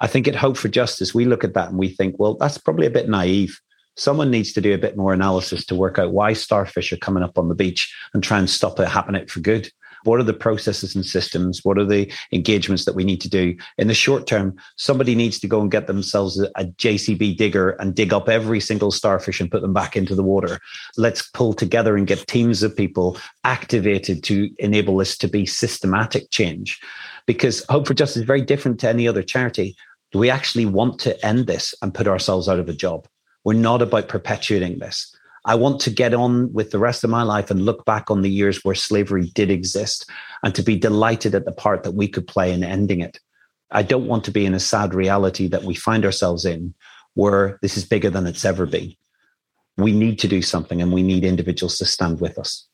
I 0.00 0.08
think 0.08 0.26
at 0.26 0.34
Hope 0.34 0.56
for 0.56 0.66
Justice, 0.66 1.14
we 1.14 1.26
look 1.26 1.44
at 1.44 1.54
that 1.54 1.68
and 1.68 1.78
we 1.78 1.90
think, 1.90 2.16
well, 2.18 2.34
that's 2.34 2.58
probably 2.58 2.88
a 2.88 2.90
bit 2.90 3.08
naive 3.08 3.60
someone 3.96 4.30
needs 4.30 4.54
to 4.54 4.60
do 4.62 4.72
a 4.72 4.78
bit 4.78 4.96
more 4.96 5.12
analysis 5.12 5.66
to 5.66 5.74
work 5.74 5.98
out 5.98 6.14
why 6.14 6.32
starfish 6.32 6.94
are 6.94 6.96
coming 6.96 7.22
up 7.22 7.36
on 7.36 7.50
the 7.50 7.54
beach 7.54 7.94
and 8.14 8.24
try 8.24 8.38
and 8.38 8.48
stop 8.48 8.80
it 8.80 8.88
happening 8.88 9.26
for 9.26 9.40
good 9.40 9.70
What 10.04 10.20
are 10.20 10.24
the 10.24 10.32
processes 10.32 10.94
and 10.94 11.04
systems? 11.04 11.60
What 11.64 11.78
are 11.78 11.84
the 11.84 12.10
engagements 12.32 12.84
that 12.84 12.94
we 12.94 13.04
need 13.04 13.20
to 13.22 13.28
do? 13.28 13.56
In 13.78 13.88
the 13.88 13.94
short 13.94 14.26
term, 14.26 14.56
somebody 14.76 15.14
needs 15.14 15.38
to 15.40 15.48
go 15.48 15.60
and 15.60 15.70
get 15.70 15.86
themselves 15.86 16.40
a, 16.40 16.50
a 16.56 16.64
JCB 16.64 17.36
digger 17.36 17.70
and 17.70 17.94
dig 17.94 18.12
up 18.12 18.28
every 18.28 18.60
single 18.60 18.90
starfish 18.90 19.40
and 19.40 19.50
put 19.50 19.62
them 19.62 19.72
back 19.72 19.96
into 19.96 20.14
the 20.14 20.22
water. 20.22 20.58
Let's 20.96 21.28
pull 21.30 21.52
together 21.52 21.96
and 21.96 22.06
get 22.06 22.26
teams 22.26 22.62
of 22.62 22.76
people 22.76 23.18
activated 23.44 24.22
to 24.24 24.50
enable 24.58 24.96
this 24.96 25.16
to 25.18 25.28
be 25.28 25.46
systematic 25.46 26.30
change. 26.30 26.80
Because 27.26 27.64
Hope 27.68 27.86
for 27.86 27.94
Justice 27.94 28.18
is 28.18 28.24
very 28.24 28.42
different 28.42 28.80
to 28.80 28.88
any 28.88 29.06
other 29.06 29.22
charity. 29.22 29.76
We 30.14 30.28
actually 30.28 30.66
want 30.66 30.98
to 31.00 31.24
end 31.24 31.46
this 31.46 31.74
and 31.80 31.94
put 31.94 32.08
ourselves 32.08 32.48
out 32.48 32.58
of 32.58 32.68
a 32.68 32.74
job. 32.74 33.06
We're 33.44 33.54
not 33.54 33.82
about 33.82 34.08
perpetuating 34.08 34.78
this. 34.78 35.14
I 35.44 35.54
want 35.56 35.80
to 35.80 35.90
get 35.90 36.14
on 36.14 36.52
with 36.52 36.70
the 36.70 36.78
rest 36.78 37.02
of 37.02 37.10
my 37.10 37.22
life 37.22 37.50
and 37.50 37.64
look 37.64 37.84
back 37.84 38.10
on 38.10 38.22
the 38.22 38.30
years 38.30 38.64
where 38.64 38.74
slavery 38.74 39.30
did 39.34 39.50
exist 39.50 40.08
and 40.42 40.54
to 40.54 40.62
be 40.62 40.78
delighted 40.78 41.34
at 41.34 41.44
the 41.44 41.52
part 41.52 41.82
that 41.82 41.94
we 41.94 42.06
could 42.06 42.26
play 42.28 42.52
in 42.52 42.62
ending 42.62 43.00
it. 43.00 43.18
I 43.72 43.82
don't 43.82 44.06
want 44.06 44.24
to 44.24 44.30
be 44.30 44.46
in 44.46 44.54
a 44.54 44.60
sad 44.60 44.94
reality 44.94 45.48
that 45.48 45.64
we 45.64 45.74
find 45.74 46.04
ourselves 46.04 46.44
in 46.44 46.74
where 47.14 47.58
this 47.60 47.76
is 47.76 47.84
bigger 47.84 48.10
than 48.10 48.26
it's 48.26 48.44
ever 48.44 48.66
been. 48.66 48.94
We 49.76 49.92
need 49.92 50.18
to 50.20 50.28
do 50.28 50.42
something 50.42 50.80
and 50.80 50.92
we 50.92 51.02
need 51.02 51.24
individuals 51.24 51.78
to 51.78 51.86
stand 51.86 52.20
with 52.20 52.38
us. 52.38 52.68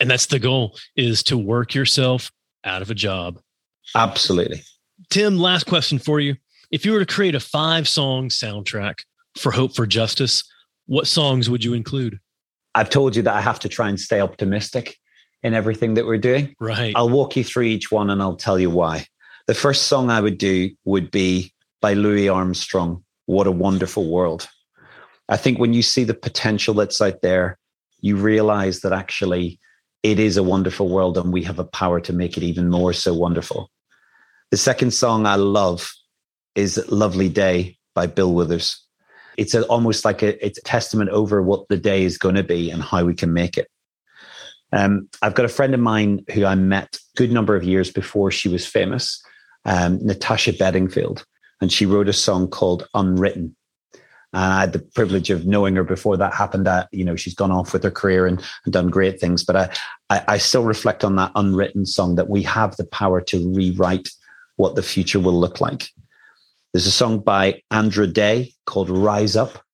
And 0.00 0.10
that's 0.10 0.26
the 0.26 0.38
goal 0.38 0.76
is 0.96 1.22
to 1.24 1.38
work 1.38 1.74
yourself 1.74 2.30
out 2.64 2.82
of 2.82 2.90
a 2.90 2.94
job. 2.94 3.40
Absolutely. 3.94 4.62
Tim, 5.10 5.38
last 5.38 5.66
question 5.66 5.98
for 5.98 6.20
you. 6.20 6.36
If 6.70 6.84
you 6.84 6.92
were 6.92 6.98
to 6.98 7.06
create 7.06 7.34
a 7.34 7.40
five 7.40 7.88
song 7.88 8.28
soundtrack 8.28 9.00
for 9.38 9.50
Hope 9.50 9.74
for 9.74 9.86
Justice, 9.86 10.44
what 10.88 11.06
songs 11.06 11.48
would 11.50 11.62
you 11.62 11.74
include? 11.74 12.18
I've 12.74 12.90
told 12.90 13.14
you 13.14 13.22
that 13.22 13.34
I 13.34 13.42
have 13.42 13.60
to 13.60 13.68
try 13.68 13.88
and 13.88 14.00
stay 14.00 14.20
optimistic 14.20 14.96
in 15.42 15.54
everything 15.54 15.94
that 15.94 16.06
we're 16.06 16.18
doing. 16.18 16.54
Right. 16.58 16.94
I'll 16.96 17.10
walk 17.10 17.36
you 17.36 17.44
through 17.44 17.64
each 17.64 17.92
one 17.92 18.10
and 18.10 18.20
I'll 18.20 18.36
tell 18.36 18.58
you 18.58 18.70
why. 18.70 19.06
The 19.46 19.54
first 19.54 19.84
song 19.84 20.10
I 20.10 20.20
would 20.20 20.38
do 20.38 20.70
would 20.84 21.10
be 21.10 21.52
by 21.80 21.92
Louis 21.92 22.28
Armstrong, 22.28 23.04
What 23.26 23.46
a 23.46 23.52
Wonderful 23.52 24.10
World. 24.10 24.48
I 25.28 25.36
think 25.36 25.58
when 25.58 25.74
you 25.74 25.82
see 25.82 26.04
the 26.04 26.14
potential 26.14 26.74
that's 26.74 27.00
out 27.02 27.20
there, 27.20 27.58
you 28.00 28.16
realize 28.16 28.80
that 28.80 28.92
actually 28.94 29.60
it 30.02 30.18
is 30.18 30.38
a 30.38 30.42
wonderful 30.42 30.88
world 30.88 31.18
and 31.18 31.32
we 31.32 31.44
have 31.44 31.58
a 31.58 31.64
power 31.64 32.00
to 32.00 32.12
make 32.14 32.38
it 32.38 32.42
even 32.42 32.70
more 32.70 32.94
so 32.94 33.12
wonderful. 33.12 33.70
The 34.50 34.56
second 34.56 34.92
song 34.92 35.26
I 35.26 35.34
love 35.34 35.92
is 36.54 36.82
Lovely 36.88 37.28
Day 37.28 37.76
by 37.94 38.06
Bill 38.06 38.32
Withers 38.32 38.87
it's 39.38 39.54
a, 39.54 39.64
almost 39.66 40.04
like 40.04 40.22
a, 40.22 40.44
it's 40.44 40.58
a 40.58 40.62
testament 40.62 41.10
over 41.10 41.40
what 41.40 41.68
the 41.68 41.78
day 41.78 42.02
is 42.02 42.18
going 42.18 42.34
to 42.34 42.42
be 42.42 42.70
and 42.70 42.82
how 42.82 43.04
we 43.04 43.14
can 43.14 43.32
make 43.32 43.56
it. 43.56 43.70
Um, 44.72 45.08
I've 45.22 45.34
got 45.34 45.46
a 45.46 45.48
friend 45.48 45.72
of 45.72 45.80
mine 45.80 46.24
who 46.34 46.44
I 46.44 46.56
met 46.56 46.96
a 46.96 47.16
good 47.16 47.32
number 47.32 47.56
of 47.56 47.64
years 47.64 47.90
before 47.90 48.30
she 48.30 48.48
was 48.48 48.66
famous, 48.66 49.22
um, 49.64 50.04
Natasha 50.04 50.52
Bedingfield, 50.52 51.24
and 51.62 51.72
she 51.72 51.86
wrote 51.86 52.08
a 52.08 52.12
song 52.12 52.48
called 52.48 52.86
Unwritten. 52.92 53.54
And 54.34 54.52
I 54.52 54.60
had 54.60 54.74
the 54.74 54.80
privilege 54.80 55.30
of 55.30 55.46
knowing 55.46 55.76
her 55.76 55.84
before 55.84 56.18
that 56.18 56.34
happened. 56.34 56.66
That 56.66 56.88
you 56.92 57.02
know 57.02 57.16
she's 57.16 57.34
gone 57.34 57.50
off 57.50 57.72
with 57.72 57.82
her 57.82 57.90
career 57.90 58.26
and, 58.26 58.42
and 58.66 58.74
done 58.74 58.88
great 58.88 59.18
things. 59.18 59.42
But 59.42 59.56
I, 59.56 59.70
I, 60.10 60.24
I 60.34 60.38
still 60.38 60.64
reflect 60.64 61.02
on 61.02 61.16
that 61.16 61.32
unwritten 61.34 61.86
song 61.86 62.16
that 62.16 62.28
we 62.28 62.42
have 62.42 62.76
the 62.76 62.84
power 62.84 63.22
to 63.22 63.54
rewrite 63.54 64.10
what 64.56 64.74
the 64.74 64.82
future 64.82 65.18
will 65.18 65.40
look 65.40 65.62
like. 65.62 65.88
There's 66.72 66.86
a 66.86 66.90
song 66.90 67.20
by 67.20 67.62
Andra 67.70 68.06
Day 68.06 68.52
called 68.66 68.90
Rise 68.90 69.36
Up. 69.36 69.64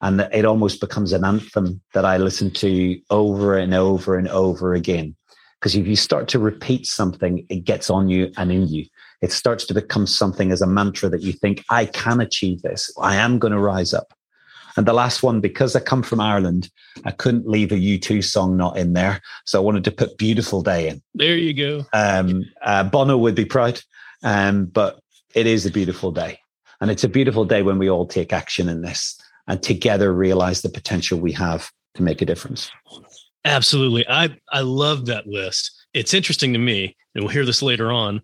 And 0.00 0.20
it 0.32 0.44
almost 0.44 0.80
becomes 0.80 1.12
an 1.12 1.24
anthem 1.24 1.80
that 1.92 2.04
I 2.04 2.18
listen 2.18 2.52
to 2.52 3.00
over 3.10 3.58
and 3.58 3.74
over 3.74 4.16
and 4.16 4.28
over 4.28 4.74
again. 4.74 5.16
Because 5.58 5.74
if 5.74 5.88
you 5.88 5.96
start 5.96 6.28
to 6.28 6.38
repeat 6.38 6.86
something, 6.86 7.44
it 7.48 7.64
gets 7.64 7.90
on 7.90 8.08
you 8.08 8.30
and 8.36 8.52
in 8.52 8.68
you. 8.68 8.86
It 9.20 9.32
starts 9.32 9.64
to 9.66 9.74
become 9.74 10.06
something 10.06 10.52
as 10.52 10.62
a 10.62 10.68
mantra 10.68 11.08
that 11.08 11.22
you 11.22 11.32
think, 11.32 11.64
I 11.70 11.86
can 11.86 12.20
achieve 12.20 12.62
this. 12.62 12.92
I 13.00 13.16
am 13.16 13.40
going 13.40 13.52
to 13.52 13.58
rise 13.58 13.92
up. 13.92 14.14
And 14.76 14.86
the 14.86 14.92
last 14.92 15.24
one, 15.24 15.40
because 15.40 15.74
I 15.74 15.80
come 15.80 16.04
from 16.04 16.20
Ireland, 16.20 16.70
I 17.04 17.10
couldn't 17.10 17.48
leave 17.48 17.72
a 17.72 17.74
U2 17.74 18.22
song 18.22 18.56
not 18.56 18.78
in 18.78 18.92
there. 18.92 19.20
So 19.44 19.60
I 19.60 19.64
wanted 19.64 19.82
to 19.82 19.90
put 19.90 20.16
Beautiful 20.16 20.62
Day 20.62 20.88
in. 20.88 21.02
There 21.14 21.36
you 21.36 21.52
go. 21.52 21.84
Um, 21.92 22.44
uh, 22.62 22.84
Bono 22.84 23.18
would 23.18 23.34
be 23.34 23.44
proud. 23.44 23.80
Um, 24.22 24.66
but 24.66 25.00
it 25.34 25.46
is 25.46 25.66
a 25.66 25.70
beautiful 25.70 26.10
day. 26.10 26.40
And 26.80 26.90
it's 26.90 27.04
a 27.04 27.08
beautiful 27.08 27.44
day 27.44 27.62
when 27.62 27.78
we 27.78 27.90
all 27.90 28.06
take 28.06 28.32
action 28.32 28.68
in 28.68 28.82
this 28.82 29.20
and 29.46 29.62
together 29.62 30.12
realize 30.12 30.62
the 30.62 30.68
potential 30.68 31.18
we 31.18 31.32
have 31.32 31.70
to 31.94 32.02
make 32.02 32.22
a 32.22 32.26
difference. 32.26 32.70
Absolutely. 33.44 34.08
I, 34.08 34.36
I 34.52 34.60
love 34.60 35.06
that 35.06 35.26
list. 35.26 35.86
It's 35.94 36.14
interesting 36.14 36.52
to 36.52 36.58
me, 36.58 36.96
and 37.14 37.24
we'll 37.24 37.32
hear 37.32 37.46
this 37.46 37.62
later 37.62 37.90
on. 37.90 38.22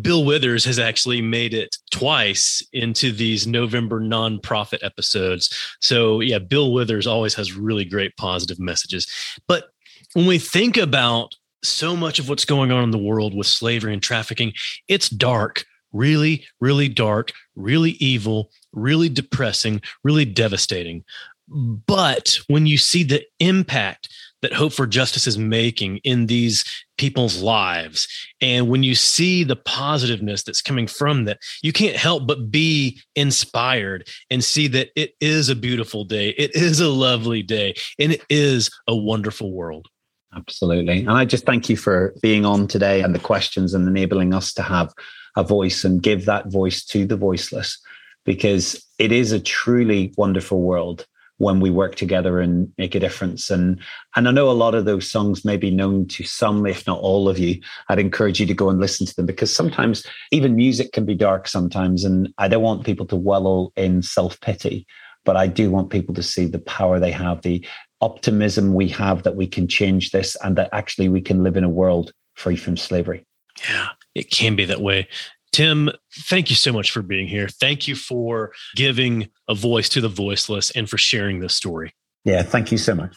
Bill 0.00 0.24
Withers 0.24 0.64
has 0.64 0.78
actually 0.78 1.22
made 1.22 1.54
it 1.54 1.76
twice 1.90 2.62
into 2.72 3.10
these 3.10 3.46
November 3.46 4.00
nonprofit 4.00 4.78
episodes. 4.82 5.76
So, 5.80 6.20
yeah, 6.20 6.38
Bill 6.38 6.72
Withers 6.72 7.06
always 7.06 7.34
has 7.34 7.52
really 7.52 7.84
great 7.84 8.16
positive 8.16 8.60
messages. 8.60 9.10
But 9.48 9.64
when 10.12 10.26
we 10.26 10.38
think 10.38 10.76
about 10.76 11.34
so 11.64 11.96
much 11.96 12.18
of 12.18 12.28
what's 12.28 12.44
going 12.44 12.70
on 12.70 12.84
in 12.84 12.90
the 12.90 12.98
world 12.98 13.34
with 13.34 13.46
slavery 13.46 13.92
and 13.92 14.02
trafficking, 14.02 14.52
it's 14.88 15.08
dark 15.08 15.64
really, 15.92 16.44
really 16.60 16.88
dark, 16.88 17.32
really 17.54 17.92
evil, 17.92 18.50
really 18.72 19.08
depressing, 19.08 19.80
really 20.04 20.24
devastating. 20.24 21.04
But 21.48 22.38
when 22.46 22.66
you 22.66 22.78
see 22.78 23.02
the 23.02 23.24
impact 23.40 24.08
that 24.40 24.54
Hope 24.54 24.72
for 24.72 24.86
Justice 24.86 25.26
is 25.26 25.38
making 25.38 25.98
in 25.98 26.26
these 26.26 26.64
people's 26.98 27.42
lives, 27.42 28.08
and 28.40 28.68
when 28.68 28.82
you 28.82 28.94
see 28.94 29.44
the 29.44 29.56
positiveness 29.56 30.42
that's 30.42 30.62
coming 30.62 30.86
from 30.86 31.24
that, 31.26 31.38
you 31.62 31.72
can't 31.72 31.96
help 31.96 32.26
but 32.26 32.50
be 32.50 33.00
inspired 33.14 34.08
and 34.30 34.42
see 34.42 34.66
that 34.68 34.88
it 34.96 35.12
is 35.20 35.48
a 35.48 35.54
beautiful 35.54 36.04
day, 36.04 36.30
it 36.30 36.54
is 36.54 36.80
a 36.80 36.88
lovely 36.88 37.42
day, 37.42 37.74
and 37.98 38.12
it 38.12 38.24
is 38.30 38.70
a 38.88 38.96
wonderful 38.96 39.52
world. 39.52 39.88
Absolutely. 40.34 41.00
And 41.00 41.10
I 41.10 41.24
just 41.24 41.44
thank 41.44 41.68
you 41.68 41.76
for 41.76 42.14
being 42.22 42.46
on 42.46 42.66
today 42.66 43.02
and 43.02 43.14
the 43.14 43.18
questions 43.18 43.74
and 43.74 43.86
enabling 43.86 44.32
us 44.32 44.54
to 44.54 44.62
have 44.62 44.92
a 45.36 45.44
voice 45.44 45.84
and 45.84 46.02
give 46.02 46.24
that 46.26 46.50
voice 46.50 46.84
to 46.86 47.06
the 47.06 47.16
voiceless 47.16 47.78
because 48.24 48.84
it 48.98 49.12
is 49.12 49.32
a 49.32 49.40
truly 49.40 50.12
wonderful 50.16 50.60
world 50.60 51.06
when 51.38 51.58
we 51.58 51.70
work 51.70 51.96
together 51.96 52.38
and 52.38 52.72
make 52.78 52.94
a 52.94 53.00
difference. 53.00 53.50
And 53.50 53.80
and 54.14 54.28
I 54.28 54.30
know 54.30 54.48
a 54.48 54.52
lot 54.52 54.76
of 54.76 54.84
those 54.84 55.10
songs 55.10 55.44
may 55.44 55.56
be 55.56 55.70
known 55.70 56.06
to 56.08 56.22
some, 56.22 56.64
if 56.66 56.86
not 56.86 57.00
all 57.00 57.28
of 57.28 57.38
you. 57.38 57.60
I'd 57.88 57.98
encourage 57.98 58.38
you 58.38 58.46
to 58.46 58.54
go 58.54 58.70
and 58.70 58.78
listen 58.78 59.06
to 59.06 59.16
them 59.16 59.26
because 59.26 59.54
sometimes 59.54 60.06
even 60.30 60.54
music 60.54 60.92
can 60.92 61.04
be 61.04 61.16
dark 61.16 61.48
sometimes. 61.48 62.04
And 62.04 62.32
I 62.38 62.46
don't 62.46 62.62
want 62.62 62.86
people 62.86 63.06
to 63.06 63.16
wallow 63.16 63.72
in 63.74 64.02
self-pity, 64.02 64.86
but 65.24 65.36
I 65.36 65.48
do 65.48 65.70
want 65.70 65.90
people 65.90 66.14
to 66.14 66.22
see 66.22 66.46
the 66.46 66.60
power 66.60 67.00
they 67.00 67.10
have, 67.10 67.42
the 67.42 67.66
optimism 68.00 68.74
we 68.74 68.88
have 68.88 69.24
that 69.24 69.36
we 69.36 69.48
can 69.48 69.66
change 69.66 70.10
this 70.10 70.36
and 70.44 70.54
that 70.56 70.68
actually 70.72 71.08
we 71.08 71.20
can 71.20 71.42
live 71.42 71.56
in 71.56 71.64
a 71.64 71.68
world 71.68 72.12
free 72.34 72.56
from 72.56 72.76
slavery. 72.76 73.26
Yeah 73.68 73.88
it 74.14 74.30
can 74.30 74.56
be 74.56 74.64
that 74.66 74.80
way. 74.80 75.08
Tim, 75.52 75.90
thank 76.28 76.48
you 76.48 76.56
so 76.56 76.72
much 76.72 76.90
for 76.90 77.02
being 77.02 77.28
here. 77.28 77.46
Thank 77.48 77.86
you 77.86 77.94
for 77.94 78.52
giving 78.74 79.28
a 79.48 79.54
voice 79.54 79.90
to 79.90 80.00
the 80.00 80.08
voiceless 80.08 80.70
and 80.70 80.88
for 80.88 80.96
sharing 80.96 81.40
this 81.40 81.54
story. 81.54 81.94
Yeah, 82.24 82.42
thank 82.42 82.72
you 82.72 82.78
so 82.78 82.94
much. 82.94 83.14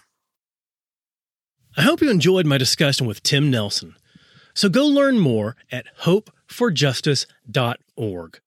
I 1.78 1.84
hope 1.84 2.02
you 2.02 2.10
enjoyed 2.10 2.46
my 2.46 2.58
discussion 2.58 3.08
with 3.08 3.24
Tim 3.24 3.50
Nelson. 3.52 3.96
So 4.54 4.68
go 4.70 4.86
learn 4.86 5.20
more 5.20 5.56
at 5.72 5.86
hopeforjustice.org. 6.02 8.40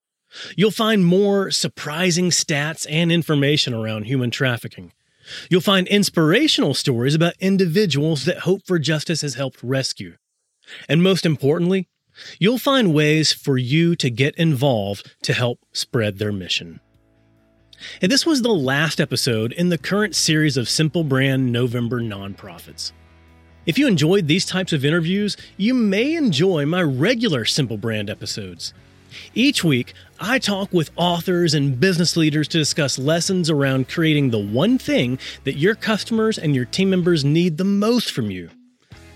You'll 0.56 0.70
find 0.70 1.04
more 1.04 1.50
surprising 1.50 2.30
stats 2.30 2.86
and 2.88 3.12
information 3.12 3.74
around 3.74 4.04
human 4.04 4.30
trafficking. 4.30 4.92
You'll 5.50 5.60
find 5.60 5.86
inspirational 5.88 6.72
stories 6.74 7.14
about 7.14 7.34
individuals 7.38 8.24
that 8.24 8.38
Hope 8.40 8.62
for 8.66 8.78
Justice 8.78 9.20
has 9.20 9.34
helped 9.34 9.62
rescue. 9.62 10.16
And 10.88 11.02
most 11.02 11.26
importantly, 11.26 11.88
You'll 12.38 12.58
find 12.58 12.94
ways 12.94 13.32
for 13.32 13.58
you 13.58 13.96
to 13.96 14.10
get 14.10 14.34
involved 14.36 15.14
to 15.22 15.32
help 15.32 15.60
spread 15.72 16.18
their 16.18 16.32
mission. 16.32 16.80
And 18.02 18.10
this 18.10 18.26
was 18.26 18.42
the 18.42 18.52
last 18.52 19.00
episode 19.00 19.52
in 19.52 19.68
the 19.68 19.78
current 19.78 20.16
series 20.16 20.56
of 20.56 20.68
Simple 20.68 21.04
Brand 21.04 21.52
November 21.52 22.00
nonprofits. 22.00 22.92
If 23.66 23.78
you 23.78 23.86
enjoyed 23.86 24.26
these 24.26 24.46
types 24.46 24.72
of 24.72 24.84
interviews, 24.84 25.36
you 25.56 25.74
may 25.74 26.16
enjoy 26.16 26.66
my 26.66 26.82
regular 26.82 27.44
Simple 27.44 27.76
Brand 27.76 28.08
episodes. 28.10 28.72
Each 29.34 29.62
week, 29.62 29.94
I 30.18 30.38
talk 30.38 30.72
with 30.72 30.90
authors 30.96 31.54
and 31.54 31.78
business 31.78 32.16
leaders 32.16 32.48
to 32.48 32.58
discuss 32.58 32.98
lessons 32.98 33.48
around 33.48 33.88
creating 33.88 34.30
the 34.30 34.38
one 34.38 34.78
thing 34.78 35.18
that 35.44 35.56
your 35.56 35.74
customers 35.74 36.38
and 36.38 36.54
your 36.54 36.64
team 36.64 36.90
members 36.90 37.24
need 37.24 37.56
the 37.56 37.64
most 37.64 38.10
from 38.12 38.30
you 38.30 38.50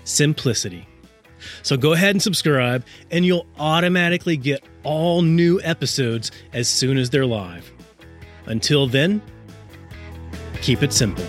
simplicity. 0.05 0.85
So 1.61 1.77
go 1.77 1.93
ahead 1.93 2.11
and 2.11 2.21
subscribe, 2.21 2.85
and 3.11 3.25
you'll 3.25 3.45
automatically 3.57 4.37
get 4.37 4.63
all 4.83 5.21
new 5.21 5.61
episodes 5.61 6.31
as 6.53 6.67
soon 6.67 6.97
as 6.97 7.09
they're 7.09 7.25
live. 7.25 7.71
Until 8.45 8.87
then, 8.87 9.21
keep 10.61 10.83
it 10.83 10.93
simple. 10.93 11.25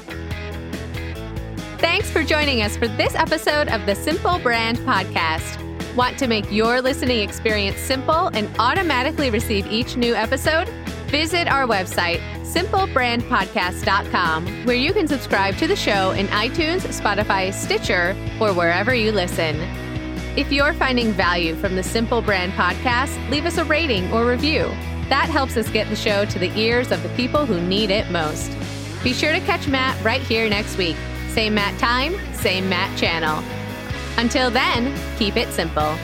Thanks 1.78 2.10
for 2.10 2.24
joining 2.24 2.62
us 2.62 2.76
for 2.76 2.88
this 2.88 3.14
episode 3.14 3.68
of 3.68 3.86
the 3.86 3.94
Simple 3.94 4.38
Brand 4.38 4.78
Podcast. 4.78 5.60
Want 5.94 6.18
to 6.18 6.26
make 6.26 6.50
your 6.50 6.80
listening 6.80 7.20
experience 7.20 7.78
simple 7.78 8.28
and 8.28 8.48
automatically 8.58 9.30
receive 9.30 9.70
each 9.70 9.96
new 9.96 10.14
episode? 10.14 10.68
Visit 11.06 11.46
our 11.46 11.68
website, 11.68 12.18
simplebrandpodcast.com, 12.42 14.66
where 14.66 14.74
you 14.74 14.92
can 14.92 15.06
subscribe 15.06 15.56
to 15.58 15.68
the 15.68 15.76
show 15.76 16.10
in 16.10 16.26
iTunes, 16.28 16.80
Spotify, 16.80 17.52
Stitcher, 17.52 18.16
or 18.40 18.52
wherever 18.52 18.94
you 18.94 19.12
listen. 19.12 19.83
If 20.36 20.50
you're 20.50 20.72
finding 20.72 21.12
value 21.12 21.54
from 21.54 21.76
the 21.76 21.82
Simple 21.84 22.20
Brand 22.20 22.54
podcast, 22.54 23.30
leave 23.30 23.46
us 23.46 23.56
a 23.56 23.64
rating 23.64 24.12
or 24.12 24.26
review. 24.26 24.64
That 25.08 25.28
helps 25.30 25.56
us 25.56 25.68
get 25.70 25.88
the 25.88 25.94
show 25.94 26.24
to 26.24 26.38
the 26.40 26.52
ears 26.58 26.90
of 26.90 27.04
the 27.04 27.08
people 27.10 27.46
who 27.46 27.60
need 27.60 27.90
it 27.90 28.10
most. 28.10 28.50
Be 29.04 29.12
sure 29.12 29.30
to 29.30 29.38
catch 29.38 29.68
Matt 29.68 30.02
right 30.04 30.22
here 30.22 30.48
next 30.48 30.76
week. 30.76 30.96
Same 31.28 31.54
Matt 31.54 31.78
time, 31.78 32.16
same 32.34 32.68
Matt 32.68 32.98
channel. 32.98 33.44
Until 34.18 34.50
then, 34.50 34.98
keep 35.18 35.36
it 35.36 35.52
simple. 35.52 35.96